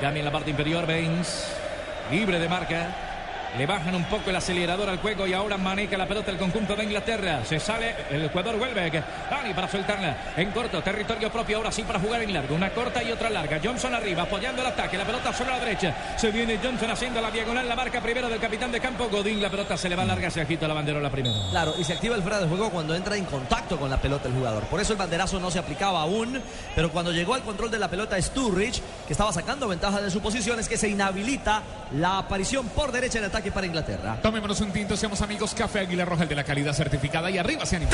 Cambia 0.00 0.20
en 0.20 0.24
la 0.26 0.30
parte 0.30 0.50
inferior. 0.50 0.86
Baines. 0.86 1.61
Libre 2.10 2.38
de 2.38 2.48
marca. 2.48 3.11
Le 3.58 3.66
bajan 3.66 3.94
un 3.94 4.04
poco 4.04 4.30
el 4.30 4.36
acelerador 4.36 4.88
al 4.88 4.96
juego 4.96 5.26
y 5.26 5.34
ahora 5.34 5.58
maneja 5.58 5.98
la 5.98 6.08
pelota 6.08 6.30
el 6.30 6.38
conjunto 6.38 6.74
de 6.74 6.84
Inglaterra. 6.84 7.44
Se 7.44 7.60
sale 7.60 7.94
el 8.08 8.30
jugador 8.30 8.56
Welbeck. 8.56 9.04
Dani 9.30 9.52
para 9.52 9.68
soltarla 9.68 10.32
en 10.38 10.50
corto, 10.52 10.82
territorio 10.82 11.30
propio. 11.30 11.58
Ahora 11.58 11.70
sí 11.70 11.82
para 11.82 12.00
jugar 12.00 12.22
en 12.22 12.32
largo. 12.32 12.54
Una 12.54 12.70
corta 12.70 13.02
y 13.02 13.12
otra 13.12 13.28
larga. 13.28 13.60
Johnson 13.62 13.94
arriba, 13.94 14.22
apoyando 14.22 14.62
el 14.62 14.68
ataque. 14.68 14.96
La 14.96 15.04
pelota 15.04 15.34
sobre 15.34 15.50
la 15.50 15.58
derecha. 15.58 15.94
Se 16.16 16.30
viene 16.30 16.58
Johnson 16.62 16.90
haciendo 16.92 17.20
la 17.20 17.30
diagonal. 17.30 17.68
La 17.68 17.76
marca 17.76 18.00
primero 18.00 18.30
del 18.30 18.40
capitán 18.40 18.72
de 18.72 18.80
campo. 18.80 19.08
Godín. 19.10 19.42
La 19.42 19.50
pelota 19.50 19.76
se 19.76 19.90
le 19.90 19.96
va 19.96 20.06
larga. 20.06 20.30
Se 20.30 20.40
agita 20.40 20.66
la 20.66 20.72
banderola 20.72 21.10
primero. 21.10 21.34
Claro, 21.50 21.74
y 21.78 21.84
se 21.84 21.92
activa 21.92 22.16
el 22.16 22.22
fuera 22.22 22.40
de 22.40 22.48
juego 22.48 22.70
cuando 22.70 22.94
entra 22.94 23.16
en 23.16 23.26
contacto 23.26 23.78
con 23.78 23.90
la 23.90 23.98
pelota 23.98 24.28
el 24.28 24.34
jugador. 24.34 24.62
Por 24.64 24.80
eso 24.80 24.94
el 24.94 24.98
banderazo 24.98 25.38
no 25.38 25.50
se 25.50 25.58
aplicaba 25.58 26.00
aún. 26.00 26.40
Pero 26.74 26.90
cuando 26.90 27.12
llegó 27.12 27.34
al 27.34 27.42
control 27.42 27.70
de 27.70 27.78
la 27.78 27.88
pelota 27.88 28.20
Sturridge, 28.20 28.80
que 29.06 29.12
estaba 29.12 29.30
sacando 29.30 29.68
ventaja 29.68 30.00
de 30.00 30.10
su 30.10 30.22
posición, 30.22 30.58
es 30.58 30.70
que 30.70 30.78
se 30.78 30.88
inhabilita 30.88 31.60
la 31.92 32.16
aparición 32.16 32.66
por 32.68 32.92
derecha 32.92 33.18
en 33.18 33.24
ataque 33.26 33.41
para 33.50 33.66
Inglaterra. 33.66 34.18
Tomémonos 34.22 34.60
un 34.60 34.70
tinto, 34.70 34.96
seamos 34.96 35.20
amigos. 35.22 35.54
Café 35.54 35.80
Águila 35.80 36.04
Roja, 36.04 36.22
el 36.22 36.28
de 36.28 36.36
la 36.36 36.44
calidad 36.44 36.72
certificada. 36.72 37.30
Y 37.30 37.38
arriba 37.38 37.66
se 37.66 37.76
anima. 37.76 37.90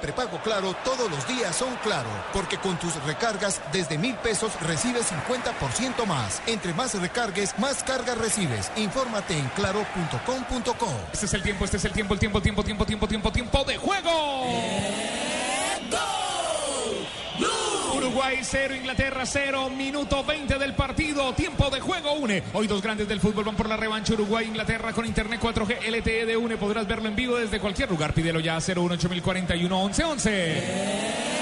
Prepago 0.00 0.38
Claro 0.42 0.74
todos 0.84 1.10
los 1.10 1.26
días 1.28 1.54
son 1.54 1.70
Claro, 1.82 2.10
porque 2.32 2.58
con 2.58 2.78
tus 2.78 2.94
recargas 3.04 3.60
desde 3.72 3.98
mil 3.98 4.14
pesos 4.16 4.52
recibes 4.60 5.10
50% 5.10 6.06
más. 6.06 6.42
Entre 6.46 6.74
más 6.74 6.94
recargues, 6.94 7.58
más 7.58 7.82
cargas 7.82 8.18
recibes. 8.18 8.70
Infórmate 8.76 9.36
en 9.36 9.48
claro.com.co. 9.50 10.88
Este 11.12 11.26
es 11.26 11.34
el 11.34 11.42
tiempo, 11.42 11.64
este 11.64 11.76
es 11.78 11.84
el 11.84 11.92
tiempo, 11.92 12.14
el 12.14 12.20
tiempo, 12.20 12.40
tiempo, 12.40 12.62
tiempo, 12.62 12.86
tiempo, 12.86 13.08
tiempo, 13.08 13.32
tiempo 13.32 13.64
de 13.64 13.76
juego. 13.76 14.10
Uruguay 18.10 18.40
0, 18.42 18.74
Inglaterra 18.74 19.24
0, 19.24 19.70
minuto 19.70 20.24
20 20.24 20.58
del 20.58 20.74
partido, 20.74 21.32
tiempo 21.32 21.70
de 21.70 21.78
juego 21.78 22.14
une. 22.14 22.42
Hoy 22.54 22.66
dos 22.66 22.82
grandes 22.82 23.06
del 23.06 23.20
fútbol 23.20 23.44
van 23.44 23.54
por 23.54 23.68
la 23.68 23.76
revancha 23.76 24.14
Uruguay, 24.14 24.48
Inglaterra 24.48 24.92
con 24.92 25.06
Internet 25.06 25.40
4G 25.40 25.88
LTE 25.88 26.26
de 26.26 26.36
une. 26.36 26.56
Podrás 26.56 26.88
verlo 26.88 27.08
en 27.08 27.14
vivo 27.14 27.36
desde 27.36 27.60
cualquier 27.60 27.88
lugar. 27.88 28.12
Pídelo 28.12 28.40
ya 28.40 28.56
018041 28.56 29.84
1111. 29.84 31.40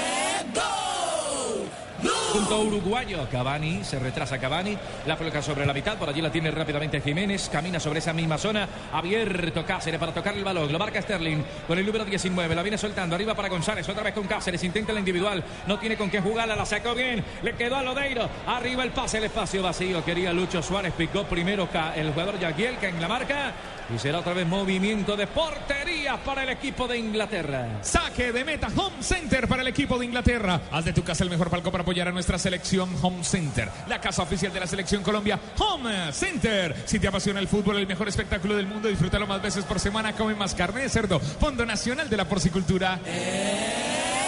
Punto 2.33 2.61
uruguayo. 2.61 3.27
Cavani, 3.31 3.83
se 3.83 3.97
retrasa 3.97 4.37
Cavani. 4.37 4.77
La 5.07 5.17
coloca 5.17 5.41
sobre 5.41 5.65
la 5.65 5.73
mitad. 5.73 5.97
Por 5.97 6.09
allí 6.09 6.21
la 6.21 6.31
tiene 6.31 6.51
rápidamente 6.51 7.01
Jiménez. 7.01 7.49
Camina 7.49 7.79
sobre 7.79 7.99
esa 7.99 8.13
misma 8.13 8.37
zona. 8.37 8.67
Abierto 8.93 9.65
Cáceres 9.65 9.99
para 9.99 10.13
tocar 10.13 10.35
el 10.35 10.43
balón. 10.43 10.71
Lo 10.71 10.77
marca 10.77 11.01
Sterling 11.01 11.43
con 11.67 11.79
el 11.79 11.85
número 11.85 12.05
19. 12.05 12.53
La 12.53 12.61
viene 12.61 12.77
soltando. 12.77 13.15
Arriba 13.15 13.33
para 13.33 13.49
González. 13.49 13.89
Otra 13.89 14.03
vez 14.03 14.13
con 14.13 14.27
Cáceres. 14.27 14.63
Intenta 14.63 14.93
la 14.93 14.99
individual. 14.99 15.43
No 15.65 15.79
tiene 15.79 15.97
con 15.97 16.11
qué 16.11 16.21
jugarla. 16.21 16.55
La 16.55 16.65
sacó 16.65 16.93
bien. 16.93 17.23
Le 17.41 17.55
quedó 17.55 17.77
a 17.77 17.83
Lodeiro. 17.83 18.29
Arriba 18.45 18.83
el 18.83 18.91
pase. 18.91 19.17
El 19.17 19.23
espacio 19.23 19.63
vacío. 19.63 20.05
Quería 20.05 20.31
Lucho 20.31 20.61
Suárez. 20.61 20.93
Picó 20.93 21.23
primero 21.23 21.67
el 21.95 22.11
jugador 22.11 22.39
Yagielka 22.39 22.89
en 22.89 23.01
la 23.01 23.07
marca. 23.07 23.53
Y 23.93 23.97
será 23.97 24.19
otra 24.19 24.33
vez 24.33 24.47
movimiento 24.47 25.17
de 25.17 25.25
portería 25.25 26.17
para 26.23 26.43
el 26.43 26.49
equipo 26.49 26.87
de 26.87 26.97
Inglaterra. 26.97 27.79
Saque 27.81 28.31
de 28.31 28.45
meta 28.45 28.67
Home 28.75 29.01
Center 29.01 29.47
para 29.47 29.63
el 29.63 29.67
equipo 29.67 29.97
de 29.97 30.05
Inglaterra. 30.05 30.61
Haz 30.71 30.85
de 30.85 30.93
tu 30.93 31.03
casa 31.03 31.23
el 31.23 31.29
mejor 31.29 31.49
palco 31.49 31.71
para 31.71 31.81
apoyar 31.81 32.07
a 32.07 32.11
nuestra 32.11 32.37
selección 32.37 32.89
Home 33.01 33.23
Center. 33.23 33.69
La 33.87 33.99
casa 33.99 34.21
oficial 34.21 34.53
de 34.53 34.59
la 34.59 34.67
selección 34.67 35.01
Colombia, 35.01 35.39
Home 35.57 36.13
Center. 36.13 36.75
Si 36.85 36.99
te 36.99 37.07
apasiona 37.07 37.39
el 37.39 37.47
fútbol, 37.47 37.77
el 37.77 37.87
mejor 37.87 38.07
espectáculo 38.07 38.55
del 38.55 38.67
mundo, 38.67 38.89
disfrútalo 38.89 39.25
más 39.25 39.41
veces 39.41 39.65
por 39.65 39.79
semana. 39.79 40.13
Come 40.13 40.35
más 40.35 40.53
carne 40.53 40.81
de 40.81 40.89
cerdo. 40.89 41.19
Fondo 41.19 41.65
Nacional 41.65 42.09
de 42.09 42.17
la 42.17 42.25
Porcicultura. 42.25 42.99
En 43.05 44.19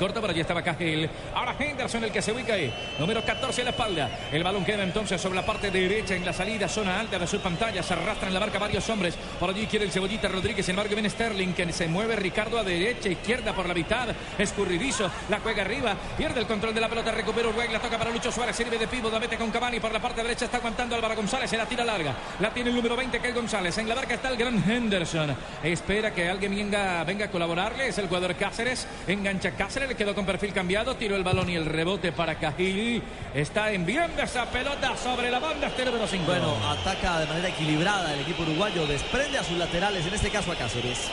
corto, 0.00 0.20
pero 0.20 0.32
allí 0.32 0.40
estaba 0.40 0.62
Cahill. 0.62 1.08
Ahora 1.34 1.54
Henderson, 1.58 2.02
el 2.04 2.10
que 2.10 2.22
se 2.22 2.32
ubica 2.32 2.54
ahí. 2.54 2.72
Número 2.98 3.22
14 3.22 3.60
en 3.60 3.64
la 3.66 3.70
espalda. 3.70 4.10
El 4.32 4.42
balón 4.42 4.64
queda 4.64 4.82
entonces 4.82 5.20
sobre 5.20 5.36
la 5.36 5.44
parte 5.44 5.70
derecha 5.70 6.14
en 6.16 6.24
la 6.24 6.32
salida, 6.32 6.68
zona 6.68 6.98
alta 6.98 7.18
de 7.18 7.26
su 7.26 7.38
pantalla. 7.40 7.82
Se 7.82 7.92
arrastran 7.92 8.28
en 8.28 8.34
la 8.34 8.40
barca 8.40 8.58
varios 8.58 8.88
hombres. 8.88 9.14
Por 9.38 9.50
allí 9.50 9.66
quiere 9.66 9.84
el 9.84 9.92
cebollita 9.92 10.28
Rodríguez. 10.28 10.64
Sin 10.64 10.72
embargo, 10.72 10.94
viene 10.94 11.10
Sterling, 11.10 11.52
que 11.52 11.70
se 11.72 11.86
mueve 11.86 12.16
Ricardo 12.16 12.58
a 12.58 12.64
derecha, 12.64 13.10
izquierda 13.10 13.52
por 13.52 13.68
la 13.68 13.74
mitad. 13.74 14.08
Escurridizo. 14.38 15.10
La 15.28 15.40
juega 15.40 15.62
arriba. 15.62 15.94
Pierde 16.16 16.40
el 16.40 16.46
control 16.46 16.72
de 16.74 16.80
la 16.80 16.88
pelota. 16.88 17.12
Recupera 17.12 17.48
Uruguay. 17.48 17.68
La 17.70 17.78
toca 17.78 17.98
para 17.98 18.10
Lucho 18.10 18.32
Suárez. 18.32 18.56
Sirve 18.56 18.78
de 18.78 18.88
pivo. 18.88 19.10
La 19.10 19.20
mete 19.20 19.36
con 19.36 19.50
Cavani. 19.50 19.80
Por 19.80 19.92
la 19.92 20.00
parte 20.00 20.22
derecha 20.22 20.46
está 20.46 20.56
aguantando 20.56 20.96
Álvaro 20.96 21.14
González. 21.14 21.50
Se 21.50 21.58
la 21.58 21.66
tira 21.66 21.84
larga. 21.84 22.14
La 22.38 22.50
tiene 22.54 22.70
el 22.70 22.76
número 22.76 22.96
20, 22.96 23.20
que 23.20 23.28
es 23.28 23.34
González. 23.34 23.76
En 23.76 23.86
la 23.86 23.94
barca 23.94 24.14
está 24.14 24.30
el 24.30 24.38
gran 24.38 24.64
Henderson. 24.66 25.36
Espera 25.62 26.14
que 26.14 26.26
alguien 26.26 26.56
venga, 26.56 27.04
venga 27.04 27.26
a 27.26 27.30
colaborarle. 27.30 27.88
Es 27.88 27.98
el 27.98 28.08
jugador 28.08 28.34
Cáceres. 28.34 28.86
Engancha 29.06 29.50
Cáceres. 29.50 29.89
Quedó 29.96 30.14
con 30.14 30.24
perfil 30.24 30.52
cambiado. 30.52 30.96
Tiró 30.96 31.16
el 31.16 31.24
balón 31.24 31.50
y 31.50 31.56
el 31.56 31.66
rebote 31.66 32.12
para 32.12 32.36
Cahill. 32.36 33.02
Está 33.34 33.72
enviando 33.72 34.22
esa 34.22 34.46
pelota 34.46 34.96
sobre 34.96 35.30
la 35.30 35.38
banda. 35.38 35.66
Este 35.66 35.84
número 35.84 36.06
5. 36.06 36.24
Bueno, 36.24 36.56
ataca 36.68 37.20
de 37.20 37.26
manera 37.26 37.48
equilibrada 37.48 38.14
el 38.14 38.20
equipo 38.20 38.42
uruguayo. 38.42 38.86
Desprende 38.86 39.38
a 39.38 39.44
sus 39.44 39.58
laterales, 39.58 40.06
en 40.06 40.14
este 40.14 40.30
caso 40.30 40.52
a 40.52 40.56
Cáceres. 40.56 41.10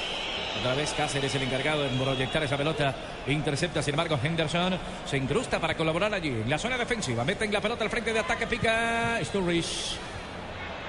Otra 0.60 0.74
vez 0.74 0.94
Cáceres 0.96 1.34
el 1.36 1.44
encargado 1.44 1.84
de 1.84 1.90
proyectar 1.90 2.44
esa 2.44 2.58
pelota. 2.58 2.96
Intercepta, 3.28 3.82
sin 3.82 3.94
embargo, 3.94 4.20
Henderson 4.22 4.78
se 5.06 5.18
incrusta 5.18 5.60
para 5.60 5.76
colaborar 5.76 6.14
allí. 6.14 6.30
En 6.30 6.50
la 6.50 6.58
zona 6.58 6.78
defensiva. 6.78 7.24
Meten 7.24 7.52
la 7.52 7.62
pelota 7.62 7.84
al 7.84 7.90
frente 7.90 8.14
de 8.14 8.20
ataque. 8.20 8.48
Pica 8.48 9.20
Sturridge. 9.24 9.98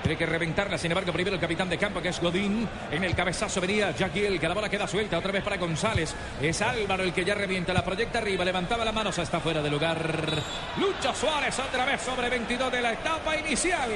Tiene 0.09 0.21
que 0.21 0.25
reventarla, 0.25 0.79
sin 0.79 0.91
embargo, 0.91 1.13
primero 1.13 1.35
el 1.35 1.41
capitán 1.41 1.69
de 1.69 1.77
campo 1.77 2.01
que 2.01 2.09
es 2.09 2.19
Godín. 2.19 2.67
En 2.91 3.05
el 3.05 3.15
cabezazo 3.15 3.61
venía 3.61 3.93
Jaquiel, 3.93 4.41
que 4.41 4.49
la 4.49 4.55
bola 4.55 4.71
queda 4.71 4.89
suelta 4.89 5.19
otra 5.19 5.33
vez 5.33 5.45
para 5.45 5.59
González. 5.59 6.15
Es 6.41 6.63
Álvaro 6.63 7.03
el 7.03 7.13
que 7.13 7.27
ya 7.27 7.35
revienta, 7.35 7.75
la 7.75 7.85
proyecta 7.85 8.17
arriba, 8.17 8.43
levantaba 8.43 8.87
la 8.87 8.93
mano, 8.93 9.13
se 9.13 9.21
está 9.21 9.39
fuera 9.39 9.61
de 9.61 9.69
lugar. 9.69 9.99
Lucha 10.79 11.15
Suárez 11.15 11.59
otra 11.59 11.85
vez 11.85 12.01
sobre 12.01 12.31
22 12.31 12.73
de 12.73 12.81
la 12.81 12.93
etapa 12.95 13.37
inicial. 13.37 13.91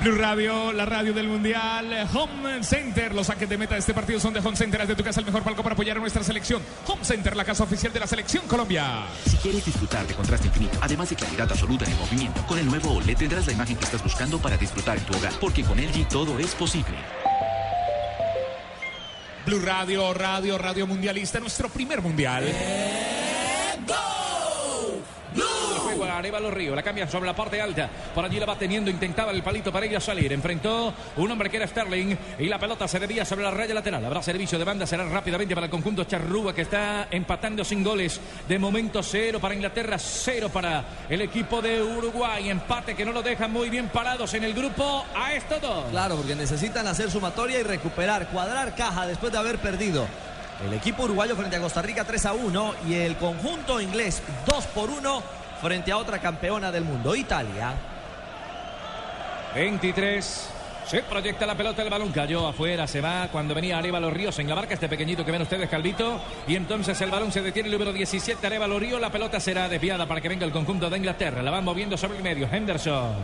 Blue 0.00 0.16
Radio, 0.16 0.72
la 0.72 0.86
radio 0.86 1.12
del 1.12 1.28
Mundial, 1.28 2.08
Home 2.14 2.64
Center. 2.64 3.14
Los 3.14 3.26
saques 3.26 3.46
de 3.46 3.58
meta 3.58 3.74
de 3.74 3.80
este 3.80 3.92
partido 3.92 4.18
son 4.18 4.32
de 4.32 4.40
Home 4.40 4.56
Center. 4.56 4.80
Haz 4.80 4.88
de 4.88 4.94
tu 4.94 5.04
casa 5.04 5.20
el 5.20 5.26
mejor 5.26 5.42
palco 5.42 5.62
para 5.62 5.74
apoyar 5.74 5.98
a 5.98 6.00
nuestra 6.00 6.24
selección. 6.24 6.62
Home 6.86 7.04
Center, 7.04 7.36
la 7.36 7.44
casa 7.44 7.64
oficial 7.64 7.92
de 7.92 8.00
la 8.00 8.06
selección 8.06 8.46
Colombia. 8.46 9.04
Si 9.26 9.36
quieres 9.36 9.62
disfrutar 9.62 10.06
de 10.06 10.14
contraste 10.14 10.46
infinito, 10.46 10.78
además 10.80 11.10
de 11.10 11.16
claridad 11.16 11.52
absoluta 11.52 11.84
en 11.84 11.92
el 11.92 11.98
movimiento, 11.98 12.46
con 12.46 12.58
el 12.58 12.64
nuevo 12.64 12.94
OLED 12.94 13.18
tendrás 13.18 13.46
la 13.46 13.52
imagen 13.52 13.76
que 13.76 13.84
estás 13.84 14.02
buscando 14.02 14.38
para 14.38 14.56
disfrutar 14.56 14.96
en 14.96 15.04
tu 15.04 15.14
hogar, 15.18 15.34
porque 15.38 15.62
con 15.64 15.76
LG 15.76 16.08
todo 16.08 16.38
es 16.38 16.54
posible. 16.54 16.96
Blue 19.44 19.60
Radio, 19.60 20.14
radio, 20.14 20.56
radio 20.56 20.86
mundialista, 20.86 21.40
nuestro 21.40 21.68
primer 21.68 22.00
mundial. 22.00 22.44
Juego 25.96 26.12
Arevalo 26.12 26.50
Río, 26.50 26.74
la 26.74 26.82
cambian 26.82 27.10
sobre 27.10 27.26
la 27.26 27.34
parte 27.34 27.60
alta. 27.60 27.88
Por 28.14 28.24
allí 28.24 28.38
la 28.38 28.46
va 28.46 28.56
teniendo, 28.56 28.90
intentaba 28.90 29.32
el 29.32 29.42
palito 29.42 29.72
para 29.72 29.86
ella 29.86 30.00
salir. 30.00 30.32
Enfrentó 30.32 30.92
un 31.16 31.30
hombre 31.30 31.50
que 31.50 31.56
era 31.56 31.66
Sterling 31.66 32.16
y 32.38 32.46
la 32.46 32.58
pelota 32.58 32.86
se 32.88 32.98
debía 32.98 33.24
sobre 33.24 33.44
la 33.44 33.50
raya 33.50 33.74
lateral. 33.74 34.04
Habrá 34.04 34.22
servicio 34.22 34.58
de 34.58 34.64
banda, 34.64 34.86
será 34.86 35.04
rápidamente 35.04 35.54
para 35.54 35.66
el 35.66 35.70
conjunto 35.70 36.04
Charrúa 36.04 36.54
que 36.54 36.62
está 36.62 37.08
empatando 37.10 37.64
sin 37.64 37.82
goles. 37.82 38.20
De 38.48 38.58
momento 38.58 39.02
cero 39.02 39.40
para 39.40 39.54
Inglaterra, 39.54 39.98
cero 39.98 40.48
para 40.52 40.84
el 41.08 41.20
equipo 41.22 41.60
de 41.60 41.82
Uruguay. 41.82 42.50
Empate 42.50 42.94
que 42.94 43.04
no 43.04 43.12
lo 43.12 43.22
dejan 43.22 43.52
muy 43.52 43.70
bien 43.70 43.88
parados 43.88 44.32
en 44.34 44.44
el 44.44 44.54
grupo 44.54 45.04
a 45.14 45.34
estos 45.34 45.60
dos. 45.60 45.84
Claro, 45.90 46.16
porque 46.16 46.34
necesitan 46.34 46.86
hacer 46.86 47.10
sumatoria 47.10 47.60
y 47.60 47.62
recuperar, 47.62 48.28
cuadrar 48.28 48.74
caja 48.74 49.06
después 49.06 49.32
de 49.32 49.38
haber 49.38 49.58
perdido. 49.58 50.06
El 50.66 50.74
equipo 50.74 51.04
uruguayo 51.04 51.34
frente 51.36 51.56
a 51.56 51.60
Costa 51.60 51.80
Rica 51.80 52.04
3 52.04 52.26
a 52.26 52.32
1 52.34 52.74
y 52.86 52.94
el 52.94 53.16
conjunto 53.16 53.80
inglés 53.80 54.22
2 54.46 54.66
por 54.66 54.90
1 54.90 55.39
frente 55.60 55.92
a 55.92 55.96
otra 55.96 56.18
campeona 56.18 56.72
del 56.72 56.84
mundo, 56.84 57.14
Italia. 57.14 57.74
23. 59.54 60.50
Se 60.86 61.02
proyecta 61.02 61.46
la 61.46 61.54
pelota, 61.54 61.82
el 61.82 61.90
balón 61.90 62.10
cayó 62.10 62.48
afuera, 62.48 62.86
se 62.86 63.00
va 63.00 63.28
cuando 63.30 63.54
venía 63.54 63.78
Arevalo 63.78 64.10
Ríos 64.10 64.36
en 64.40 64.48
la 64.48 64.56
barca, 64.56 64.74
este 64.74 64.88
pequeñito 64.88 65.24
que 65.24 65.30
ven 65.30 65.42
ustedes, 65.42 65.68
Calvito. 65.68 66.20
Y 66.48 66.56
entonces 66.56 67.00
el 67.00 67.10
balón 67.10 67.30
se 67.30 67.42
detiene, 67.42 67.68
el 67.68 67.72
número 67.72 67.92
17, 67.92 68.44
Arevalo 68.44 68.78
Ríos. 68.78 69.00
La 69.00 69.10
pelota 69.10 69.38
será 69.38 69.68
desviada 69.68 70.06
para 70.06 70.20
que 70.20 70.28
venga 70.28 70.44
el 70.44 70.52
conjunto 70.52 70.90
de 70.90 70.96
Inglaterra. 70.96 71.42
La 71.42 71.50
van 71.52 71.64
moviendo 71.64 71.96
sobre 71.96 72.16
el 72.18 72.24
medio, 72.24 72.48
Henderson. 72.50 73.14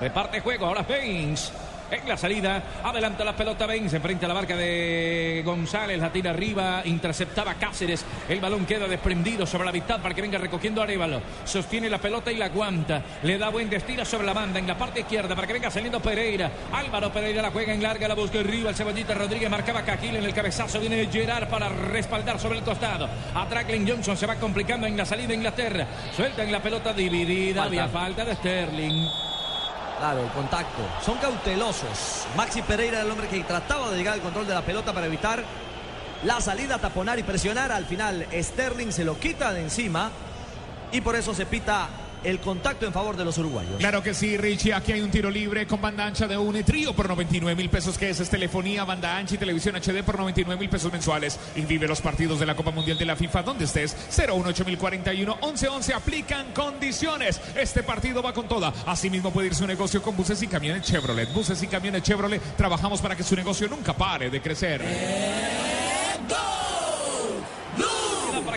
Reparte 0.00 0.40
juego, 0.40 0.66
ahora 0.66 0.82
Baines. 0.82 1.52
En 1.92 2.08
la 2.08 2.16
salida, 2.16 2.62
adelanta 2.82 3.22
la 3.22 3.36
pelota 3.36 3.66
Benz, 3.66 4.00
frente 4.00 4.24
a 4.24 4.28
la 4.28 4.32
marca 4.32 4.56
de 4.56 5.42
González, 5.44 5.98
la 5.98 6.10
tira 6.10 6.30
arriba, 6.30 6.80
interceptaba 6.86 7.52
Cáceres. 7.56 8.02
El 8.30 8.40
balón 8.40 8.64
queda 8.64 8.88
desprendido 8.88 9.44
sobre 9.44 9.66
la 9.66 9.72
mitad 9.72 10.00
para 10.00 10.14
que 10.14 10.22
venga 10.22 10.38
recogiendo 10.38 10.82
Arevalo. 10.82 11.20
Sostiene 11.44 11.90
la 11.90 11.98
pelota 11.98 12.32
y 12.32 12.36
la 12.36 12.46
aguanta. 12.46 13.02
Le 13.22 13.36
da 13.36 13.50
buen 13.50 13.68
destino 13.68 14.06
sobre 14.06 14.24
la 14.24 14.32
banda 14.32 14.58
en 14.58 14.66
la 14.66 14.78
parte 14.78 15.00
izquierda 15.00 15.34
para 15.34 15.46
que 15.46 15.52
venga 15.52 15.70
saliendo 15.70 16.00
Pereira. 16.00 16.50
Álvaro 16.72 17.12
Pereira 17.12 17.42
la 17.42 17.50
juega 17.50 17.74
en 17.74 17.82
larga, 17.82 18.08
la 18.08 18.14
busca 18.14 18.40
arriba. 18.40 18.70
El 18.70 18.76
Cebollita 18.76 19.12
Rodríguez 19.12 19.50
marcaba 19.50 19.82
Caquil 19.82 20.16
en 20.16 20.24
el 20.24 20.32
cabezazo. 20.32 20.80
Viene 20.80 21.06
Gerard 21.12 21.50
para 21.50 21.68
respaldar 21.68 22.40
sobre 22.40 22.56
el 22.56 22.64
costado. 22.64 23.06
Atrás 23.34 23.66
Glenn 23.66 23.86
Johnson 23.86 24.16
se 24.16 24.26
va 24.26 24.36
complicando 24.36 24.86
en 24.86 24.96
la 24.96 25.04
salida 25.04 25.28
de 25.28 25.34
Inglaterra. 25.34 25.86
Suelta 26.16 26.42
en 26.42 26.52
la 26.52 26.62
pelota 26.62 26.94
dividida. 26.94 27.64
Falta. 27.64 27.82
Había 27.82 27.88
falta 27.88 28.24
de 28.24 28.34
Sterling. 28.36 29.31
Claro, 30.02 30.24
el 30.24 30.30
contacto. 30.30 30.82
Son 31.06 31.16
cautelosos. 31.18 32.26
Maxi 32.36 32.60
Pereira 32.62 32.96
era 32.96 33.06
el 33.06 33.10
hombre 33.12 33.28
que 33.28 33.38
trataba 33.44 33.88
de 33.88 33.96
llegar 33.96 34.14
al 34.14 34.20
control 34.20 34.48
de 34.48 34.52
la 34.52 34.62
pelota 34.62 34.92
para 34.92 35.06
evitar 35.06 35.44
la 36.24 36.40
salida, 36.40 36.78
taponar 36.78 37.20
y 37.20 37.22
presionar. 37.22 37.70
Al 37.70 37.84
final, 37.84 38.26
Sterling 38.32 38.90
se 38.90 39.04
lo 39.04 39.16
quita 39.20 39.52
de 39.52 39.62
encima 39.62 40.10
y 40.90 41.02
por 41.02 41.14
eso 41.14 41.34
se 41.34 41.46
pita 41.46 41.86
el 42.24 42.40
contacto 42.40 42.86
en 42.86 42.92
favor 42.92 43.16
de 43.16 43.24
los 43.24 43.38
uruguayos. 43.38 43.76
Claro 43.78 44.02
que 44.02 44.14
sí, 44.14 44.36
Richie. 44.36 44.74
Aquí 44.74 44.92
hay 44.92 45.00
un 45.00 45.10
tiro 45.10 45.30
libre 45.30 45.66
con 45.66 45.80
banda 45.80 46.06
ancha 46.06 46.26
de 46.26 46.36
un 46.36 46.62
trío 46.64 46.94
por 46.94 47.08
99 47.08 47.56
mil 47.56 47.70
pesos, 47.70 47.98
que 47.98 48.10
es, 48.10 48.20
es 48.20 48.30
telefonía, 48.30 48.84
banda 48.84 49.16
ancha 49.16 49.34
y 49.34 49.38
televisión 49.38 49.76
HD 49.76 50.02
por 50.04 50.18
99 50.18 50.58
mil 50.58 50.68
pesos 50.68 50.92
mensuales. 50.92 51.38
Y 51.56 51.62
vive 51.62 51.88
los 51.88 52.00
partidos 52.00 52.40
de 52.40 52.46
la 52.46 52.54
Copa 52.54 52.70
Mundial 52.70 52.98
de 52.98 53.04
la 53.04 53.16
FIFA 53.16 53.42
donde 53.42 53.64
estés. 53.64 53.96
018041 54.10 55.38
1111 55.42 55.94
aplican 55.94 56.52
condiciones. 56.52 57.40
Este 57.56 57.82
partido 57.82 58.22
va 58.22 58.32
con 58.32 58.48
toda. 58.48 58.72
Asimismo 58.86 59.32
puede 59.32 59.48
ir 59.48 59.54
su 59.54 59.66
negocio 59.66 60.02
con 60.02 60.16
buses 60.16 60.42
y 60.42 60.46
camiones 60.46 60.82
Chevrolet. 60.82 61.32
Buses 61.32 61.62
y 61.62 61.66
camiones 61.66 62.02
Chevrolet. 62.02 62.40
Trabajamos 62.56 63.00
para 63.00 63.16
que 63.16 63.22
su 63.22 63.36
negocio 63.36 63.68
nunca 63.68 63.92
pare 63.92 64.30
de 64.30 64.40
crecer. 64.40 64.82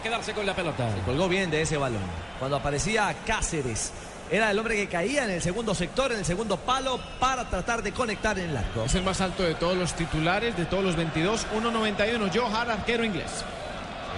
Quedarse 0.05 0.33
con 0.33 0.45
la 0.45 0.53
pelota. 0.53 0.87
Se 0.93 1.01
colgó 1.01 1.27
bien 1.27 1.49
de 1.49 1.63
ese 1.63 1.77
balón. 1.77 2.03
Cuando 2.37 2.57
aparecía 2.57 3.15
Cáceres, 3.25 3.91
era 4.29 4.51
el 4.51 4.59
hombre 4.59 4.75
que 4.75 4.87
caía 4.87 5.23
en 5.23 5.31
el 5.31 5.41
segundo 5.41 5.73
sector, 5.73 6.11
en 6.11 6.19
el 6.19 6.25
segundo 6.25 6.57
palo, 6.57 6.99
para 7.19 7.45
tratar 7.45 7.81
de 7.81 7.91
conectar 7.91 8.37
en 8.37 8.51
el 8.51 8.57
arco. 8.57 8.83
Es 8.83 8.93
el 8.93 9.01
más 9.01 9.19
alto 9.19 9.41
de 9.41 9.55
todos 9.55 9.75
los 9.75 9.95
titulares, 9.95 10.55
de 10.55 10.65
todos 10.65 10.83
los 10.83 10.95
22, 10.95 11.47
1.91. 11.55 12.29
Joe 12.31 12.55
Hart, 12.55 12.69
arquero 12.69 13.03
inglés. 13.03 13.43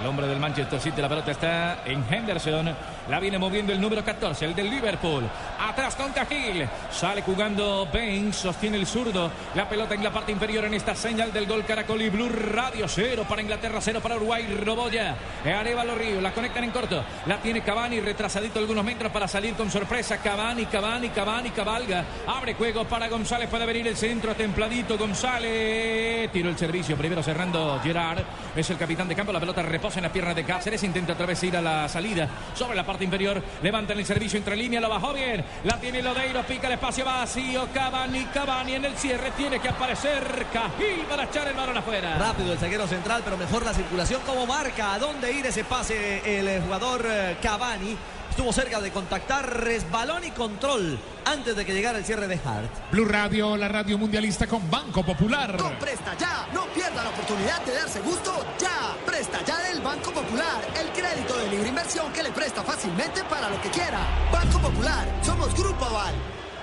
El 0.01 0.07
hombre 0.07 0.27
del 0.27 0.41
Manchester 0.41 0.81
City, 0.81 1.01
la 1.01 1.07
pelota 1.07 1.31
está 1.31 1.81
en 1.85 2.03
Henderson. 2.13 2.75
La 3.09 3.21
viene 3.21 3.37
moviendo 3.37 3.71
el 3.71 3.79
número 3.79 4.03
14, 4.03 4.43
el 4.43 4.53
del 4.53 4.69
Liverpool. 4.69 5.23
Atrás 5.59 5.95
con 5.95 6.11
Cahill. 6.11 6.67
Sale 6.91 7.21
jugando 7.21 7.87
Baines, 7.91 8.35
sostiene 8.35 8.75
el 8.75 8.85
zurdo. 8.85 9.31
La 9.55 9.69
pelota 9.69 9.95
en 9.95 10.03
la 10.03 10.11
parte 10.11 10.33
inferior 10.33 10.65
en 10.65 10.73
esta 10.73 10.93
señal 10.93 11.31
del 11.31 11.45
gol 11.45 11.63
Caracol 11.63 12.01
y 12.01 12.09
Blue 12.09 12.27
Radio. 12.27 12.85
Cero 12.89 13.25
para 13.27 13.41
Inglaterra, 13.41 13.79
cero 13.79 14.01
para 14.03 14.17
Uruguay. 14.17 14.45
Roboya. 14.61 15.15
Arevalo 15.45 15.95
Río. 15.95 16.19
La 16.19 16.33
conectan 16.33 16.65
en 16.65 16.71
corto. 16.71 17.01
La 17.27 17.37
tiene 17.37 17.61
Cavani, 17.61 18.01
retrasadito 18.01 18.59
algunos 18.59 18.83
metros 18.83 19.09
para 19.11 19.27
salir 19.27 19.53
con 19.53 19.71
sorpresa. 19.71 20.17
Cavani, 20.17 20.65
Cavani, 20.65 21.07
Cavani, 21.09 21.51
cabalga. 21.51 22.03
Abre 22.27 22.55
juego 22.55 22.83
para 22.85 23.07
González. 23.07 23.49
Puede 23.49 23.65
venir 23.65 23.87
el 23.87 23.95
centro 23.95 24.35
templadito. 24.35 24.97
González. 24.97 26.29
Tiró 26.33 26.49
el 26.49 26.57
servicio. 26.57 26.97
Primero 26.97 27.23
cerrando 27.23 27.79
Gerard. 27.81 28.19
Es 28.53 28.69
el 28.69 28.77
capitán 28.77 29.07
de 29.07 29.15
campo. 29.15 29.31
La 29.31 29.39
pelota 29.39 29.61
reposa 29.61 29.99
en 29.99 30.03
las 30.03 30.11
piernas 30.11 30.35
de 30.35 30.43
Cáceres. 30.43 30.83
Intenta 30.83 31.13
otra 31.13 31.25
vez 31.25 31.41
ir 31.43 31.55
a 31.55 31.61
la 31.61 31.87
salida. 31.87 32.27
Sobre 32.53 32.75
la 32.75 32.85
parte 32.85 32.96
inferior. 33.03 33.41
Levantan 33.61 33.97
el 33.99 34.05
servicio 34.05 34.37
entre 34.37 34.55
línea. 34.55 34.79
Lo 34.79 34.89
bajó 34.89 35.13
bien. 35.13 35.43
La 35.63 35.79
tiene 35.79 36.01
Lodeiro. 36.01 36.43
Pica 36.43 36.67
el 36.67 36.73
espacio 36.73 37.05
vacío. 37.05 37.67
Cavani, 37.73 38.25
Cavani 38.25 38.73
en 38.73 38.85
el 38.85 38.97
cierre. 38.97 39.31
Tiene 39.31 39.59
que 39.59 39.69
aparecer 39.69 40.45
Cahill 40.51 41.05
para 41.09 41.23
echar 41.25 41.47
el 41.47 41.55
balón 41.55 41.77
afuera. 41.77 42.17
Rápido 42.17 42.53
el 42.53 42.59
zaguero 42.59 42.87
central, 42.87 43.21
pero 43.23 43.37
mejor 43.37 43.63
la 43.63 43.73
circulación 43.73 44.21
como 44.25 44.45
marca. 44.45 44.93
¿A 44.93 44.99
dónde 44.99 45.31
ir 45.31 45.45
ese 45.45 45.63
pase? 45.63 46.21
El 46.39 46.61
jugador 46.61 47.05
eh, 47.07 47.37
Cavani 47.41 47.97
estuvo 48.37 48.53
cerca 48.53 48.79
de 48.79 48.91
contactar, 48.91 49.63
resbalón 49.63 50.23
y 50.23 50.29
control 50.29 50.99
antes 51.25 51.55
de 51.55 51.65
que 51.65 51.73
llegara 51.73 51.97
el 51.97 52.05
cierre 52.05 52.27
de 52.27 52.35
Hart. 52.35 52.69
Blue 52.91 53.05
Radio, 53.05 53.57
la 53.57 53.67
radio 53.67 53.97
mundialista 53.97 54.45
con 54.45 54.69
Banco 54.69 55.03
Popular. 55.03 55.57
Con 55.57 55.73
Presta 55.79 56.15
Ya, 56.19 56.47
no 56.53 56.67
pierda 56.67 57.03
la 57.03 57.09
oportunidad 57.09 57.65
de 57.65 57.73
darse 57.73 57.99
gusto 58.01 58.45
ya. 58.59 58.95
Presta 59.07 59.43
Ya 59.43 59.57
del 59.63 59.81
Banco 59.81 60.11
Popular, 60.11 60.61
el 60.79 60.87
crédito 60.89 61.35
de 61.35 61.49
libre 61.49 61.69
inversión 61.69 62.13
que 62.13 62.21
le 62.21 62.31
presta 62.31 62.61
fácilmente 62.61 63.23
para 63.23 63.49
lo 63.49 63.59
que 63.59 63.71
quiera. 63.71 64.05
Banco 64.31 64.59
Popular, 64.59 65.07
somos 65.23 65.51
Grupo 65.55 65.85
Aval. 65.85 66.13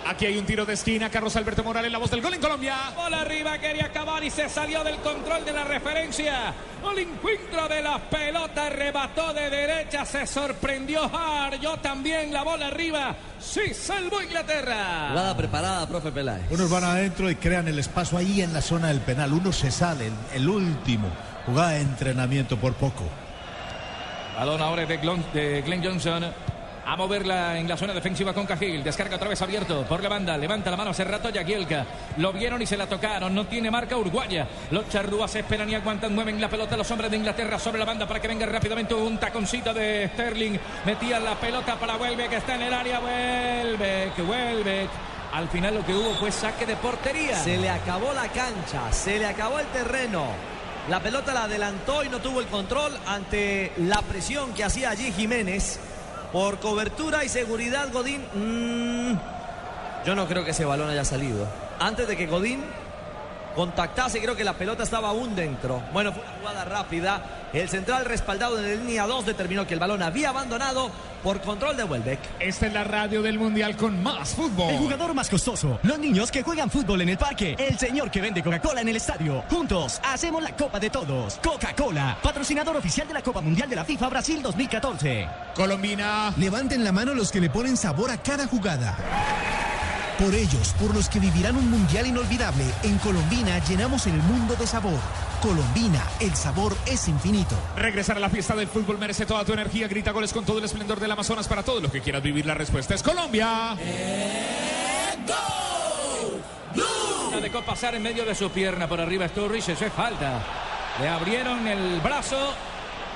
Aquí 0.06 0.26
hay 0.26 0.36
un 0.36 0.44
tiro 0.44 0.66
de 0.66 0.74
esquina. 0.74 1.08
Carlos 1.08 1.34
Alberto 1.36 1.64
Morales, 1.64 1.90
la 1.90 1.96
voz 1.98 2.10
del 2.10 2.20
gol 2.20 2.34
en 2.34 2.40
Colombia. 2.40 2.76
Bola 2.94 3.22
arriba, 3.22 3.56
quería 3.58 3.86
acabar 3.86 4.22
y 4.22 4.30
se 4.30 4.48
salió 4.50 4.84
del 4.84 4.96
control 4.96 5.44
de 5.44 5.52
la 5.52 5.64
referencia. 5.64 6.52
El 6.92 6.98
encuentro 6.98 7.66
de 7.68 7.80
la 7.82 7.98
pelota 7.98 8.68
rebató 8.68 9.32
de 9.32 9.48
derecha, 9.48 10.04
se 10.04 10.26
sorprendió 10.26 11.04
Hart. 11.04 11.58
Yo 11.60 11.78
también, 11.78 12.32
la 12.34 12.42
bola 12.42 12.66
arriba. 12.66 13.16
Sí, 13.40 13.72
salvó 13.72 14.20
Inglaterra. 14.22 15.06
Jugada 15.08 15.36
preparada, 15.36 15.88
profe 15.88 16.12
Peláez. 16.12 16.44
Unos 16.50 16.68
van 16.70 16.84
adentro 16.84 17.30
y 17.30 17.36
crean 17.36 17.66
el 17.68 17.78
espacio 17.78 18.18
ahí 18.18 18.42
en 18.42 18.52
la 18.52 18.60
zona 18.60 18.88
del 18.88 19.00
penal. 19.00 19.32
Uno 19.32 19.52
se 19.52 19.70
sale, 19.70 20.08
el, 20.08 20.14
el 20.34 20.48
último. 20.48 21.08
Jugada 21.46 21.70
de 21.70 21.80
entrenamiento 21.80 22.58
por 22.58 22.74
poco. 22.74 23.04
Balón 24.36 24.60
ahora 24.60 24.82
es 24.82 24.88
de, 24.88 25.00
Glon- 25.00 25.24
de 25.32 25.62
Glenn 25.62 25.82
Johnson. 25.82 26.26
A 26.86 26.96
moverla 26.96 27.58
en 27.58 27.66
la 27.66 27.76
zona 27.76 27.94
defensiva 27.94 28.34
con 28.34 28.46
Cahill. 28.46 28.84
Descarga 28.84 29.16
otra 29.16 29.28
vez 29.28 29.40
abierto 29.40 29.84
por 29.84 30.02
la 30.02 30.08
banda. 30.08 30.36
Levanta 30.36 30.70
la 30.70 30.76
mano 30.76 30.90
hace 30.90 31.04
rato 31.04 31.30
Yagielka. 31.30 31.86
Lo 32.18 32.32
vieron 32.32 32.60
y 32.60 32.66
se 32.66 32.76
la 32.76 32.86
tocaron. 32.86 33.34
No 33.34 33.46
tiene 33.46 33.70
marca 33.70 33.96
uruguaya. 33.96 34.46
Los 34.70 34.88
charrúas 34.90 35.34
esperan 35.34 35.70
y 35.70 35.74
aguantan. 35.74 36.14
Mueven 36.14 36.40
la 36.40 36.48
pelota 36.48 36.76
los 36.76 36.90
hombres 36.90 37.10
de 37.10 37.16
Inglaterra 37.16 37.58
sobre 37.58 37.78
la 37.78 37.86
banda 37.86 38.06
para 38.06 38.20
que 38.20 38.28
venga 38.28 38.44
rápidamente 38.46 38.94
un 38.94 39.18
taconcito 39.18 39.72
de 39.72 40.10
Sterling. 40.12 40.58
Metía 40.84 41.18
la 41.20 41.34
pelota 41.36 41.76
para 41.76 41.98
que 41.98 42.36
está 42.36 42.54
en 42.56 42.62
el 42.62 42.74
área. 42.74 43.00
Que 44.14 44.22
vuelve. 44.22 44.88
Al 45.32 45.48
final 45.48 45.74
lo 45.74 45.84
que 45.84 45.94
hubo 45.94 46.14
fue 46.14 46.30
saque 46.30 46.66
de 46.66 46.76
portería. 46.76 47.36
Se 47.42 47.56
le 47.56 47.70
acabó 47.70 48.12
la 48.12 48.28
cancha, 48.28 48.92
se 48.92 49.18
le 49.18 49.26
acabó 49.26 49.58
el 49.58 49.66
terreno. 49.68 50.26
La 50.88 51.00
pelota 51.00 51.32
la 51.32 51.44
adelantó 51.44 52.04
y 52.04 52.10
no 52.10 52.20
tuvo 52.20 52.40
el 52.40 52.46
control 52.46 52.92
ante 53.06 53.72
la 53.78 54.02
presión 54.02 54.52
que 54.52 54.64
hacía 54.64 54.90
allí 54.90 55.10
Jiménez. 55.12 55.80
Por 56.34 56.58
cobertura 56.58 57.22
y 57.22 57.28
seguridad, 57.28 57.92
Godín. 57.92 58.20
mm, 58.34 59.16
yo 60.04 60.16
no 60.16 60.26
creo 60.26 60.44
que 60.44 60.50
ese 60.50 60.64
balón 60.64 60.90
haya 60.90 61.04
salido. 61.04 61.46
Antes 61.78 62.08
de 62.08 62.16
que 62.16 62.26
Godín 62.26 62.64
contactase, 63.54 64.20
creo 64.20 64.36
que 64.36 64.44
la 64.44 64.54
pelota 64.54 64.82
estaba 64.82 65.08
aún 65.08 65.34
dentro. 65.34 65.82
Bueno, 65.92 66.12
fue 66.12 66.22
una 66.22 66.32
jugada 66.32 66.64
rápida. 66.64 67.22
El 67.52 67.68
central 67.68 68.04
respaldado 68.04 68.58
en 68.58 68.64
la 68.64 68.74
línea 68.82 69.06
2 69.06 69.26
determinó 69.26 69.66
que 69.66 69.74
el 69.74 69.80
balón 69.80 70.02
había 70.02 70.30
abandonado 70.30 70.90
por 71.22 71.40
control 71.40 71.76
de 71.76 71.84
Welbeck. 71.84 72.18
Esta 72.40 72.66
es 72.66 72.72
la 72.72 72.84
radio 72.84 73.22
del 73.22 73.38
Mundial 73.38 73.76
con 73.76 74.02
más 74.02 74.34
fútbol. 74.34 74.70
El 74.70 74.78
jugador 74.78 75.14
más 75.14 75.30
costoso. 75.30 75.78
Los 75.82 75.98
niños 75.98 76.30
que 76.30 76.42
juegan 76.42 76.70
fútbol 76.70 77.00
en 77.00 77.08
el 77.10 77.18
parque. 77.18 77.54
El 77.58 77.78
señor 77.78 78.10
que 78.10 78.20
vende 78.20 78.42
Coca-Cola 78.42 78.82
en 78.82 78.88
el 78.88 78.96
estadio. 78.96 79.42
Juntos 79.48 80.00
hacemos 80.04 80.42
la 80.42 80.54
Copa 80.54 80.78
de 80.78 80.90
Todos. 80.90 81.38
Coca-Cola, 81.42 82.18
patrocinador 82.22 82.76
oficial 82.76 83.08
de 83.08 83.14
la 83.14 83.22
Copa 83.22 83.40
Mundial 83.40 83.70
de 83.70 83.76
la 83.76 83.84
FIFA 83.84 84.08
Brasil 84.08 84.42
2014. 84.42 85.28
Colombina. 85.54 86.34
Levanten 86.36 86.84
la 86.84 86.92
mano 86.92 87.14
los 87.14 87.32
que 87.32 87.40
le 87.40 87.50
ponen 87.50 87.76
sabor 87.76 88.10
a 88.10 88.18
cada 88.18 88.46
jugada. 88.46 89.73
Por 90.18 90.32
ellos, 90.32 90.74
por 90.80 90.94
los 90.94 91.08
que 91.08 91.18
vivirán 91.18 91.56
un 91.56 91.68
mundial 91.68 92.06
inolvidable, 92.06 92.64
en 92.84 92.98
Colombina 92.98 93.58
llenamos 93.64 94.06
el 94.06 94.14
mundo 94.14 94.54
de 94.54 94.64
sabor. 94.64 95.00
Colombina, 95.42 96.02
el 96.20 96.34
sabor 96.36 96.76
es 96.86 97.08
infinito. 97.08 97.56
Regresar 97.76 98.16
a 98.16 98.20
la 98.20 98.30
fiesta 98.30 98.54
del 98.54 98.68
fútbol 98.68 98.96
merece 98.98 99.26
toda 99.26 99.44
tu 99.44 99.52
energía. 99.52 99.88
Grita 99.88 100.12
goles 100.12 100.32
con 100.32 100.44
todo 100.44 100.58
el 100.58 100.64
esplendor 100.64 101.00
del 101.00 101.10
Amazonas 101.10 101.48
para 101.48 101.64
todos 101.64 101.82
los 101.82 101.90
que 101.90 102.00
quieras 102.00 102.22
vivir. 102.22 102.46
La 102.46 102.54
respuesta 102.54 102.94
es 102.94 103.02
Colombia. 103.02 103.76
La 107.32 107.40
dejó 107.40 107.62
pasar 107.62 107.96
en 107.96 108.02
medio 108.04 108.24
de 108.24 108.36
su 108.36 108.48
pierna 108.50 108.86
por 108.86 109.00
arriba 109.00 109.26
Sturridge, 109.26 109.70
eso 109.70 109.84
es 109.84 109.92
falta. 109.92 110.44
Le 111.00 111.08
abrieron 111.08 111.66
el 111.66 112.00
brazo 112.00 112.54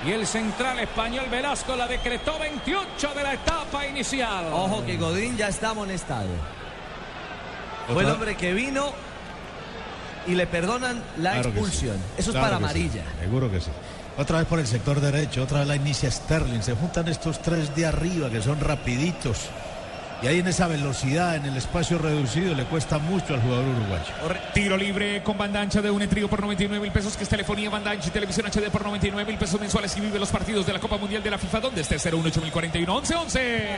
y 0.05 0.11
el 0.11 0.27
central 0.27 0.81
español 0.81 1.27
Velasco 1.31 1.77
la 1.77 1.87
decretó 1.87 2.41
28 2.41 3.15
de 3.15 3.23
la 3.23 3.35
etapa 3.35 3.87
inicial. 3.87 4.47
Ojo 4.53 4.85
que 4.85 4.97
Godín 4.97 5.37
ya 5.37 5.47
está 5.47 5.71
amonestado. 5.71 6.58
Fue 7.93 8.03
el 8.05 8.11
hombre 8.11 8.37
que 8.37 8.53
vino 8.53 8.93
y 10.27 10.35
le 10.35 10.47
perdonan 10.47 11.03
la 11.19 11.33
Claro 11.35 11.49
expulsión. 11.51 11.97
sí. 11.97 12.03
Eso 12.19 12.31
es 12.31 12.37
Claro 12.37 12.47
para 12.47 12.59
sí, 12.59 12.65
amarilla. 12.65 13.03
seguro 13.21 13.51
que 13.51 13.61
sí. 13.61 13.71
Otra 14.19 14.39
vez 14.39 14.47
por 14.47 14.59
el 14.59 14.67
sector 14.67 15.01
derecho, 15.01 15.43
otra 15.45 15.61
vez 15.61 15.69
la 15.69 15.77
inicia 15.77 16.11
Sterling. 16.11 16.61
Se 16.63 16.75
juntan 16.75 17.07
estos 17.09 17.41
tres 17.41 17.75
de 17.77 17.87
arriba 17.87 18.29
que 18.31 18.43
son 18.43 18.61
rapiditos. 18.61 19.47
Y 20.21 20.27
ahí 20.27 20.41
en 20.41 20.49
esa 20.49 20.67
velocidad, 20.67 21.37
en 21.37 21.45
el 21.45 21.57
espacio 21.57 21.97
reducido, 21.97 22.53
le 22.57 22.65
cuesta 22.65 22.99
mucho 22.99 23.35
al 23.35 23.41
jugador 23.41 23.65
uruguayo. 23.67 24.13
Tiro 24.53 24.77
libre 24.77 25.23
con 25.23 25.39
banda 25.39 25.61
ancha 25.61 25.81
de 25.81 25.93
un 25.93 26.05
trío 26.09 26.29
por 26.29 26.41
99 26.41 26.83
mil 26.83 26.91
pesos, 26.91 27.17
que 27.17 27.23
es 27.23 27.29
telefonía, 27.29 27.71
banda 27.71 27.93
ancha 27.93 28.09
y 28.09 28.11
televisión 28.11 28.45
HD 28.49 28.69
por 28.69 28.83
99 28.83 29.25
mil 29.31 29.39
pesos 29.39 29.61
mensuales 29.61 29.97
y 29.97 30.01
vive 30.01 30.19
los 30.19 30.31
partidos 30.31 30.67
de 30.67 30.73
la 30.73 30.81
Copa 30.81 30.97
Mundial 30.99 31.23
de 31.23 31.31
la 31.31 31.39
FIFA 31.39 31.61
donde 31.61 31.83
esté 31.83 31.99
018 31.99 32.43
041 32.53 32.93
11 32.97 33.15
11. 33.15 33.69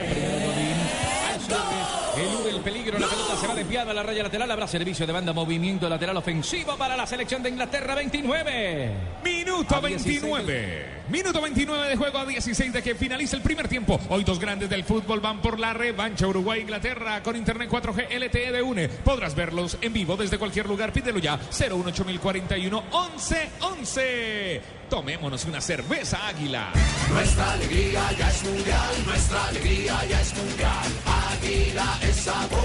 El 2.61 2.65
peligro, 2.65 2.99
la 2.99 3.07
pelota 3.07 3.37
se 3.37 3.47
va 3.47 3.55
desviada 3.55 3.91
a 3.91 3.95
la 3.95 4.03
raya 4.03 4.23
lateral. 4.23 4.51
Habrá 4.51 4.69
servicio 4.69 5.07
de 5.07 5.13
banda, 5.15 5.33
movimiento 5.33 5.89
lateral 5.89 6.19
ofensivo 6.19 6.77
para 6.77 6.95
la 6.95 7.07
selección 7.07 7.43
de 7.43 7.49
Inglaterra 7.49 7.95
29. 7.95 8.91
Minuto 9.25 9.77
A 9.77 9.81
16 9.81 10.21
29. 10.21 10.87
Minuto 11.09 11.41
29 11.41 11.89
de 11.89 11.97
juego 11.97 12.19
a 12.19 12.27
16 12.27 12.71
de 12.71 12.83
que 12.83 12.95
finaliza 12.95 13.37
el 13.37 13.43
primer 13.43 13.67
tiempo. 13.67 13.99
Hoy 14.11 14.25
dos 14.25 14.39
grandes 14.39 14.69
del 14.69 14.85
fútbol 14.85 15.21
van 15.21 15.41
por 15.41 15.59
la 15.59 15.73
revancha 15.73 16.27
Uruguay-Inglaterra 16.27 17.23
con 17.23 17.35
Internet 17.35 17.71
4G 17.71 18.27
LTE 18.27 18.53
de 18.53 18.61
UNE. 18.61 18.91
Podrás 18.91 19.35
verlos 19.35 19.79
en 19.81 19.95
vivo 19.95 20.19
desde 20.19 20.37
cualquier 20.37 20.67
lugar. 20.67 20.93
Pídelo 20.93 21.19
ya. 21.19 21.41
018041 21.51 22.85
1111. 22.93 24.80
Tomémonos 24.91 25.45
una 25.45 25.61
cerveza 25.61 26.27
águila. 26.27 26.73
Nuestra 27.13 27.53
alegría 27.53 28.11
ya 28.19 28.29
es 28.29 28.43
mundial, 28.43 28.91
nuestra 29.07 29.45
alegría 29.47 30.05
ya 30.09 30.21
es 30.21 30.35
mundial. 30.37 30.89
Águila 31.33 31.99
es 32.03 32.17
sabor 32.17 32.61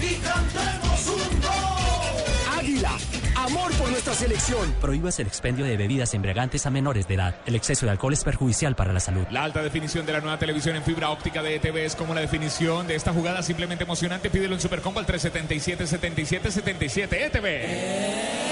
y 0.00 0.14
cantemos 0.14 1.06
un 1.06 1.40
gol. 1.40 2.58
Águila, 2.58 2.90
amor 3.36 3.72
por 3.74 3.90
nuestra 3.90 4.12
selección. 4.12 4.74
Prohíbas 4.80 5.20
el 5.20 5.28
expendio 5.28 5.64
de 5.64 5.76
bebidas 5.76 6.14
embriagantes 6.14 6.66
a 6.66 6.70
menores 6.70 7.06
de 7.06 7.14
edad. 7.14 7.36
El 7.46 7.54
exceso 7.54 7.86
de 7.86 7.92
alcohol 7.92 8.12
es 8.12 8.24
perjudicial 8.24 8.74
para 8.74 8.92
la 8.92 8.98
salud. 8.98 9.24
La 9.30 9.44
alta 9.44 9.62
definición 9.62 10.04
de 10.04 10.14
la 10.14 10.20
nueva 10.20 10.36
televisión 10.36 10.74
en 10.74 10.82
fibra 10.82 11.10
óptica 11.10 11.44
de 11.44 11.54
ETV 11.54 11.76
es 11.76 11.94
como 11.94 12.12
la 12.12 12.22
definición 12.22 12.88
de 12.88 12.96
esta 12.96 13.12
jugada 13.12 13.40
simplemente 13.40 13.84
emocionante. 13.84 14.30
Pídelo 14.30 14.56
en 14.56 14.60
Supercombo 14.60 14.98
al 14.98 15.06
377 15.06 15.86
77 15.86 16.50
77 16.50 17.24
ETV. 17.26 18.48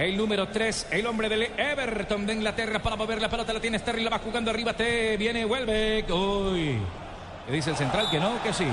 El 0.00 0.16
número 0.16 0.48
3, 0.48 0.86
el 0.92 1.06
hombre 1.06 1.28
del 1.28 1.42
Everton 1.42 2.24
de 2.24 2.32
Inglaterra 2.32 2.78
para 2.78 2.96
mover 2.96 3.20
la 3.20 3.28
pelota. 3.28 3.52
La 3.52 3.60
tiene 3.60 3.78
Sterling, 3.78 4.04
la 4.04 4.08
va 4.08 4.18
jugando 4.18 4.50
arriba. 4.50 4.72
Te 4.72 5.18
viene 5.18 5.44
Welbeck. 5.44 6.08
Uy. 6.08 6.78
¿Qué 7.46 7.52
dice 7.52 7.68
el 7.68 7.76
central? 7.76 8.08
Que 8.10 8.18
no, 8.18 8.42
que 8.42 8.50
sí. 8.50 8.64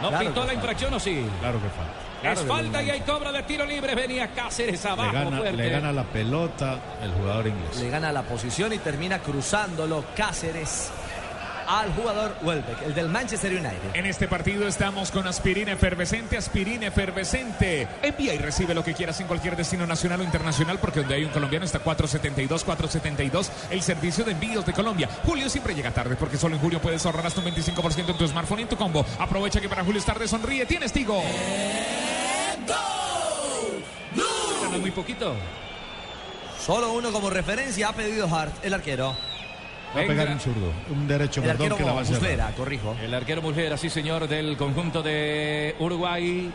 ¿No 0.00 0.10
Claro 0.10 0.24
pintó 0.24 0.40
la 0.42 0.46
falta. 0.46 0.54
infracción 0.54 0.94
o 0.94 1.00
sí? 1.00 1.26
Claro 1.40 1.60
que 1.60 1.68
falta. 1.70 1.92
es 1.92 2.20
Claro 2.20 2.40
que 2.40 2.46
falta 2.46 2.82
y 2.84 2.90
hay 2.90 3.00
cobro 3.00 3.32
de 3.32 3.42
tiro 3.42 3.66
libre. 3.66 3.96
Venía 3.96 4.28
Cáceres 4.28 4.86
abajo 4.86 5.10
le 5.10 5.24
gana, 5.24 5.36
fuerte. 5.38 5.56
le 5.56 5.68
gana 5.70 5.92
la 5.92 6.04
pelota 6.04 6.78
el 7.02 7.10
jugador 7.14 7.48
inglés. 7.48 7.76
Le 7.80 7.90
gana 7.90 8.12
la 8.12 8.22
posición 8.22 8.72
y 8.72 8.78
termina 8.78 9.18
cruzándolo 9.18 10.04
Cáceres 10.14 10.92
al 11.80 11.94
jugador 11.94 12.36
Welbeck, 12.42 12.82
el 12.82 12.94
del 12.94 13.08
Manchester 13.08 13.50
United. 13.50 13.94
En 13.94 14.04
este 14.04 14.28
partido 14.28 14.68
estamos 14.68 15.10
con 15.10 15.26
aspirina 15.26 15.72
efervescente, 15.72 16.36
aspirina 16.36 16.88
efervescente. 16.88 17.88
Envía 18.02 18.34
y 18.34 18.38
recibe 18.38 18.74
lo 18.74 18.84
que 18.84 18.92
quieras 18.92 19.18
en 19.20 19.26
cualquier 19.26 19.56
destino 19.56 19.86
nacional 19.86 20.20
o 20.20 20.24
internacional, 20.24 20.78
porque 20.78 21.00
donde 21.00 21.14
hay 21.14 21.24
un 21.24 21.30
colombiano 21.30 21.64
está 21.64 21.78
472, 21.78 22.64
472, 22.64 23.50
el 23.70 23.80
servicio 23.80 24.22
de 24.24 24.32
envíos 24.32 24.66
de 24.66 24.74
Colombia. 24.74 25.08
Julio 25.24 25.48
siempre 25.48 25.74
llega 25.74 25.90
tarde, 25.92 26.14
porque 26.16 26.36
solo 26.36 26.56
en 26.56 26.60
julio 26.60 26.80
puedes 26.80 27.04
ahorrar 27.06 27.26
hasta 27.26 27.40
un 27.40 27.46
25% 27.46 28.10
en 28.10 28.18
tu 28.18 28.28
smartphone 28.28 28.60
y 28.60 28.62
en 28.62 28.68
tu 28.68 28.76
combo. 28.76 29.06
Aprovecha 29.18 29.60
que 29.60 29.68
para 29.68 29.82
Julio 29.82 29.98
es 29.98 30.04
tarde, 30.04 30.28
sonríe, 30.28 30.66
tienes 30.66 30.92
Tigo. 30.92 31.22
Muy 34.78 34.90
poquito. 34.90 35.34
Solo 36.58 36.92
uno 36.92 37.12
como 37.12 37.30
referencia 37.30 37.88
ha 37.88 37.92
pedido 37.92 38.26
Hart, 38.26 38.52
el 38.62 38.74
arquero. 38.74 39.31
Va 39.96 40.00
a 40.02 40.06
pegar 40.06 40.28
un 40.30 40.40
zurdo. 40.40 40.72
Un 40.90 41.06
derecho, 41.06 41.40
El 41.42 41.48
perdón, 41.48 41.72
arquero 41.72 41.76
que 41.76 41.84
la 41.84 41.92
va 41.92 42.00
a 42.00 42.04
cerrar. 42.04 42.20
Muslera, 42.20 42.50
corrijo. 42.56 42.96
El 43.02 43.14
arquero 43.14 43.42
Muslera, 43.42 43.76
sí 43.76 43.90
señor, 43.90 44.26
del 44.28 44.56
conjunto 44.56 45.02
de 45.02 45.74
Uruguay. 45.78 46.50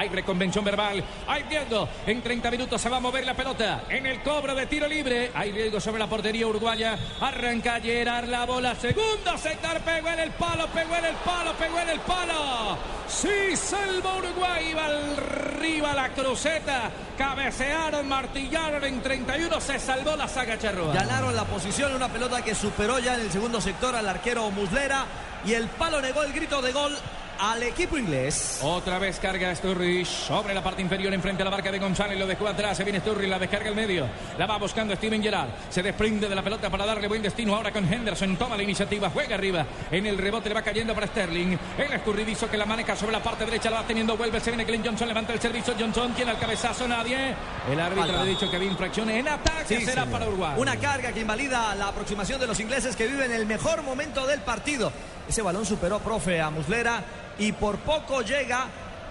Hay 0.00 0.08
reconvención 0.08 0.64
verbal. 0.64 1.04
Hay 1.26 1.42
riesgo. 1.42 1.86
En 2.06 2.22
30 2.22 2.50
minutos 2.50 2.80
se 2.80 2.88
va 2.88 2.96
a 2.96 3.00
mover 3.00 3.26
la 3.26 3.34
pelota. 3.34 3.82
En 3.90 4.06
el 4.06 4.22
cobro 4.22 4.54
de 4.54 4.64
tiro 4.64 4.88
libre. 4.88 5.30
Hay 5.34 5.52
riesgo 5.52 5.78
sobre 5.78 5.98
la 5.98 6.06
portería 6.06 6.46
uruguaya. 6.46 6.98
Arranca 7.20 7.78
Gerard 7.82 8.26
la 8.26 8.46
bola. 8.46 8.74
Segundo 8.74 9.36
sector. 9.36 9.78
Pegó 9.80 10.08
en 10.08 10.20
el 10.20 10.30
palo. 10.30 10.68
Pegó 10.68 10.96
en 10.96 11.04
el 11.04 11.14
palo. 11.16 11.52
Pegó 11.52 11.80
en 11.80 11.90
el 11.90 12.00
palo. 12.00 12.78
Sí, 13.08 13.54
salva 13.54 14.16
Uruguay. 14.16 14.72
Va 14.72 14.86
arriba 14.86 15.92
la 15.92 16.08
cruceta. 16.14 16.90
Cabecearon, 17.18 18.08
martillaron 18.08 18.82
en 18.82 19.02
31. 19.02 19.60
Se 19.60 19.78
salvó 19.78 20.16
la 20.16 20.28
saga 20.28 20.58
Charrúa. 20.58 20.94
Ganaron 20.94 21.36
la 21.36 21.44
posición, 21.44 21.94
una 21.94 22.08
pelota 22.08 22.42
que 22.42 22.54
superó 22.54 23.00
ya 23.00 23.16
en 23.16 23.20
el 23.20 23.30
segundo 23.30 23.60
sector 23.60 23.94
al 23.94 24.08
arquero 24.08 24.50
Muslera 24.50 25.04
y 25.44 25.54
el 25.54 25.68
palo 25.68 26.00
negó 26.00 26.22
el 26.22 26.32
grito 26.32 26.60
de 26.60 26.72
gol 26.72 26.96
al 27.40 27.62
equipo 27.62 27.96
inglés. 27.96 28.60
Otra 28.62 28.98
vez 28.98 29.18
carga 29.18 29.54
Sturridge 29.54 30.06
sobre 30.06 30.52
la 30.52 30.62
parte 30.62 30.82
inferior 30.82 31.12
enfrente 31.14 31.42
a 31.42 31.44
la 31.46 31.50
barca 31.50 31.72
de 31.72 31.78
González. 31.78 32.18
Lo 32.18 32.26
dejó 32.26 32.46
atrás. 32.46 32.76
Se 32.76 32.84
viene 32.84 33.00
Sturridge, 33.00 33.30
la 33.30 33.38
descarga 33.38 33.70
al 33.70 33.74
medio. 33.74 34.06
La 34.36 34.46
va 34.46 34.58
buscando 34.58 34.94
Steven 34.94 35.22
Gerrard. 35.22 35.48
Se 35.70 35.82
desprende 35.82 36.28
de 36.28 36.34
la 36.34 36.42
pelota 36.42 36.68
para 36.68 36.84
darle 36.84 37.08
buen 37.08 37.22
destino. 37.22 37.54
Ahora 37.54 37.72
con 37.72 37.90
Henderson. 37.90 38.36
Toma 38.36 38.56
la 38.56 38.62
iniciativa. 38.62 39.08
Juega 39.08 39.36
arriba. 39.36 39.64
En 39.90 40.06
el 40.06 40.18
rebote 40.18 40.50
le 40.50 40.54
va 40.54 40.62
cayendo 40.62 40.94
para 40.94 41.06
Sterling. 41.06 41.56
El 41.78 41.92
escurridizo 41.92 42.50
que 42.50 42.58
la 42.58 42.66
maneja 42.66 42.94
sobre 42.94 43.12
la 43.12 43.22
parte 43.22 43.46
derecha. 43.46 43.70
La 43.70 43.80
va 43.80 43.86
teniendo. 43.86 44.16
Vuelve. 44.16 44.38
Se 44.40 44.50
viene 44.50 44.64
Glenn 44.64 44.84
Johnson. 44.84 45.08
Levanta 45.08 45.32
el 45.32 45.40
servicio. 45.40 45.74
Johnson 45.78 46.12
tiene 46.12 46.32
el 46.32 46.38
cabezazo. 46.38 46.86
Nadie. 46.86 47.34
El 47.70 47.80
árbitro 47.80 48.12
le 48.12 48.18
ha 48.18 48.24
dicho 48.24 48.50
que 48.50 48.56
había 48.56 48.70
infracción 48.70 49.08
en 49.08 49.28
ataque. 49.28 49.78
Sí, 49.78 49.84
será 49.86 50.02
señor. 50.02 50.10
para 50.10 50.28
Uruguay. 50.28 50.54
Una 50.58 50.76
carga 50.76 51.10
que 51.12 51.20
invalida 51.20 51.74
la 51.74 51.88
aproximación 51.88 52.38
de 52.38 52.46
los 52.46 52.60
ingleses 52.60 52.96
que 52.96 53.06
viven 53.06 53.32
el 53.32 53.46
mejor 53.46 53.82
momento 53.82 54.26
del 54.26 54.40
partido. 54.40 54.92
Ese 55.28 55.42
balón 55.42 55.64
superó, 55.64 56.00
profe, 56.00 56.40
a 56.40 56.50
Muslera 56.50 57.04
y 57.40 57.52
por 57.52 57.78
poco 57.78 58.22
llega 58.22 58.66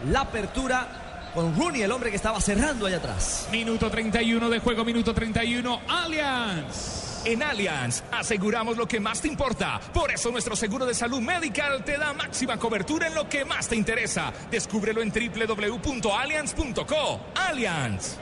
la 0.09 0.21
apertura 0.21 1.31
con 1.33 1.55
Rooney, 1.55 1.81
el 1.81 1.91
hombre 1.91 2.09
que 2.09 2.15
estaba 2.15 2.39
cerrando 2.39 2.85
allá 2.85 2.97
atrás. 2.97 3.47
Minuto 3.51 3.89
31 3.89 4.49
de 4.49 4.59
juego, 4.59 4.85
minuto 4.85 5.13
31. 5.13 5.81
Allianz. 5.87 7.23
En 7.25 7.43
Allianz 7.43 8.03
aseguramos 8.11 8.77
lo 8.77 8.87
que 8.87 8.99
más 8.99 9.21
te 9.21 9.27
importa. 9.27 9.79
Por 9.93 10.11
eso 10.11 10.31
nuestro 10.31 10.55
seguro 10.55 10.85
de 10.85 10.93
salud 10.93 11.19
medical 11.19 11.83
te 11.83 11.97
da 11.97 12.13
máxima 12.13 12.57
cobertura 12.57 13.07
en 13.07 13.15
lo 13.15 13.27
que 13.27 13.45
más 13.45 13.67
te 13.67 13.75
interesa. 13.75 14.31
Descúbrelo 14.49 15.01
en 15.01 15.11
www.allianz.co. 15.11 17.19
Allianz. 17.35 18.17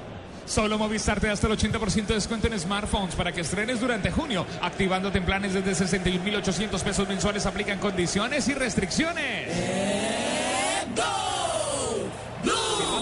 Solo 0.48 0.78
Movistar 0.78 1.20
te 1.20 1.28
da 1.28 1.34
hasta 1.34 1.48
el 1.48 1.58
80% 1.58 2.06
de 2.06 2.14
descuento 2.16 2.48
en 2.48 2.58
smartphones 2.58 3.16
para 3.16 3.34
que 3.34 3.42
estrenes 3.42 3.82
durante 3.82 4.12
junio, 4.12 4.46
activándote 4.62 5.18
en 5.18 5.26
planes 5.26 5.54
desde 5.54 5.86
61.800 5.86 6.82
pesos 6.82 7.08
mensuales. 7.08 7.46
Aplican 7.46 7.80
condiciones 7.80 8.48
y 8.48 8.54
restricciones. 8.54 9.50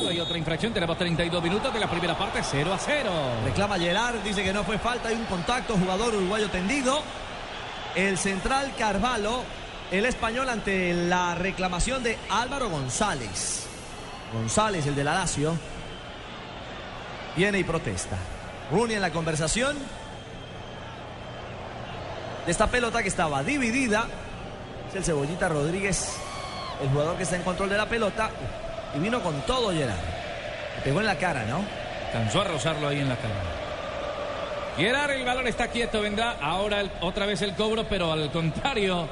Hay 0.07 0.19
otra 0.19 0.37
infracción. 0.37 0.73
Tenemos 0.73 0.97
32 0.97 1.43
minutos 1.43 1.73
de 1.73 1.79
la 1.79 1.89
primera 1.89 2.17
parte. 2.17 2.41
0 2.43 2.73
a 2.73 2.77
0. 2.77 3.11
Reclama 3.45 3.77
Gerard, 3.77 4.17
dice 4.23 4.43
que 4.43 4.53
no 4.53 4.63
fue 4.63 4.77
falta, 4.77 5.09
hay 5.09 5.15
un 5.15 5.25
contacto, 5.25 5.75
jugador 5.77 6.15
uruguayo 6.15 6.49
tendido. 6.49 7.01
El 7.95 8.17
central 8.17 8.73
Carvalho, 8.77 9.43
el 9.91 10.05
español 10.05 10.49
ante 10.49 10.93
la 10.93 11.35
reclamación 11.35 12.03
de 12.03 12.17
Álvaro 12.29 12.69
González. 12.69 13.67
González, 14.33 14.85
el 14.85 14.95
de 14.95 15.03
la 15.03 15.15
Lazio, 15.15 15.55
viene 17.35 17.59
y 17.59 17.63
protesta. 17.63 18.17
Rooney 18.71 18.95
en 18.95 19.01
la 19.01 19.11
conversación 19.11 19.77
de 22.45 22.51
esta 22.51 22.67
pelota 22.67 23.01
que 23.01 23.09
estaba 23.09 23.43
dividida. 23.43 24.07
Es 24.89 24.95
el 24.95 25.03
Cebollita 25.03 25.49
Rodríguez, 25.49 26.17
el 26.81 26.89
jugador 26.89 27.17
que 27.17 27.23
está 27.23 27.35
en 27.35 27.43
control 27.43 27.69
de 27.69 27.77
la 27.77 27.85
pelota. 27.85 28.29
Y 28.95 28.99
vino 28.99 29.21
con 29.21 29.41
todo 29.41 29.71
Gerard. 29.71 29.95
Le 30.77 30.81
pegó 30.83 30.99
en 30.99 31.05
la 31.05 31.15
cara, 31.15 31.45
¿no? 31.45 31.63
Cansó 32.11 32.41
a 32.41 32.45
rozarlo 32.45 32.87
ahí 32.87 32.99
en 32.99 33.09
la 33.09 33.15
cara. 33.15 33.33
Gerard, 34.77 35.11
el 35.11 35.25
balón 35.25 35.47
está 35.47 35.69
quieto, 35.69 36.01
vendrá 36.01 36.35
ahora 36.41 36.83
otra 37.01 37.25
vez 37.25 37.41
el 37.41 37.53
cobro, 37.53 37.85
pero 37.87 38.11
al 38.11 38.29
contrario 38.31 39.07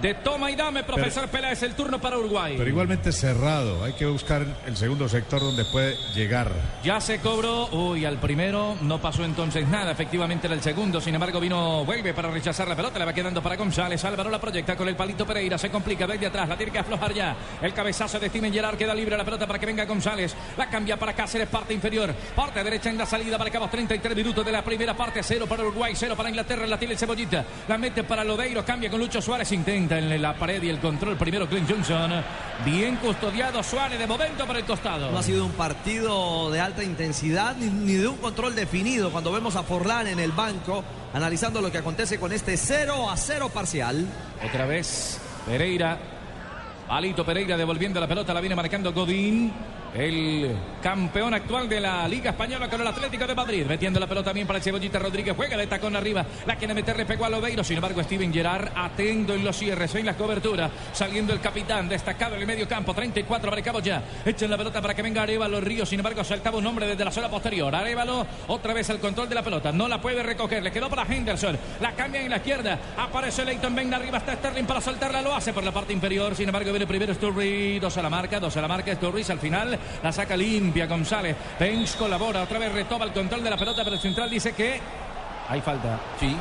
de 0.00 0.14
toma 0.14 0.50
y 0.50 0.56
dame, 0.56 0.82
profesor 0.82 1.28
Peláez, 1.28 1.62
el 1.62 1.74
turno 1.74 2.00
para 2.00 2.18
Uruguay. 2.18 2.54
Pero 2.56 2.70
igualmente 2.70 3.12
cerrado. 3.12 3.84
Hay 3.84 3.92
que 3.92 4.06
buscar 4.06 4.46
el 4.66 4.76
segundo 4.76 5.08
sector 5.08 5.40
donde 5.40 5.64
puede 5.66 5.96
llegar. 6.14 6.52
Ya 6.82 7.00
se 7.00 7.18
cobró, 7.20 7.68
uy, 7.72 8.04
al 8.04 8.18
primero 8.18 8.76
no 8.80 9.00
pasó 9.00 9.24
entonces 9.24 9.68
nada, 9.68 9.92
efectivamente 9.92 10.46
era 10.46 10.54
el 10.54 10.62
segundo, 10.62 11.00
sin 11.00 11.14
embargo 11.14 11.40
vino, 11.40 11.84
vuelve 11.84 12.14
para 12.14 12.30
rechazar 12.30 12.68
la 12.68 12.76
pelota, 12.76 12.98
le 12.98 13.04
va 13.04 13.12
quedando 13.12 13.42
para 13.42 13.56
González, 13.56 14.04
Álvaro. 14.04 14.30
La 14.30 14.40
proyecta 14.40 14.76
con 14.76 14.88
el 14.88 14.96
palito 14.96 15.26
Pereira, 15.26 15.58
se 15.58 15.70
complica. 15.70 16.06
Desde 16.06 16.26
atrás, 16.26 16.48
la 16.48 16.56
tiene 16.56 16.72
que 16.72 16.78
aflojar 16.78 17.12
ya, 17.12 17.36
el 17.60 17.72
cabezazo 17.72 18.18
de 18.18 18.28
Steven 18.28 18.52
Gerrard. 18.52 18.76
Queda 18.76 18.94
libre 18.94 19.16
la 19.16 19.24
pelota 19.24 19.46
para 19.46 19.58
que 19.58 19.66
venga 19.66 19.84
González, 19.84 20.34
la 20.56 20.68
cambia 20.68 20.96
para 20.96 21.12
Cáceres, 21.12 21.48
parte 21.48 21.74
inferior, 21.74 22.14
parte 22.34 22.62
derecha 22.64 22.90
en 22.90 22.98
la 22.98 23.06
salida, 23.06 23.36
marcamos 23.36 23.70
33 23.70 24.16
minutos 24.16 24.44
de 24.44 24.52
la 24.52 24.62
primera 24.62 24.96
parte, 24.96 25.22
cero 25.22 25.46
para 25.48 25.62
Uruguay, 25.62 25.92
cero 25.96 26.14
para 26.16 26.28
Inglaterra, 26.28 26.66
la 26.66 26.78
tiene 26.78 26.94
el 26.94 26.98
Cebollita, 26.98 27.44
la 27.68 27.76
mete 27.76 28.04
para 28.04 28.24
Lodeiro, 28.24 28.64
cambia 28.64 28.90
con 28.90 29.00
Lucho 29.00 29.20
Suárez, 29.20 29.50
intenta 29.52 29.79
en 29.88 30.20
la 30.20 30.34
pared 30.34 30.62
y 30.62 30.68
el 30.68 30.78
control 30.78 31.16
primero 31.16 31.48
Clint 31.48 31.70
Johnson, 31.70 32.12
bien 32.64 32.96
custodiado 32.96 33.62
Suárez 33.62 33.98
de 33.98 34.06
momento 34.06 34.46
por 34.46 34.56
el 34.56 34.64
costado. 34.64 35.10
No 35.10 35.18
ha 35.18 35.22
sido 35.22 35.46
un 35.46 35.52
partido 35.52 36.50
de 36.50 36.60
alta 36.60 36.84
intensidad 36.84 37.56
ni, 37.56 37.66
ni 37.66 37.94
de 37.94 38.06
un 38.06 38.18
control 38.18 38.54
definido. 38.54 39.10
Cuando 39.10 39.32
vemos 39.32 39.56
a 39.56 39.62
Forlán 39.62 40.06
en 40.06 40.18
el 40.18 40.32
banco 40.32 40.84
analizando 41.14 41.62
lo 41.62 41.72
que 41.72 41.78
acontece 41.78 42.18
con 42.18 42.32
este 42.32 42.56
0 42.56 43.10
a 43.10 43.16
0 43.16 43.48
parcial. 43.48 44.06
Otra 44.46 44.66
vez 44.66 45.18
Pereira. 45.46 45.98
Alito 46.88 47.24
Pereira 47.24 47.56
devolviendo 47.56 48.00
la 48.00 48.08
pelota, 48.08 48.34
la 48.34 48.40
viene 48.40 48.56
marcando 48.56 48.92
Godín. 48.92 49.52
El 49.94 50.56
campeón 50.82 51.34
actual 51.34 51.68
de 51.68 51.80
la 51.80 52.06
Liga 52.08 52.30
Española 52.30 52.68
con 52.68 52.80
el 52.80 52.86
Atlético 52.86 53.26
de 53.26 53.34
Madrid. 53.34 53.66
Metiendo 53.66 54.00
la 54.00 54.06
pelota 54.06 54.26
también 54.26 54.46
para 54.46 54.58
el 54.58 54.62
Cebollita 54.62 54.98
Rodríguez. 54.98 55.34
Juega 55.36 55.56
de 55.56 55.66
tacón 55.66 55.96
arriba. 55.96 56.24
La 56.46 56.56
quiere 56.56 56.74
meterle 56.74 57.04
pegó 57.04 57.24
a 57.24 57.28
Lobeiro. 57.28 57.64
Sin 57.64 57.76
embargo, 57.76 58.02
Steven 58.02 58.32
Gerrard 58.32 58.70
atento 58.74 59.34
en 59.34 59.44
los 59.44 59.56
cierres, 59.56 59.94
en 59.94 60.06
la 60.06 60.16
cobertura. 60.16 60.70
Saliendo 60.92 61.32
el 61.32 61.40
capitán, 61.40 61.88
destacado 61.88 62.34
en 62.34 62.42
el 62.42 62.46
medio 62.46 62.68
campo. 62.68 62.94
34 62.94 63.50
para 63.50 63.62
cabo 63.62 63.80
ya. 63.80 64.02
Echen 64.24 64.50
la 64.50 64.56
pelota 64.56 64.80
para 64.80 64.94
que 64.94 65.02
venga 65.02 65.22
Arevalo 65.22 65.60
Ríos. 65.60 65.88
Sin 65.88 65.98
embargo, 65.98 66.22
saltaba 66.24 66.58
un 66.58 66.66
hombre 66.66 66.86
desde 66.86 67.04
la 67.04 67.10
zona 67.10 67.28
posterior. 67.28 67.74
Arevalo, 67.74 68.26
otra 68.48 68.72
vez 68.72 68.88
el 68.90 68.98
control 68.98 69.28
de 69.28 69.34
la 69.34 69.42
pelota. 69.42 69.72
No 69.72 69.88
la 69.88 70.00
puede 70.00 70.22
recoger. 70.22 70.62
Le 70.62 70.70
quedó 70.70 70.88
para 70.88 71.02
Henderson. 71.02 71.58
La 71.80 71.92
cambia 71.92 72.22
en 72.22 72.30
la 72.30 72.36
izquierda. 72.36 72.78
Aparece 72.96 73.44
Leighton. 73.44 73.74
Venga 73.74 73.96
arriba 73.96 74.18
está 74.18 74.34
Sterling 74.34 74.64
para 74.64 74.80
soltarla. 74.80 75.22
Lo 75.22 75.34
hace 75.34 75.52
por 75.52 75.64
la 75.64 75.72
parte 75.72 75.92
inferior. 75.92 76.34
Sin 76.34 76.48
embargo, 76.48 76.70
viene 76.70 76.86
primero 76.86 77.14
Sturridge. 77.14 77.80
Dos 77.80 77.96
a 77.96 78.02
la 78.02 78.10
marca. 78.10 78.40
Dos 78.40 78.56
a 78.56 78.60
la 78.60 78.68
marca. 78.68 78.94
Sturridge 78.94 79.30
al 79.30 79.38
final. 79.38 79.79
La 80.02 80.12
saca 80.12 80.36
limpia 80.36 80.86
González. 80.86 81.36
Bench 81.58 81.96
colabora. 81.96 82.42
Otra 82.42 82.58
vez 82.58 82.72
retoma 82.72 83.04
el 83.04 83.12
control 83.12 83.42
de 83.42 83.50
la 83.50 83.56
pelota, 83.56 83.82
pero 83.84 83.96
el 83.96 84.02
central 84.02 84.30
dice 84.30 84.52
que 84.52 84.80
hay 85.48 85.60
falta. 85.60 85.98
Sí. 86.18 86.36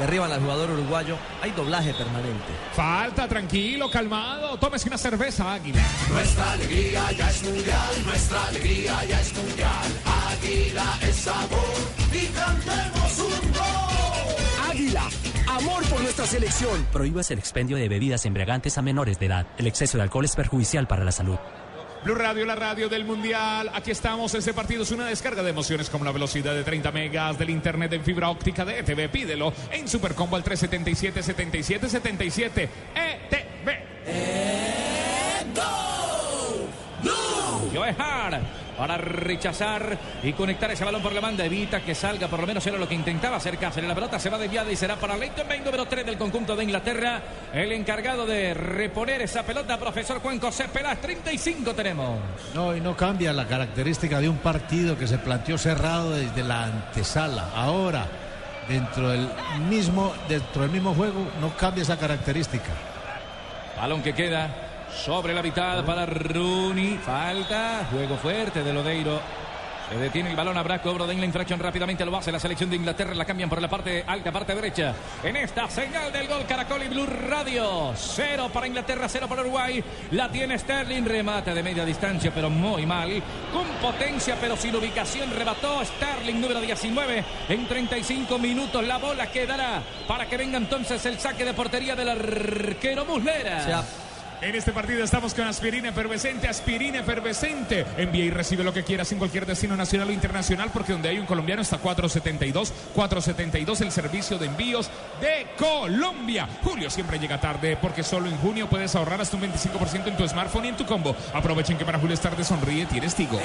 Derriban 0.00 0.32
al 0.32 0.40
jugador 0.40 0.70
uruguayo. 0.70 1.16
Hay 1.42 1.50
doblaje 1.50 1.92
permanente. 1.92 2.52
Falta, 2.72 3.28
tranquilo, 3.28 3.90
calmado. 3.90 4.56
Tómese 4.58 4.88
una 4.88 4.96
cerveza, 4.96 5.52
Águila. 5.52 5.82
Nuestra 6.10 6.52
alegría 6.52 7.12
ya 7.12 7.28
es 7.28 7.42
mundial, 7.42 8.04
nuestra 8.06 8.46
alegría 8.46 9.04
ya 9.04 9.20
es 9.20 9.34
mundial. 9.34 9.68
Águila 10.32 10.98
es 11.02 11.16
sabor 11.16 11.60
y 12.12 12.26
cantemos 12.28 13.18
un 13.18 13.52
gol. 13.52 14.70
Águila, 14.70 15.02
amor 15.48 15.84
por 15.84 16.00
nuestra 16.00 16.26
selección. 16.26 16.86
Prohíbas 16.92 17.30
el 17.30 17.38
expendio 17.38 17.76
de 17.76 17.88
bebidas 17.90 18.24
embriagantes 18.24 18.78
a 18.78 18.82
menores 18.82 19.18
de 19.18 19.26
edad. 19.26 19.46
El 19.58 19.66
exceso 19.66 19.98
de 19.98 20.04
alcohol 20.04 20.24
es 20.24 20.34
perjudicial 20.34 20.86
para 20.86 21.04
la 21.04 21.12
salud. 21.12 21.36
Blue 22.02 22.14
Radio, 22.14 22.46
la 22.46 22.54
radio 22.54 22.88
del 22.88 23.04
Mundial. 23.04 23.70
Aquí 23.74 23.90
estamos. 23.90 24.34
Este 24.34 24.54
partido 24.54 24.84
es 24.84 24.90
una 24.90 25.06
descarga 25.06 25.42
de 25.42 25.50
emociones 25.50 25.90
como 25.90 26.04
la 26.04 26.12
velocidad 26.12 26.54
de 26.54 26.64
30 26.64 26.90
megas 26.92 27.38
del 27.38 27.50
internet 27.50 27.92
en 27.92 28.02
fibra 28.02 28.30
óptica 28.30 28.64
de 28.64 28.78
ETV. 28.78 29.10
Pídelo 29.10 29.52
en 29.70 29.86
Supercombo 29.86 30.36
al 30.36 30.42
377 30.42 31.22
77 31.22 31.88
77 31.88 32.68
ETV. 32.94 33.70
Joe 37.72 37.94
Hart 37.98 38.59
para 38.80 38.96
rechazar 38.96 39.98
y 40.22 40.32
conectar 40.32 40.70
ese 40.70 40.86
balón 40.86 41.02
por 41.02 41.12
la 41.12 41.20
banda. 41.20 41.44
Evita 41.44 41.82
que 41.82 41.94
salga, 41.94 42.28
por 42.28 42.40
lo 42.40 42.46
menos 42.46 42.66
era 42.66 42.78
lo 42.78 42.88
que 42.88 42.94
intentaba 42.94 43.36
hacer 43.36 43.58
Cáceres. 43.58 43.86
La 43.86 43.94
pelota 43.94 44.18
se 44.18 44.30
va 44.30 44.38
desviada 44.38 44.72
y 44.72 44.76
será 44.76 44.96
para 44.96 45.18
Leighton 45.18 45.46
Bain, 45.46 45.62
número 45.62 45.84
3 45.84 46.06
del 46.06 46.16
conjunto 46.16 46.56
de 46.56 46.64
Inglaterra. 46.64 47.20
El 47.52 47.72
encargado 47.72 48.24
de 48.24 48.54
reponer 48.54 49.20
esa 49.20 49.42
pelota, 49.42 49.78
profesor 49.78 50.20
Juan 50.20 50.40
José 50.40 50.68
Pelas. 50.68 50.98
35 50.98 51.74
tenemos. 51.74 52.20
No, 52.54 52.74
y 52.74 52.80
no 52.80 52.96
cambia 52.96 53.34
la 53.34 53.46
característica 53.46 54.18
de 54.18 54.30
un 54.30 54.38
partido 54.38 54.96
que 54.96 55.06
se 55.06 55.18
planteó 55.18 55.58
cerrado 55.58 56.12
desde 56.12 56.42
la 56.42 56.64
antesala. 56.64 57.50
Ahora, 57.54 58.06
dentro 58.66 59.10
del 59.10 59.28
mismo, 59.68 60.14
dentro 60.26 60.62
del 60.62 60.70
mismo 60.70 60.94
juego, 60.94 61.28
no 61.38 61.54
cambia 61.54 61.82
esa 61.82 61.98
característica. 61.98 62.70
Balón 63.76 64.02
que 64.02 64.14
queda 64.14 64.69
sobre 64.94 65.34
la 65.34 65.42
mitad 65.42 65.84
para 65.84 66.06
Rooney. 66.06 66.98
Falta. 66.98 67.86
Juego 67.90 68.16
fuerte 68.16 68.62
de 68.62 68.72
Lodeiro. 68.72 69.20
Se 69.90 69.96
detiene 69.96 70.30
el 70.30 70.36
balón, 70.36 70.56
habrá 70.56 70.80
cobro 70.80 71.04
de 71.04 71.14
la 71.14 71.24
infracción 71.24 71.58
rápidamente 71.58 72.04
lo 72.04 72.16
hace 72.16 72.30
la 72.30 72.38
selección 72.38 72.70
de 72.70 72.76
Inglaterra, 72.76 73.12
la 73.12 73.24
cambian 73.24 73.50
por 73.50 73.60
la 73.60 73.68
parte 73.68 74.04
alta, 74.06 74.30
parte 74.30 74.54
derecha. 74.54 74.94
En 75.24 75.34
esta 75.34 75.68
señal 75.68 76.12
del 76.12 76.28
gol 76.28 76.46
Caracol 76.46 76.84
y 76.84 76.88
Blue 76.88 77.06
Radio. 77.06 77.92
Cero 77.96 78.48
para 78.52 78.68
Inglaterra, 78.68 79.08
cero 79.08 79.26
para 79.28 79.42
Uruguay. 79.42 79.82
La 80.12 80.30
tiene 80.30 80.56
Sterling, 80.56 81.04
remate 81.04 81.52
de 81.52 81.62
media 81.64 81.84
distancia, 81.84 82.30
pero 82.32 82.48
muy 82.48 82.86
mal. 82.86 83.20
Con 83.52 83.66
potencia, 83.82 84.36
pero 84.40 84.56
sin 84.56 84.76
ubicación, 84.76 85.28
rebató 85.32 85.84
Sterling, 85.84 86.40
número 86.40 86.60
19. 86.60 87.24
En 87.48 87.66
35 87.66 88.38
minutos 88.38 88.86
la 88.86 88.98
bola 88.98 89.26
quedará 89.26 89.82
para 90.06 90.26
que 90.26 90.36
venga 90.36 90.56
entonces 90.56 91.04
el 91.04 91.18
saque 91.18 91.44
de 91.44 91.52
portería 91.52 91.96
del 91.96 92.10
arquero 92.10 93.04
Muslera. 93.04 93.84
En 94.42 94.54
este 94.54 94.72
partido 94.72 95.04
estamos 95.04 95.34
con 95.34 95.46
aspirina 95.46 95.90
efervescente, 95.90 96.48
aspirina 96.48 97.00
efervescente. 97.00 97.84
Envía 97.98 98.24
y 98.24 98.30
recibe 98.30 98.64
lo 98.64 98.72
que 98.72 98.84
quieras 98.84 99.12
en 99.12 99.18
cualquier 99.18 99.44
destino 99.44 99.76
nacional 99.76 100.08
o 100.08 100.12
internacional, 100.12 100.70
porque 100.72 100.92
donde 100.92 101.10
hay 101.10 101.18
un 101.18 101.26
colombiano 101.26 101.60
está 101.60 101.76
472, 101.76 102.72
472 102.94 103.80
el 103.82 103.92
servicio 103.92 104.38
de 104.38 104.46
envíos 104.46 104.90
de 105.20 105.46
Colombia. 105.58 106.48
Julio 106.62 106.88
siempre 106.88 107.18
llega 107.18 107.38
tarde, 107.38 107.76
porque 107.76 108.02
solo 108.02 108.28
en 108.28 108.36
junio 108.38 108.66
puedes 108.66 108.94
ahorrar 108.96 109.20
hasta 109.20 109.36
un 109.36 109.42
25% 109.42 110.06
en 110.06 110.16
tu 110.16 110.26
smartphone 110.26 110.64
y 110.64 110.68
en 110.68 110.76
tu 110.76 110.86
combo. 110.86 111.14
Aprovechen 111.34 111.76
que 111.76 111.84
para 111.84 111.98
Julio 111.98 112.14
es 112.14 112.20
tarde, 112.20 112.42
sonríe, 112.42 112.86
tienes 112.86 113.14
Tigo. 113.14 113.38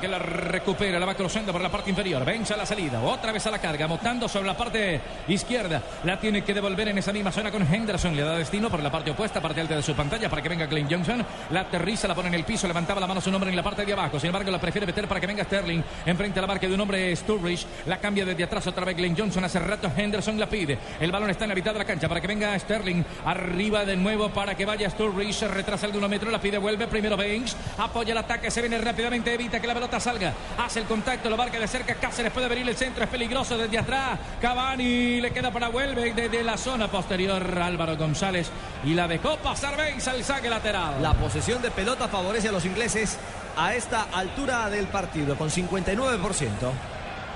Que 0.00 0.08
la 0.08 0.18
recupera, 0.18 0.98
la 1.00 1.06
va 1.06 1.14
cruzando 1.14 1.52
por 1.52 1.60
la 1.60 1.70
parte 1.70 1.88
inferior. 1.88 2.22
Vence 2.24 2.52
a 2.52 2.56
la 2.56 2.66
salida, 2.66 3.00
otra 3.00 3.32
vez 3.32 3.46
a 3.46 3.50
la 3.50 3.58
carga, 3.58 3.86
montando 3.86 4.28
sobre 4.28 4.46
la 4.46 4.56
parte 4.56 5.00
izquierda. 5.28 5.80
La 6.04 6.20
tiene 6.20 6.42
que 6.42 6.52
devolver 6.52 6.88
en 6.88 6.98
esa 6.98 7.12
misma 7.12 7.32
zona 7.32 7.50
con 7.50 7.62
Henderson. 7.62 8.14
Le 8.14 8.22
da 8.22 8.36
destino 8.36 8.68
por 8.68 8.82
la 8.82 8.90
parte 8.90 9.10
opuesta, 9.10 9.40
parte 9.40 9.60
alta 9.60 9.74
de 9.76 9.82
su 9.82 9.94
pantalla 9.94 10.28
para 10.28 10.42
que 10.42 10.48
venga 10.50 10.66
Glenn 10.66 10.88
Johnson. 10.90 11.24
La 11.50 11.60
aterriza, 11.60 12.06
la 12.06 12.14
pone 12.14 12.28
en 12.28 12.34
el 12.34 12.44
piso, 12.44 12.66
levantaba 12.66 13.00
la 13.00 13.06
mano 13.06 13.20
su 13.20 13.30
nombre 13.30 13.48
en 13.48 13.56
la 13.56 13.62
parte 13.62 13.86
de 13.86 13.92
abajo. 13.92 14.20
Sin 14.20 14.26
embargo, 14.28 14.50
la 14.50 14.60
prefiere 14.60 14.86
meter 14.86 15.08
para 15.08 15.18
que 15.18 15.26
venga 15.26 15.44
Sterling 15.44 15.82
enfrente 16.04 16.38
a 16.38 16.42
la 16.42 16.48
marca 16.48 16.66
de 16.66 16.74
un 16.74 16.80
hombre 16.80 17.16
Sturridge. 17.16 17.66
La 17.86 17.98
cambia 17.98 18.24
desde 18.26 18.44
atrás 18.44 18.66
otra 18.66 18.84
vez 18.84 18.96
Glenn 18.96 19.16
Johnson. 19.16 19.44
Hace 19.44 19.60
rato 19.60 19.90
Henderson 19.96 20.38
la 20.38 20.46
pide. 20.46 20.78
El 21.00 21.10
balón 21.10 21.30
está 21.30 21.44
en 21.44 21.50
la 21.50 21.54
mitad 21.54 21.72
de 21.72 21.78
la 21.78 21.84
cancha 21.86 22.06
para 22.06 22.20
que 22.20 22.26
venga 22.26 22.58
Sterling. 22.58 23.02
Arriba 23.24 23.84
de 23.84 23.96
nuevo 23.96 24.28
para 24.28 24.54
que 24.54 24.66
vaya 24.66 24.90
Sturridge. 24.90 25.42
Retrasa 25.48 25.86
algunos 25.86 26.10
metros, 26.10 26.30
la 26.30 26.40
pide, 26.40 26.58
vuelve. 26.58 26.86
Primero 26.86 27.16
Banks. 27.16 27.56
Apoya 27.78 28.12
el 28.12 28.18
ataque, 28.18 28.50
se 28.50 28.60
viene 28.60 28.78
rápidamente, 28.78 29.32
evita 29.32 29.60
que 29.60 29.66
la 29.66 29.74
pelota 29.74 29.95
salga. 30.00 30.32
Hace 30.58 30.80
el 30.80 30.86
contacto, 30.86 31.30
lo 31.30 31.36
marca 31.36 31.58
de 31.58 31.68
cerca. 31.68 31.94
Cáceres 31.94 32.32
puede 32.32 32.48
venir 32.48 32.68
el 32.68 32.76
centro, 32.76 33.04
es 33.04 33.10
peligroso 33.10 33.56
desde 33.56 33.78
atrás. 33.78 34.18
Cavani 34.40 35.20
le 35.20 35.30
queda 35.32 35.50
para 35.50 35.68
vuelve 35.68 36.12
desde 36.12 36.42
la 36.42 36.56
zona 36.56 36.88
posterior 36.88 37.42
Álvaro 37.58 37.96
González. 37.96 38.50
Y 38.84 38.94
la 38.94 39.08
dejó 39.08 39.36
pasar 39.38 39.76
Banks 39.76 40.08
al 40.08 40.24
saque 40.24 40.48
lateral. 40.48 41.02
La 41.02 41.14
posesión 41.14 41.62
de 41.62 41.70
pelota 41.70 42.08
favorece 42.08 42.48
a 42.48 42.52
los 42.52 42.64
ingleses 42.64 43.18
a 43.56 43.74
esta 43.74 44.06
altura 44.12 44.68
del 44.70 44.86
partido 44.86 45.36
con 45.36 45.50
59%. 45.50 46.50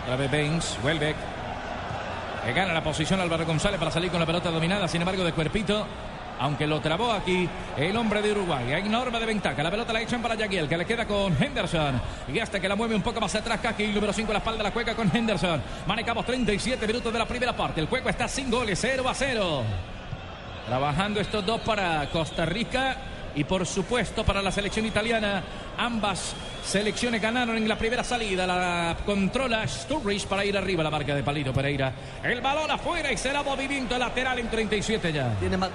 Otra 0.02 0.16
vez 0.16 0.78
Welbeck. 0.82 1.16
Que 2.44 2.52
gana 2.54 2.72
la 2.72 2.82
posición 2.82 3.20
Álvaro 3.20 3.44
González 3.44 3.78
para 3.78 3.90
salir 3.90 4.10
con 4.10 4.18
la 4.18 4.26
pelota 4.26 4.50
dominada, 4.50 4.88
sin 4.88 5.02
embargo, 5.02 5.24
de 5.24 5.32
cuerpito. 5.32 5.86
Aunque 6.40 6.66
lo 6.66 6.80
trabó 6.80 7.12
aquí 7.12 7.46
el 7.76 7.94
hombre 7.96 8.22
de 8.22 8.32
Uruguay. 8.32 8.72
Hay 8.72 8.88
norma 8.88 9.20
de 9.20 9.26
ventaja. 9.26 9.62
La 9.62 9.70
pelota 9.70 9.92
la 9.92 10.00
echan 10.00 10.22
para 10.22 10.34
Yaguiel, 10.34 10.68
que 10.68 10.78
le 10.78 10.86
queda 10.86 11.06
con 11.06 11.36
Henderson. 11.40 12.00
Y 12.32 12.38
hasta 12.38 12.58
que 12.58 12.66
la 12.66 12.76
mueve 12.76 12.94
un 12.94 13.02
poco 13.02 13.20
más 13.20 13.34
atrás, 13.34 13.60
Kaki, 13.60 13.88
número 13.88 14.12
5 14.12 14.32
la 14.32 14.38
espalda, 14.38 14.62
la 14.62 14.70
juega 14.70 14.94
con 14.94 15.14
Henderson. 15.14 15.62
Manejamos 15.86 16.24
37 16.24 16.86
minutos 16.86 17.12
de 17.12 17.18
la 17.18 17.26
primera 17.26 17.54
parte. 17.54 17.82
El 17.82 17.88
juego 17.88 18.08
está 18.08 18.26
sin 18.26 18.50
goles, 18.50 18.78
0 18.80 19.06
a 19.06 19.14
0. 19.14 19.62
Trabajando 20.66 21.20
estos 21.20 21.44
dos 21.44 21.60
para 21.60 22.08
Costa 22.08 22.46
Rica 22.46 22.96
y 23.34 23.44
por 23.44 23.66
supuesto 23.66 24.24
para 24.24 24.40
la 24.40 24.50
selección 24.50 24.86
italiana. 24.86 25.42
Ambas 25.76 26.34
selecciones 26.64 27.20
ganaron 27.20 27.56
en 27.58 27.68
la 27.68 27.76
primera 27.76 28.02
salida. 28.02 28.46
La 28.46 28.96
controla 29.04 29.68
Sturridge 29.68 30.26
para 30.26 30.44
ir 30.46 30.56
arriba 30.56 30.82
la 30.82 30.90
marca 30.90 31.14
de 31.14 31.22
Palito 31.22 31.52
Pereira. 31.52 31.92
El 32.22 32.40
balón 32.40 32.70
afuera 32.70 33.12
y 33.12 33.18
será 33.18 33.42
movimiento 33.42 33.98
lateral 33.98 34.38
en 34.38 34.48
37 34.48 35.12
ya. 35.12 35.34
Tiene 35.38 35.58
más. 35.58 35.70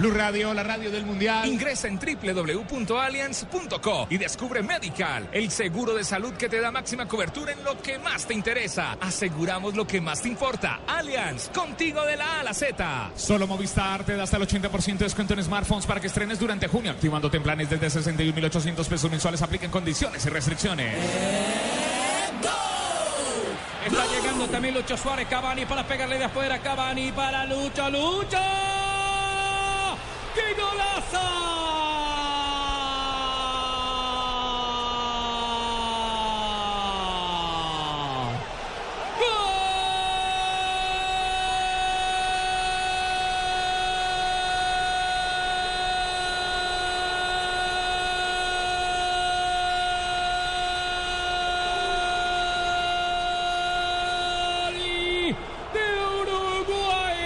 Blue 0.00 0.12
Radio, 0.12 0.54
la 0.54 0.62
radio 0.62 0.90
del 0.90 1.04
Mundial. 1.04 1.46
Ingresa 1.46 1.86
en 1.86 1.98
www.allianz.co 1.98 4.06
y 4.08 4.16
descubre 4.16 4.62
Medical, 4.62 5.28
el 5.30 5.50
seguro 5.50 5.94
de 5.94 6.04
salud 6.04 6.32
que 6.32 6.48
te 6.48 6.58
da 6.58 6.70
máxima 6.70 7.06
cobertura 7.06 7.52
en 7.52 7.62
lo 7.62 7.76
que 7.82 7.98
más 7.98 8.24
te 8.24 8.32
interesa. 8.32 8.96
Aseguramos 8.98 9.76
lo 9.76 9.86
que 9.86 10.00
más 10.00 10.22
te 10.22 10.28
importa. 10.28 10.80
Allianz, 10.86 11.50
contigo 11.50 12.02
de 12.06 12.16
la 12.16 12.36
A 12.36 12.40
a 12.40 12.44
la 12.44 12.54
Z. 12.54 13.10
Solo 13.14 13.46
Movistar 13.46 14.02
te 14.04 14.16
da 14.16 14.22
hasta 14.22 14.38
el 14.38 14.44
80% 14.44 14.96
de 14.96 15.04
descuento 15.04 15.34
en 15.34 15.44
smartphones 15.44 15.84
para 15.84 16.00
que 16.00 16.06
estrenes 16.06 16.38
durante 16.38 16.66
junio, 16.66 16.92
activándote 16.92 17.36
en 17.36 17.42
planes 17.42 17.68
desde 17.68 17.88
61.800 17.88 18.88
pesos 18.88 19.10
mensuales. 19.10 19.42
Apliquen 19.42 19.70
condiciones 19.70 20.24
y 20.24 20.30
restricciones. 20.30 20.96
Está 23.84 24.06
llegando 24.06 24.46
también 24.46 24.72
Lucho 24.72 24.96
Suárez, 24.96 25.28
Cavani 25.28 25.66
para 25.66 25.86
pegarle 25.86 26.16
de 26.16 26.24
afuera, 26.24 26.58
Cavani 26.62 27.12
para 27.12 27.44
Lucho, 27.44 27.90
Lucho. 27.90 28.38
¡Qué 30.34 30.54
golazo! 30.54 31.18
de 55.72 55.86
Uruguay. 56.20 57.20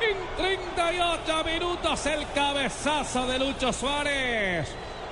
En 0.00 0.16
38 0.36 1.44
minutos 1.44 1.68
Notas 1.78 2.06
el 2.06 2.26
cabezazo 2.78 3.26
de 3.26 3.38
Lucho 3.38 3.72
Suárez. 3.72 4.68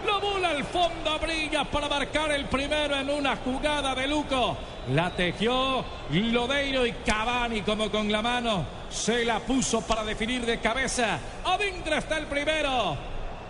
Lo 0.06 0.20
bula 0.20 0.50
al 0.50 0.64
fondo, 0.64 1.18
brilla 1.18 1.64
para 1.64 1.88
marcar 1.88 2.30
el 2.30 2.44
primero 2.46 2.96
en 2.96 3.10
una 3.10 3.36
jugada 3.36 3.94
de 3.94 4.06
Luco. 4.06 4.56
La 4.92 5.10
tejió 5.10 5.84
Lodeiro 6.10 6.86
y 6.86 6.92
Cavani 6.92 7.62
como 7.62 7.90
con 7.90 8.10
la 8.12 8.22
mano. 8.22 8.64
Se 8.88 9.24
la 9.24 9.40
puso 9.40 9.80
para 9.80 10.04
definir 10.04 10.46
de 10.46 10.60
cabeza. 10.60 11.18
Adentro 11.44 11.96
está 11.96 12.18
el 12.18 12.26
primero. 12.26 12.96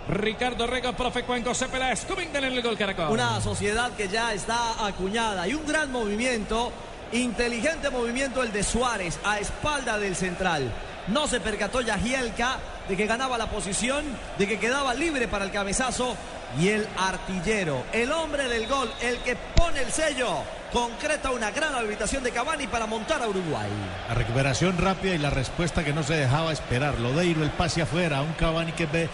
Ricardo 0.09 0.67
Rego, 0.67 0.93
profe 0.93 1.25
Cuenco, 1.25 1.53
Cepelés, 1.53 2.07
comenten 2.07 2.45
en 2.45 2.53
el 2.55 2.63
gol 2.63 2.79
Caracol. 2.79 3.11
Una 3.11 3.41
sociedad 3.41 3.91
que 3.93 4.09
ya 4.09 4.33
está 4.33 4.87
acuñada 4.87 5.47
y 5.49 5.55
un 5.55 5.67
gran 5.67 5.91
movimiento, 5.93 6.73
inteligente 7.13 7.91
movimiento 7.91 8.43
el 8.43 8.53
de 8.53 8.63
Suárez 8.63 9.19
a 9.25 9.41
espalda 9.41 9.99
del 9.99 10.17
central. 10.17 10.73
No 11.09 11.27
se 11.27 11.41
percató 11.41 11.81
Yagielka 11.81 12.59
de 12.89 12.97
que 12.97 13.07
ganaba 13.07 13.39
la 13.39 13.51
posición, 13.51 14.05
de 14.39 14.47
que 14.47 14.59
quedaba 14.59 14.95
libre 14.95 15.29
para 15.29 15.45
el 15.45 15.51
cabezazo 15.51 16.17
y 16.59 16.69
el 16.69 16.87
artillero, 16.97 17.85
el 17.93 18.13
hombre 18.13 18.49
del 18.49 18.67
gol, 18.67 18.91
el 19.01 19.19
que 19.19 19.37
pone 19.55 19.83
el 19.83 19.93
sello, 19.93 20.29
concreta 20.73 21.31
una 21.31 21.51
gran 21.51 21.75
habilitación 21.75 22.23
de 22.23 22.31
Cavani 22.31 22.67
para 22.67 22.87
montar 22.87 23.23
a 23.23 23.29
Uruguay. 23.29 23.69
La 24.09 24.15
recuperación 24.15 24.79
rápida 24.79 25.15
y 25.15 25.19
la 25.19 25.31
respuesta 25.31 25.85
que 25.85 25.93
no 25.93 26.03
se 26.03 26.15
dejaba 26.15 26.53
esperar. 26.53 26.99
Lodeiro, 26.99 27.43
el 27.43 27.51
pase 27.51 27.83
afuera, 27.83 28.23
un 28.23 28.33
Cavani 28.35 28.73
que, 28.73 28.87
ve, 28.87 29.09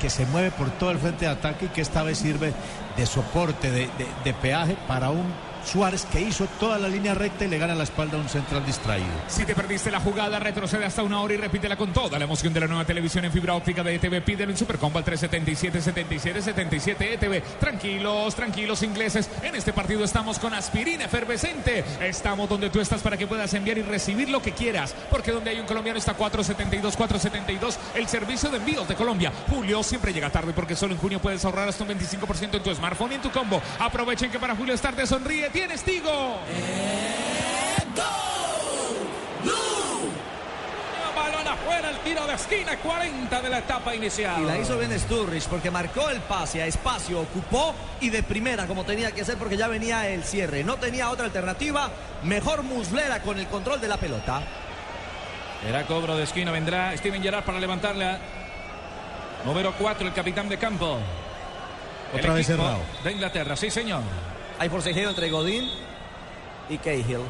que, 0.00 0.10
se 0.10 0.26
mueve 0.26 0.50
por 0.50 0.70
todo 0.70 0.90
el 0.90 0.98
frente 0.98 1.24
de 1.26 1.32
ataque 1.32 1.66
y 1.66 1.68
que 1.68 1.80
esta 1.80 2.02
vez 2.02 2.18
sirve 2.18 2.52
de 2.96 3.06
soporte, 3.06 3.70
de 3.70 4.34
peaje 4.34 4.76
para 4.86 5.10
un 5.10 5.45
Suárez 5.66 6.06
que 6.06 6.20
hizo 6.20 6.46
toda 6.60 6.78
la 6.78 6.88
línea 6.88 7.12
recta 7.12 7.44
y 7.44 7.48
le 7.48 7.58
gana 7.58 7.74
la 7.74 7.82
espalda 7.82 8.16
a 8.16 8.20
un 8.20 8.28
central 8.28 8.64
distraído. 8.64 9.08
Si 9.26 9.44
te 9.44 9.52
perdiste 9.54 9.90
la 9.90 9.98
jugada, 9.98 10.38
retrocede 10.38 10.84
hasta 10.84 11.02
una 11.02 11.20
hora 11.20 11.34
y 11.34 11.38
repítela 11.38 11.76
con 11.76 11.92
toda 11.92 12.18
la 12.18 12.24
emoción 12.24 12.52
de 12.54 12.60
la 12.60 12.68
nueva 12.68 12.84
televisión 12.84 13.24
en 13.24 13.32
fibra 13.32 13.54
óptica 13.54 13.82
de 13.82 13.96
ETV. 13.96 14.22
Pídelo 14.22 14.52
en 14.52 14.56
Supercombo 14.56 15.00
al 15.00 15.04
377-77-77 15.04 16.96
ETV. 17.00 17.42
Tranquilos, 17.58 18.36
tranquilos 18.36 18.82
ingleses. 18.84 19.28
En 19.42 19.56
este 19.56 19.72
partido 19.72 20.04
estamos 20.04 20.38
con 20.38 20.54
aspirina 20.54 21.06
efervescente. 21.06 21.84
Estamos 22.00 22.48
donde 22.48 22.70
tú 22.70 22.80
estás 22.80 23.02
para 23.02 23.16
que 23.16 23.26
puedas 23.26 23.52
enviar 23.54 23.78
y 23.78 23.82
recibir 23.82 24.28
lo 24.28 24.40
que 24.40 24.52
quieras. 24.52 24.94
Porque 25.10 25.32
donde 25.32 25.50
hay 25.50 25.58
un 25.58 25.66
colombiano 25.66 25.98
está 25.98 26.14
472, 26.14 26.96
472. 26.96 27.76
El 27.96 28.06
servicio 28.06 28.50
de 28.50 28.58
envíos 28.58 28.86
de 28.86 28.94
Colombia. 28.94 29.32
Julio 29.48 29.82
siempre 29.82 30.12
llega 30.12 30.30
tarde 30.30 30.52
porque 30.52 30.76
solo 30.76 30.94
en 30.94 31.00
junio 31.00 31.18
puedes 31.18 31.44
ahorrar 31.44 31.68
hasta 31.68 31.82
un 31.82 31.90
25% 31.90 32.54
en 32.54 32.62
tu 32.62 32.72
smartphone 32.72 33.10
y 33.12 33.14
en 33.16 33.22
tu 33.22 33.32
combo. 33.32 33.60
Aprovechen 33.80 34.30
que 34.30 34.38
para 34.38 34.54
Julio 34.54 34.72
es 34.72 34.80
tarde, 34.80 35.04
sonríe. 35.06 35.50
Tienes 35.56 35.82
Tigo. 35.84 36.36
Balón 41.16 41.48
afuera, 41.48 41.88
el 41.88 41.96
tiro 42.00 42.26
de 42.26 42.34
esquina, 42.34 42.76
40 42.76 43.40
de 43.40 43.48
la 43.48 43.58
etapa 43.60 43.94
inicial. 43.94 44.42
Y 44.42 44.44
la 44.44 44.58
hizo 44.58 44.76
bien 44.76 44.92
Sturridge 45.00 45.48
porque 45.48 45.70
marcó 45.70 46.10
el 46.10 46.20
pase 46.20 46.60
a 46.60 46.66
espacio, 46.66 47.22
ocupó 47.22 47.74
y 48.02 48.10
de 48.10 48.22
primera 48.22 48.66
como 48.66 48.84
tenía 48.84 49.12
que 49.12 49.22
hacer 49.22 49.38
porque 49.38 49.56
ya 49.56 49.66
venía 49.66 50.06
el 50.10 50.24
cierre. 50.24 50.62
No 50.62 50.76
tenía 50.76 51.08
otra 51.08 51.24
alternativa. 51.24 51.90
Mejor 52.24 52.62
Muslera 52.62 53.22
con 53.22 53.38
el 53.38 53.46
control 53.46 53.80
de 53.80 53.88
la 53.88 53.96
pelota. 53.96 54.42
Era 55.66 55.86
cobro 55.86 56.18
de 56.18 56.24
esquina, 56.24 56.52
vendrá 56.52 56.94
Steven 56.98 57.22
Gerrard 57.22 57.44
para 57.44 57.58
levantarla. 57.58 58.18
Número 59.46 59.72
4, 59.72 60.06
el 60.06 60.12
capitán 60.12 60.50
de 60.50 60.58
campo. 60.58 60.98
El 62.12 62.20
Otra 62.20 62.34
vez 62.34 62.46
cerrado. 62.46 62.80
De 63.02 63.10
Inglaterra, 63.10 63.56
sí 63.56 63.70
señor. 63.70 64.02
Hay 64.58 64.68
forcejeo 64.68 65.10
entre 65.10 65.30
Godín 65.30 65.68
y 66.68 66.78
Cahill. 66.78 67.20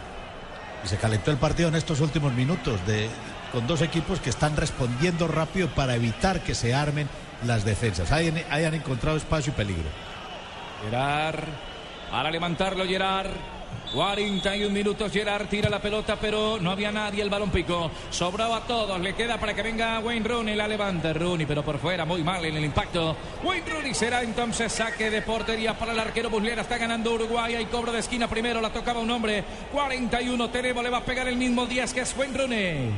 Y 0.85 0.89
se 0.89 0.97
calentó 0.97 1.31
el 1.31 1.39
partido 1.39 1.69
en 1.69 1.75
estos 1.75 2.01
últimos 2.01 2.33
minutos 2.33 2.85
de, 2.87 3.09
con 3.53 3.67
dos 3.67 3.83
equipos 3.83 4.21
que 4.21 4.31
están 4.31 4.57
respondiendo 4.57 5.27
rápido 5.27 5.69
para 5.69 5.95
evitar 5.97 6.41
que 6.41 6.55
se 6.55 6.75
armen 6.75 7.09
las 7.45 7.65
defensas. 7.65 8.13
Hayan, 8.13 8.43
hayan 8.51 8.75
encontrado 8.75 9.17
espacio 9.17 9.53
y 9.53 9.57
peligro. 9.57 9.89
Gerard, 10.85 11.45
para 12.11 12.31
levantarlo 12.31 12.85
Gerard. 12.85 13.31
41 13.93 14.71
minutos, 14.75 15.11
Gerard 15.13 15.47
tira 15.47 15.71
la 15.71 15.81
pelota, 15.81 16.17
pero 16.21 16.59
no 16.61 16.71
había 16.71 16.93
nadie, 16.93 17.23
el 17.23 17.31
balón 17.31 17.51
picó. 17.51 17.91
Sobraba 18.11 18.59
a 18.59 18.61
todos, 18.67 19.01
le 19.01 19.15
queda 19.15 19.39
para 19.39 19.55
que 19.55 19.63
venga 19.63 20.01
Wayne 20.01 20.29
Rooney, 20.29 20.55
la 20.55 20.69
levanta 20.69 21.13
Rooney, 21.13 21.47
pero 21.47 21.65
por 21.65 21.79
fuera, 21.79 22.05
muy 22.05 22.23
mal 22.23 22.45
en 22.45 22.57
el 22.57 22.65
impacto. 22.65 23.17
Wayne 23.43 23.71
Rooney 23.71 23.95
será 23.95 24.23
entonces 24.23 24.73
saque 24.73 25.09
de 25.09 25.23
portería 25.23 25.79
para 25.79 25.93
el 25.93 26.01
arquero 26.01 26.29
Buslera, 26.29 26.63
está 26.63 26.79
ganando 26.79 27.15
Uruguay, 27.15 27.55
hay 27.55 27.67
cobro 27.67 27.93
de 27.93 28.01
esquina 28.01 28.29
primero, 28.29 28.61
la 28.61 28.71
tocaba 28.71 29.01
un 29.01 29.11
hombre. 29.11 29.45
41 29.73 30.51
tenemos, 30.51 30.83
le 30.83 30.91
va 30.91 30.99
a 30.99 31.05
pegar 31.05 31.29
el 31.29 31.37
mismo 31.37 31.65
10 31.65 31.95
que 31.95 32.01
es 32.01 32.17
Wayne 32.17 32.37
Rooney. 32.37 32.91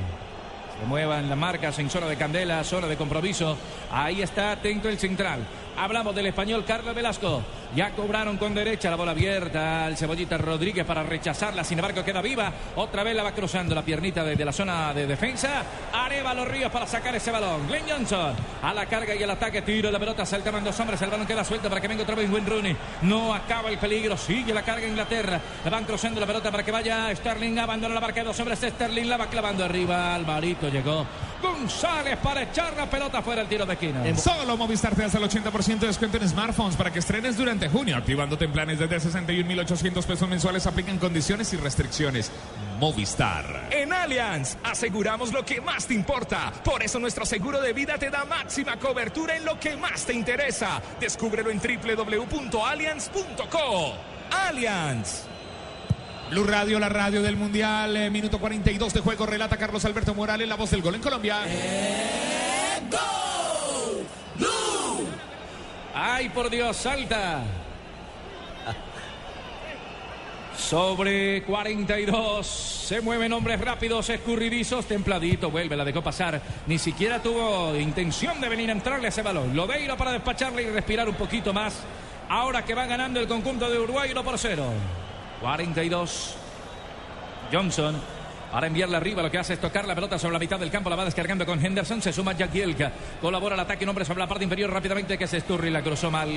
Se 0.80 0.86
muevan 0.86 1.28
las 1.28 1.38
marcas 1.38 1.78
en 1.80 1.90
zona 1.90 2.06
de 2.06 2.16
candela, 2.16 2.62
zona 2.62 2.86
de 2.86 2.96
compromiso. 2.96 3.56
Ahí 3.90 4.22
está 4.22 4.52
atento 4.52 4.88
el 4.88 4.98
central. 4.98 5.40
Hablamos 5.76 6.14
del 6.14 6.26
español 6.26 6.64
Carlos 6.64 6.94
Velasco. 6.94 7.42
Ya 7.74 7.90
cobraron 7.90 8.38
con 8.38 8.54
derecha 8.54 8.88
la 8.90 8.96
bola 8.96 9.10
abierta 9.10 9.84
al 9.84 9.96
Cebollita 9.96 10.38
Rodríguez 10.38 10.86
para 10.86 11.02
rechazarla. 11.02 11.62
Sin 11.64 11.78
embargo, 11.78 12.02
queda 12.02 12.22
viva. 12.22 12.52
Otra 12.76 13.02
vez 13.02 13.14
la 13.14 13.22
va 13.22 13.32
cruzando 13.32 13.74
la 13.74 13.82
piernita 13.82 14.24
desde 14.24 14.44
la 14.44 14.52
zona 14.52 14.94
de 14.94 15.06
defensa. 15.06 15.62
Arevalo 15.92 16.44
Ríos 16.44 16.72
para 16.72 16.86
sacar 16.86 17.14
ese 17.14 17.30
balón. 17.30 17.66
Glenn 17.68 17.84
Johnson 17.88 18.34
a 18.62 18.72
la 18.72 18.86
carga 18.86 19.14
y 19.14 19.22
el 19.22 19.30
ataque. 19.30 19.62
Tiro 19.62 19.90
la 19.90 19.98
pelota. 19.98 20.24
Saltaban 20.24 20.64
dos 20.64 20.78
hombres. 20.80 21.00
El 21.02 21.10
balón 21.10 21.26
queda 21.26 21.44
suelto 21.44 21.68
para 21.68 21.80
que 21.80 21.88
venga 21.88 22.02
otra 22.02 22.14
vez 22.14 22.30
Wayne 22.30 22.48
Rooney. 22.48 22.76
No 23.02 23.34
acaba 23.34 23.68
el 23.68 23.78
peligro. 23.78 24.16
Sigue 24.16 24.54
la 24.54 24.62
carga 24.62 24.86
Inglaterra. 24.86 25.40
La 25.64 25.70
van 25.70 25.84
cruzando 25.84 26.20
la 26.20 26.26
pelota 26.26 26.50
para 26.50 26.62
que 26.62 26.72
vaya 26.72 27.14
Sterling. 27.14 27.58
Abandona 27.58 27.94
la 27.94 28.00
marca 28.00 28.20
de 28.20 28.26
dos 28.26 28.40
hombres. 28.40 28.60
Sterling 28.60 29.08
la 29.08 29.18
va 29.18 29.26
clavando 29.26 29.64
arriba. 29.64 30.14
Alvarito 30.14 30.68
llegó. 30.68 31.06
González 31.42 32.18
para 32.18 32.42
echar 32.42 32.74
la 32.76 32.86
pelota 32.86 33.22
fuera 33.22 33.42
el 33.42 33.48
tiro 33.48 33.64
de 33.64 33.74
esquina. 33.74 34.16
Solo 34.16 34.56
Movistar 34.56 34.94
te 34.94 35.04
hace 35.04 35.18
el 35.18 35.24
80% 35.24 35.78
de 35.78 35.86
descuento 35.86 36.16
en 36.16 36.28
smartphones 36.28 36.74
para 36.74 36.92
que 36.92 36.98
estrenes 36.98 37.36
durante 37.36 37.57
junio, 37.66 37.96
activándote 37.96 38.44
en 38.44 38.52
planes 38.52 38.78
desde 38.78 38.98
61.800 38.98 40.04
pesos 40.04 40.28
mensuales. 40.28 40.66
Aplican 40.66 40.98
condiciones 40.98 41.52
y 41.54 41.56
restricciones. 41.56 42.30
Movistar. 42.78 43.68
En 43.70 43.92
Allianz 43.92 44.56
aseguramos 44.62 45.32
lo 45.32 45.44
que 45.44 45.60
más 45.60 45.86
te 45.86 45.94
importa. 45.94 46.52
Por 46.62 46.82
eso 46.82 46.98
nuestro 46.98 47.24
seguro 47.24 47.60
de 47.60 47.72
vida 47.72 47.98
te 47.98 48.10
da 48.10 48.24
máxima 48.24 48.78
cobertura 48.78 49.36
en 49.36 49.44
lo 49.44 49.58
que 49.58 49.76
más 49.76 50.04
te 50.04 50.12
interesa. 50.12 50.80
Descúbrelo 51.00 51.50
en 51.50 51.58
www.allianz.co. 51.58 53.94
Allianz. 54.30 55.24
Blue 56.30 56.44
Radio, 56.44 56.78
la 56.78 56.90
radio 56.90 57.22
del 57.22 57.36
Mundial, 57.36 57.96
eh, 57.96 58.10
minuto 58.10 58.38
42 58.38 58.92
de 58.92 59.00
juego, 59.00 59.24
relata 59.24 59.56
Carlos 59.56 59.86
Alberto 59.86 60.14
Morales, 60.14 60.46
la 60.46 60.56
voz 60.56 60.70
del 60.70 60.82
gol 60.82 60.96
en 60.96 61.00
Colombia. 61.00 61.38
Ay, 66.00 66.28
por 66.28 66.48
Dios, 66.48 66.76
salta. 66.76 67.42
Sobre 70.56 71.42
42. 71.42 72.46
Se 72.46 73.00
mueven 73.00 73.32
hombres 73.32 73.60
rápidos, 73.60 74.08
escurridizos, 74.08 74.86
templadito. 74.86 75.50
Vuelve, 75.50 75.74
la 75.74 75.84
dejó 75.84 76.00
pasar. 76.00 76.40
Ni 76.68 76.78
siquiera 76.78 77.20
tuvo 77.20 77.74
intención 77.74 78.40
de 78.40 78.48
venir 78.48 78.68
a 78.68 78.74
entrarle 78.74 79.06
a 79.06 79.08
ese 79.08 79.22
balón. 79.22 79.56
Lodeiro 79.56 79.96
para 79.96 80.12
despacharle 80.12 80.62
y 80.62 80.70
respirar 80.70 81.08
un 81.08 81.16
poquito 81.16 81.52
más. 81.52 81.82
Ahora 82.28 82.64
que 82.64 82.74
va 82.74 82.86
ganando 82.86 83.18
el 83.18 83.26
conjunto 83.26 83.68
de 83.68 83.80
Uruguay 83.80 84.12
1 84.12 84.22
por 84.22 84.38
0. 84.38 84.66
42. 85.40 86.36
Johnson. 87.52 88.00
Para 88.50 88.66
enviarla 88.66 88.96
arriba, 88.96 89.22
lo 89.22 89.30
que 89.30 89.36
hace 89.36 89.52
es 89.54 89.60
tocar 89.60 89.86
la 89.86 89.94
pelota 89.94 90.18
sobre 90.18 90.32
la 90.32 90.38
mitad 90.38 90.58
del 90.58 90.70
campo, 90.70 90.88
la 90.88 90.96
va 90.96 91.04
descargando 91.04 91.44
con 91.44 91.62
Henderson, 91.64 92.00
se 92.00 92.14
suma 92.14 92.32
Jack 92.32 92.52
Yelka, 92.52 92.90
colabora 93.20 93.54
el 93.54 93.60
ataque, 93.60 93.84
un 93.84 93.90
hombre 93.90 94.06
sobre 94.06 94.20
la 94.20 94.26
parte 94.26 94.44
inferior 94.44 94.70
rápidamente 94.72 95.18
que 95.18 95.26
se 95.26 95.40
Sturri, 95.40 95.68
la 95.68 95.82
cruzó 95.82 96.10
mal, 96.10 96.30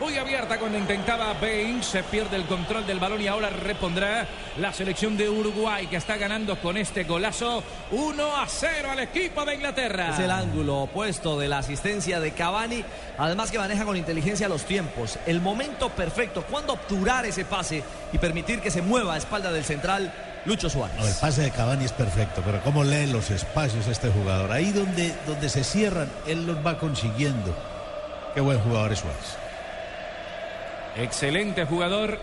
muy 0.00 0.16
abierta 0.16 0.58
cuando 0.58 0.78
intentaba 0.78 1.32
Bain, 1.34 1.82
se 1.82 2.04
pierde 2.04 2.36
el 2.36 2.44
control 2.44 2.86
del 2.86 3.00
balón 3.00 3.20
y 3.20 3.26
ahora 3.26 3.50
repondrá 3.50 4.28
la 4.58 4.72
selección 4.72 5.16
de 5.16 5.28
Uruguay 5.28 5.88
que 5.88 5.96
está 5.96 6.16
ganando 6.16 6.56
con 6.60 6.76
este 6.76 7.02
golazo. 7.02 7.64
1 7.90 8.36
a 8.36 8.46
0 8.46 8.90
al 8.92 9.00
equipo 9.00 9.44
de 9.44 9.56
Inglaterra. 9.56 10.10
Es 10.10 10.20
el 10.20 10.30
ángulo 10.30 10.82
opuesto 10.82 11.38
de 11.38 11.48
la 11.48 11.58
asistencia 11.58 12.20
de 12.20 12.30
Cavani, 12.30 12.84
además 13.18 13.50
que 13.50 13.58
maneja 13.58 13.84
con 13.84 13.96
inteligencia 13.96 14.48
los 14.48 14.64
tiempos, 14.64 15.18
el 15.26 15.40
momento 15.40 15.90
perfecto, 15.90 16.44
cuando 16.48 16.74
obturar 16.74 17.26
ese 17.26 17.44
pase 17.44 17.82
y 18.12 18.18
permitir 18.18 18.60
que 18.60 18.70
se 18.70 18.82
mueva 18.82 19.14
a 19.14 19.18
espalda 19.18 19.50
del 19.50 19.64
central 19.64 20.12
Lucho 20.46 20.70
Suárez. 20.70 20.96
No, 20.96 21.06
el 21.06 21.14
pase 21.14 21.42
de 21.42 21.50
Cavani 21.50 21.84
es 21.84 21.92
perfecto, 21.92 22.40
pero 22.44 22.60
cómo 22.62 22.84
lee 22.84 23.06
los 23.06 23.30
espacios 23.30 23.86
este 23.88 24.10
jugador. 24.10 24.52
Ahí 24.52 24.70
donde, 24.70 25.14
donde 25.26 25.48
se 25.48 25.64
cierran, 25.64 26.08
él 26.26 26.46
los 26.46 26.64
va 26.64 26.78
consiguiendo. 26.78 27.54
Qué 28.34 28.40
buen 28.40 28.60
jugador 28.60 28.92
es 28.92 29.00
Suárez. 29.00 29.36
Excelente 30.96 31.64
jugador 31.64 32.18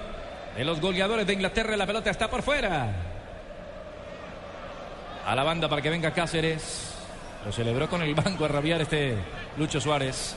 de 0.56 0.64
los 0.64 0.80
goleadores 0.80 1.28
de 1.28 1.34
Inglaterra. 1.34 1.76
La 1.76 1.86
pelota 1.86 2.10
está 2.10 2.30
por 2.30 2.42
fuera. 2.42 2.88
A 5.26 5.36
la 5.36 5.44
banda 5.44 5.68
para 5.68 5.82
que 5.82 5.90
venga 5.90 6.12
Cáceres. 6.12 6.94
Lo 7.46 7.52
celebró 7.52 7.90
con 7.90 8.02
el 8.02 8.16
banco 8.16 8.46
a 8.46 8.48
rabiar 8.48 8.82
este 8.82 9.18
Lucho 9.58 9.82
Suárez. 9.82 10.36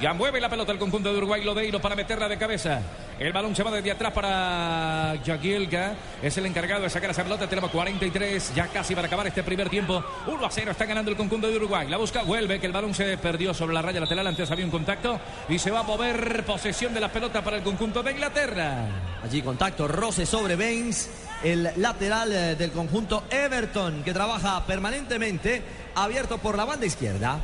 Ya 0.00 0.12
mueve 0.12 0.40
la 0.40 0.48
pelota 0.48 0.72
el 0.72 0.78
conjunto 0.78 1.12
de 1.12 1.18
Uruguay, 1.18 1.44
Lodeiro 1.44 1.80
para 1.80 1.94
meterla 1.94 2.28
de 2.28 2.36
cabeza. 2.36 2.80
El 3.18 3.32
balón 3.32 3.56
se 3.56 3.62
va 3.62 3.70
desde 3.70 3.90
atrás 3.90 4.12
para 4.12 5.14
Jagielka. 5.24 5.94
Es 6.22 6.36
el 6.36 6.44
encargado 6.44 6.82
de 6.82 6.90
sacar 6.90 7.10
esa 7.10 7.22
pelota. 7.22 7.48
Tenemos 7.48 7.70
43, 7.70 8.54
ya 8.54 8.66
casi 8.68 8.94
para 8.94 9.06
acabar 9.06 9.26
este 9.26 9.42
primer 9.42 9.70
tiempo. 9.70 10.04
1 10.26 10.44
a 10.44 10.50
0 10.50 10.70
está 10.70 10.84
ganando 10.84 11.10
el 11.10 11.16
conjunto 11.16 11.48
de 11.48 11.56
Uruguay. 11.56 11.88
La 11.88 11.96
busca, 11.96 12.22
vuelve, 12.22 12.60
que 12.60 12.66
el 12.66 12.72
balón 12.72 12.92
se 12.92 13.16
perdió 13.16 13.54
sobre 13.54 13.72
la 13.72 13.80
raya 13.80 14.00
lateral. 14.00 14.26
Antes 14.26 14.50
había 14.50 14.66
un 14.66 14.70
contacto 14.70 15.18
y 15.48 15.58
se 15.58 15.70
va 15.70 15.80
a 15.80 15.82
mover 15.82 16.44
posesión 16.44 16.92
de 16.92 17.00
la 17.00 17.10
pelota 17.10 17.42
para 17.42 17.56
el 17.56 17.62
conjunto 17.62 18.02
de 18.02 18.12
Inglaterra. 18.12 18.84
Allí 19.24 19.40
contacto, 19.40 19.88
roce 19.88 20.26
sobre 20.26 20.56
Baines, 20.56 21.08
el 21.42 21.70
lateral 21.76 22.32
eh, 22.32 22.54
del 22.54 22.70
conjunto 22.70 23.24
Everton, 23.30 24.02
que 24.04 24.12
trabaja 24.12 24.62
permanentemente 24.66 25.62
abierto 25.94 26.36
por 26.36 26.56
la 26.56 26.66
banda 26.66 26.84
izquierda. 26.84 27.38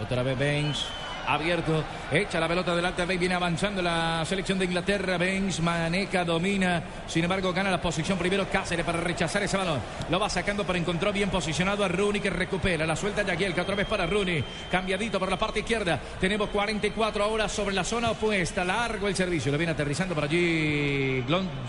Otra 0.00 0.22
vez 0.22 0.38
Baines. 0.38 0.84
Abierto, 1.26 1.84
echa 2.10 2.40
la 2.40 2.48
pelota 2.48 2.74
delante, 2.74 3.04
Baines 3.04 3.20
viene 3.20 3.34
avanzando 3.34 3.82
la 3.82 4.24
selección 4.24 4.58
de 4.58 4.66
Inglaterra, 4.66 5.18
Baines, 5.18 5.60
Maneca 5.60 6.24
domina, 6.24 6.82
sin 7.06 7.24
embargo 7.24 7.52
gana 7.52 7.70
la 7.70 7.80
posición 7.80 8.18
primero 8.18 8.46
Cáceres 8.50 8.84
para 8.84 9.00
rechazar 9.00 9.42
ese 9.42 9.56
balón, 9.56 9.80
lo 10.10 10.20
va 10.20 10.28
sacando 10.28 10.64
pero 10.64 10.78
encontró 10.78 11.12
bien 11.12 11.30
posicionado 11.30 11.84
a 11.84 11.88
Rooney 11.88 12.20
que 12.20 12.30
recupera, 12.30 12.86
la 12.86 12.96
suelta 12.96 13.22
Yagielka 13.22 13.62
otra 13.62 13.74
vez 13.74 13.86
para 13.86 14.06
Rooney, 14.06 14.44
cambiadito 14.70 15.18
por 15.18 15.30
la 15.30 15.38
parte 15.38 15.60
izquierda, 15.60 16.00
tenemos 16.20 16.48
44 16.50 17.24
ahora 17.24 17.48
sobre 17.48 17.74
la 17.74 17.84
zona 17.84 18.12
opuesta, 18.12 18.64
largo 18.64 19.08
el 19.08 19.16
servicio, 19.16 19.50
lo 19.50 19.58
viene 19.58 19.72
aterrizando 19.72 20.14
por 20.14 20.24
allí 20.24 21.22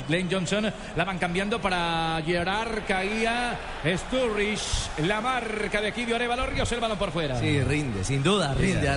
Glenn 0.08 0.30
Johnson, 0.32 0.72
la 0.95 1.05
van 1.05 1.18
cambiando 1.18 1.60
para 1.60 2.22
Gerard, 2.26 2.84
caía. 2.88 3.58
Sturridge, 3.86 4.89
la 5.05 5.22
marca 5.22 5.82
de 5.82 5.88
aquí 5.88 6.05
de 6.05 6.16
Arevalo. 6.16 6.45
Ríos, 6.45 6.72
el 6.72 6.80
balón 6.80 6.97
por 6.97 7.12
fuera. 7.12 7.39
Sí, 7.39 7.62
rinde, 7.62 8.03
sin 8.03 8.24
duda, 8.24 8.53
rinde 8.53 8.89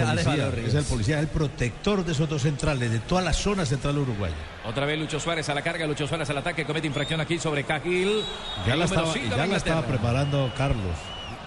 es 0.00 0.74
el 0.74 0.84
policía, 0.84 1.16
es 1.16 1.22
el 1.22 1.28
protector 1.28 2.04
de 2.04 2.12
esos 2.12 2.28
dos 2.28 2.42
centrales, 2.42 2.90
de 2.90 2.98
toda 3.00 3.22
la 3.22 3.32
zona 3.32 3.64
central 3.64 3.98
uruguaya. 3.98 4.34
Otra 4.64 4.86
vez 4.86 4.98
Lucho 4.98 5.20
Suárez 5.20 5.48
a 5.48 5.54
la 5.54 5.62
carga, 5.62 5.86
Lucho 5.86 6.06
Suárez 6.06 6.28
al 6.30 6.38
ataque, 6.38 6.64
comete 6.64 6.86
infracción 6.86 7.20
aquí 7.20 7.38
sobre 7.38 7.64
Cahill. 7.64 8.22
Ya 8.66 8.76
la 8.76 8.84
estaba, 8.84 9.14
ya 9.14 9.46
la 9.46 9.56
estaba 9.56 9.82
preparando 9.82 10.52
Carlos. 10.56 10.96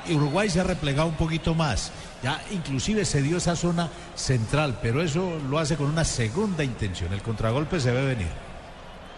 Uruguay 0.09 0.49
se 0.49 0.59
ha 0.59 0.63
replegado 0.63 1.07
un 1.07 1.15
poquito 1.15 1.55
más. 1.55 1.91
Ya 2.21 2.41
inclusive 2.51 3.05
se 3.05 3.21
dio 3.21 3.37
esa 3.37 3.55
zona 3.55 3.89
central, 4.15 4.79
pero 4.81 5.01
eso 5.01 5.39
lo 5.49 5.59
hace 5.59 5.77
con 5.77 5.87
una 5.87 6.03
segunda 6.03 6.63
intención. 6.63 7.13
El 7.13 7.21
contragolpe 7.21 7.79
se 7.79 7.91
ve 7.91 8.05
venir. 8.05 8.27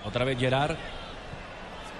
Otra 0.05 0.25
vez 0.25 0.38
Gerard. 0.38 0.75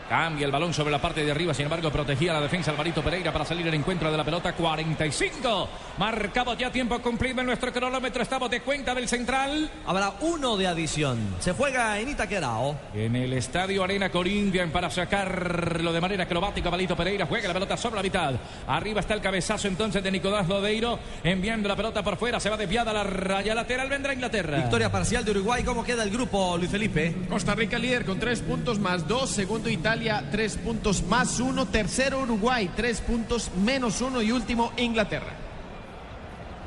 Cambia 0.10 0.46
el 0.46 0.52
balón 0.52 0.74
sobre 0.74 0.92
la 0.92 1.02
parte 1.02 1.26
de 1.26 1.32
arriba, 1.32 1.54
sin 1.54 1.64
embargo 1.64 1.92
protegía 1.92 2.34
la 2.34 2.42
defensa 2.42 2.72
Alvarito 2.72 3.02
Pereira 3.02 3.34
para 3.34 3.44
salir 3.44 3.66
el 3.68 3.74
encuentro 3.74 4.12
de 4.12 4.18
la 4.18 4.24
pelota 4.24 4.54
45. 4.54 5.70
Marcado 5.98 6.54
ya 6.56 6.72
tiempo 6.72 7.00
cumplido 7.00 7.40
en 7.40 7.48
nuestro 7.48 7.74
cronómetro, 7.74 8.22
estamos 8.22 8.50
de 8.52 8.62
cuenta 8.62 8.94
del 8.94 9.08
central. 9.08 9.70
Habrá 9.86 10.14
uno 10.22 10.58
de 10.58 10.68
adición. 10.68 11.36
Se 11.40 11.54
juega 11.54 12.00
en 12.00 12.10
Itaquerao. 12.10 12.78
En 12.94 13.16
el 13.16 13.34
estadio 13.34 13.84
Arena 13.84 14.10
Corinthians 14.10 14.72
para 14.72 14.90
sacarlo 14.90 15.92
de 15.92 16.02
manera 16.02 16.24
acrobática. 16.26 16.70
Balito 16.70 16.96
Pereira 16.96 17.26
juega 17.26 17.48
la 17.48 17.54
pelota 17.54 17.78
sobre 17.78 17.96
la 17.96 18.04
mitad. 18.04 18.36
Arriba 18.68 19.00
está 19.00 19.14
el 19.14 19.22
cabezazo 19.22 19.68
entonces 19.68 20.04
de 20.04 20.12
Nicolás 20.12 20.48
Lodeiro. 20.48 21.00
Enviando 21.24 21.68
la 21.68 21.76
pelota 21.76 22.04
por 22.04 22.18
fuera. 22.18 22.40
Se 22.40 22.50
va 22.50 22.58
desviada 22.58 22.94
la 22.94 23.04
raya 23.04 23.56
lateral. 23.56 23.90
Vendrá 23.90 24.14
Inglaterra. 24.14 24.58
Victoria 24.58 24.92
parcial 24.92 25.26
de 25.26 25.32
Uruguay. 25.32 25.64
¿Cómo 25.64 25.84
queda 25.84 26.04
el 26.04 26.12
grupo, 26.12 26.58
Luis 26.58 26.70
Felipe? 26.70 27.16
Costa 27.28 27.56
Rica 27.56 27.80
líder 27.80 28.06
con 28.06 28.20
tres 28.20 28.42
puntos 28.42 28.78
más 28.80 29.08
dos. 29.08 29.30
Segundo 29.30 29.70
Italia, 29.70 29.95
tres 30.32 30.58
puntos 30.58 31.04
más 31.04 31.40
uno. 31.40 31.66
Tercero 31.66 32.20
Uruguay, 32.22 32.70
tres 32.76 33.02
puntos 33.02 33.52
menos 33.64 34.02
uno. 34.02 34.22
Y 34.22 34.32
último 34.32 34.72
Inglaterra. 34.78 35.34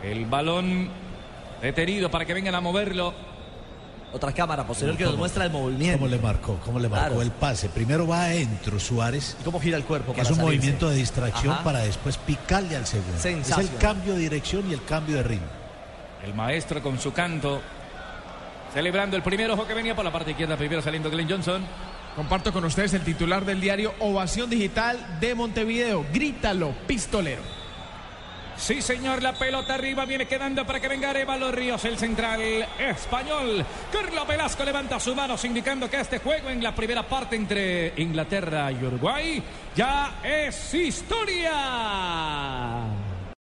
El 0.03 0.26
balón 0.26 0.89
detenido 1.62 2.11
para 2.11 2.24
que 2.24 2.35
vengan 2.35 2.55
a 2.55 2.61
moverlo. 2.61 3.14
Otra 4.11 4.33
cámara 4.33 4.66
posterior 4.66 4.97
que 4.97 5.05
nos 5.05 5.18
muestra 5.18 5.45
el 5.45 5.51
movimiento. 5.51 5.99
¿Cómo 5.99 6.11
le 6.11 6.18
marcó? 6.18 6.59
¿Cómo 6.64 6.79
le 6.79 6.89
marcó 6.89 7.07
Claro. 7.09 7.22
el 7.22 7.31
pase? 7.31 7.68
Primero 7.68 8.07
va 8.07 8.24
adentro 8.24 8.81
Suárez. 8.81 9.37
¿Y 9.39 9.45
cómo 9.45 9.61
gira 9.61 9.76
el 9.76 9.85
cuerpo? 9.85 10.12
Que 10.12 10.18
para 10.18 10.22
es 10.22 10.31
un 10.31 10.37
salirse? 10.37 10.57
movimiento 10.57 10.89
de 10.89 10.97
distracción 10.97 11.53
Ajá. 11.53 11.62
para 11.64 11.81
después 11.81 12.16
picarle 12.16 12.74
al 12.76 12.87
segundo. 12.87 13.18
Es 13.18 13.59
el 13.59 13.76
cambio 13.76 14.14
de 14.14 14.20
dirección 14.20 14.70
y 14.70 14.72
el 14.72 14.83
cambio 14.85 15.16
de 15.16 15.22
ritmo. 15.24 15.47
El 16.24 16.33
maestro 16.33 16.83
con 16.83 16.99
su 16.99 17.12
canto. 17.12 17.61
Celebrando 18.72 19.14
el 19.16 19.22
primer 19.22 19.51
ojo 19.51 19.66
que 19.66 19.74
venía 19.74 19.95
por 19.95 20.05
la 20.07 20.11
parte 20.12 20.31
izquierda. 20.31 20.57
Primero 20.57 20.81
saliendo 20.81 21.11
Glenn 21.11 21.29
Johnson. 21.29 21.62
Comparto 22.18 22.52
con 22.52 22.64
ustedes 22.64 22.92
el 22.94 23.02
titular 23.02 23.44
del 23.44 23.60
diario 23.60 23.94
Ovación 24.00 24.50
Digital 24.50 25.20
de 25.20 25.36
Montevideo. 25.36 26.04
Grítalo, 26.12 26.74
pistolero. 26.84 27.42
Sí, 28.56 28.82
señor, 28.82 29.22
la 29.22 29.34
pelota 29.34 29.74
arriba 29.74 30.04
viene 30.04 30.26
quedando 30.26 30.66
para 30.66 30.80
que 30.80 30.88
venga 30.88 31.10
Arevalo 31.10 31.52
Ríos, 31.52 31.84
el 31.84 31.96
central 31.96 32.40
español. 32.76 33.64
Carlos 33.92 34.26
Velasco 34.26 34.64
levanta 34.64 34.98
sus 34.98 35.14
manos 35.14 35.44
indicando 35.44 35.88
que 35.88 36.00
este 36.00 36.18
juego 36.18 36.50
en 36.50 36.60
la 36.60 36.74
primera 36.74 37.04
parte 37.04 37.36
entre 37.36 37.92
Inglaterra 37.98 38.72
y 38.72 38.82
Uruguay 38.82 39.40
ya 39.76 40.18
es 40.24 40.74
historia. 40.74 41.52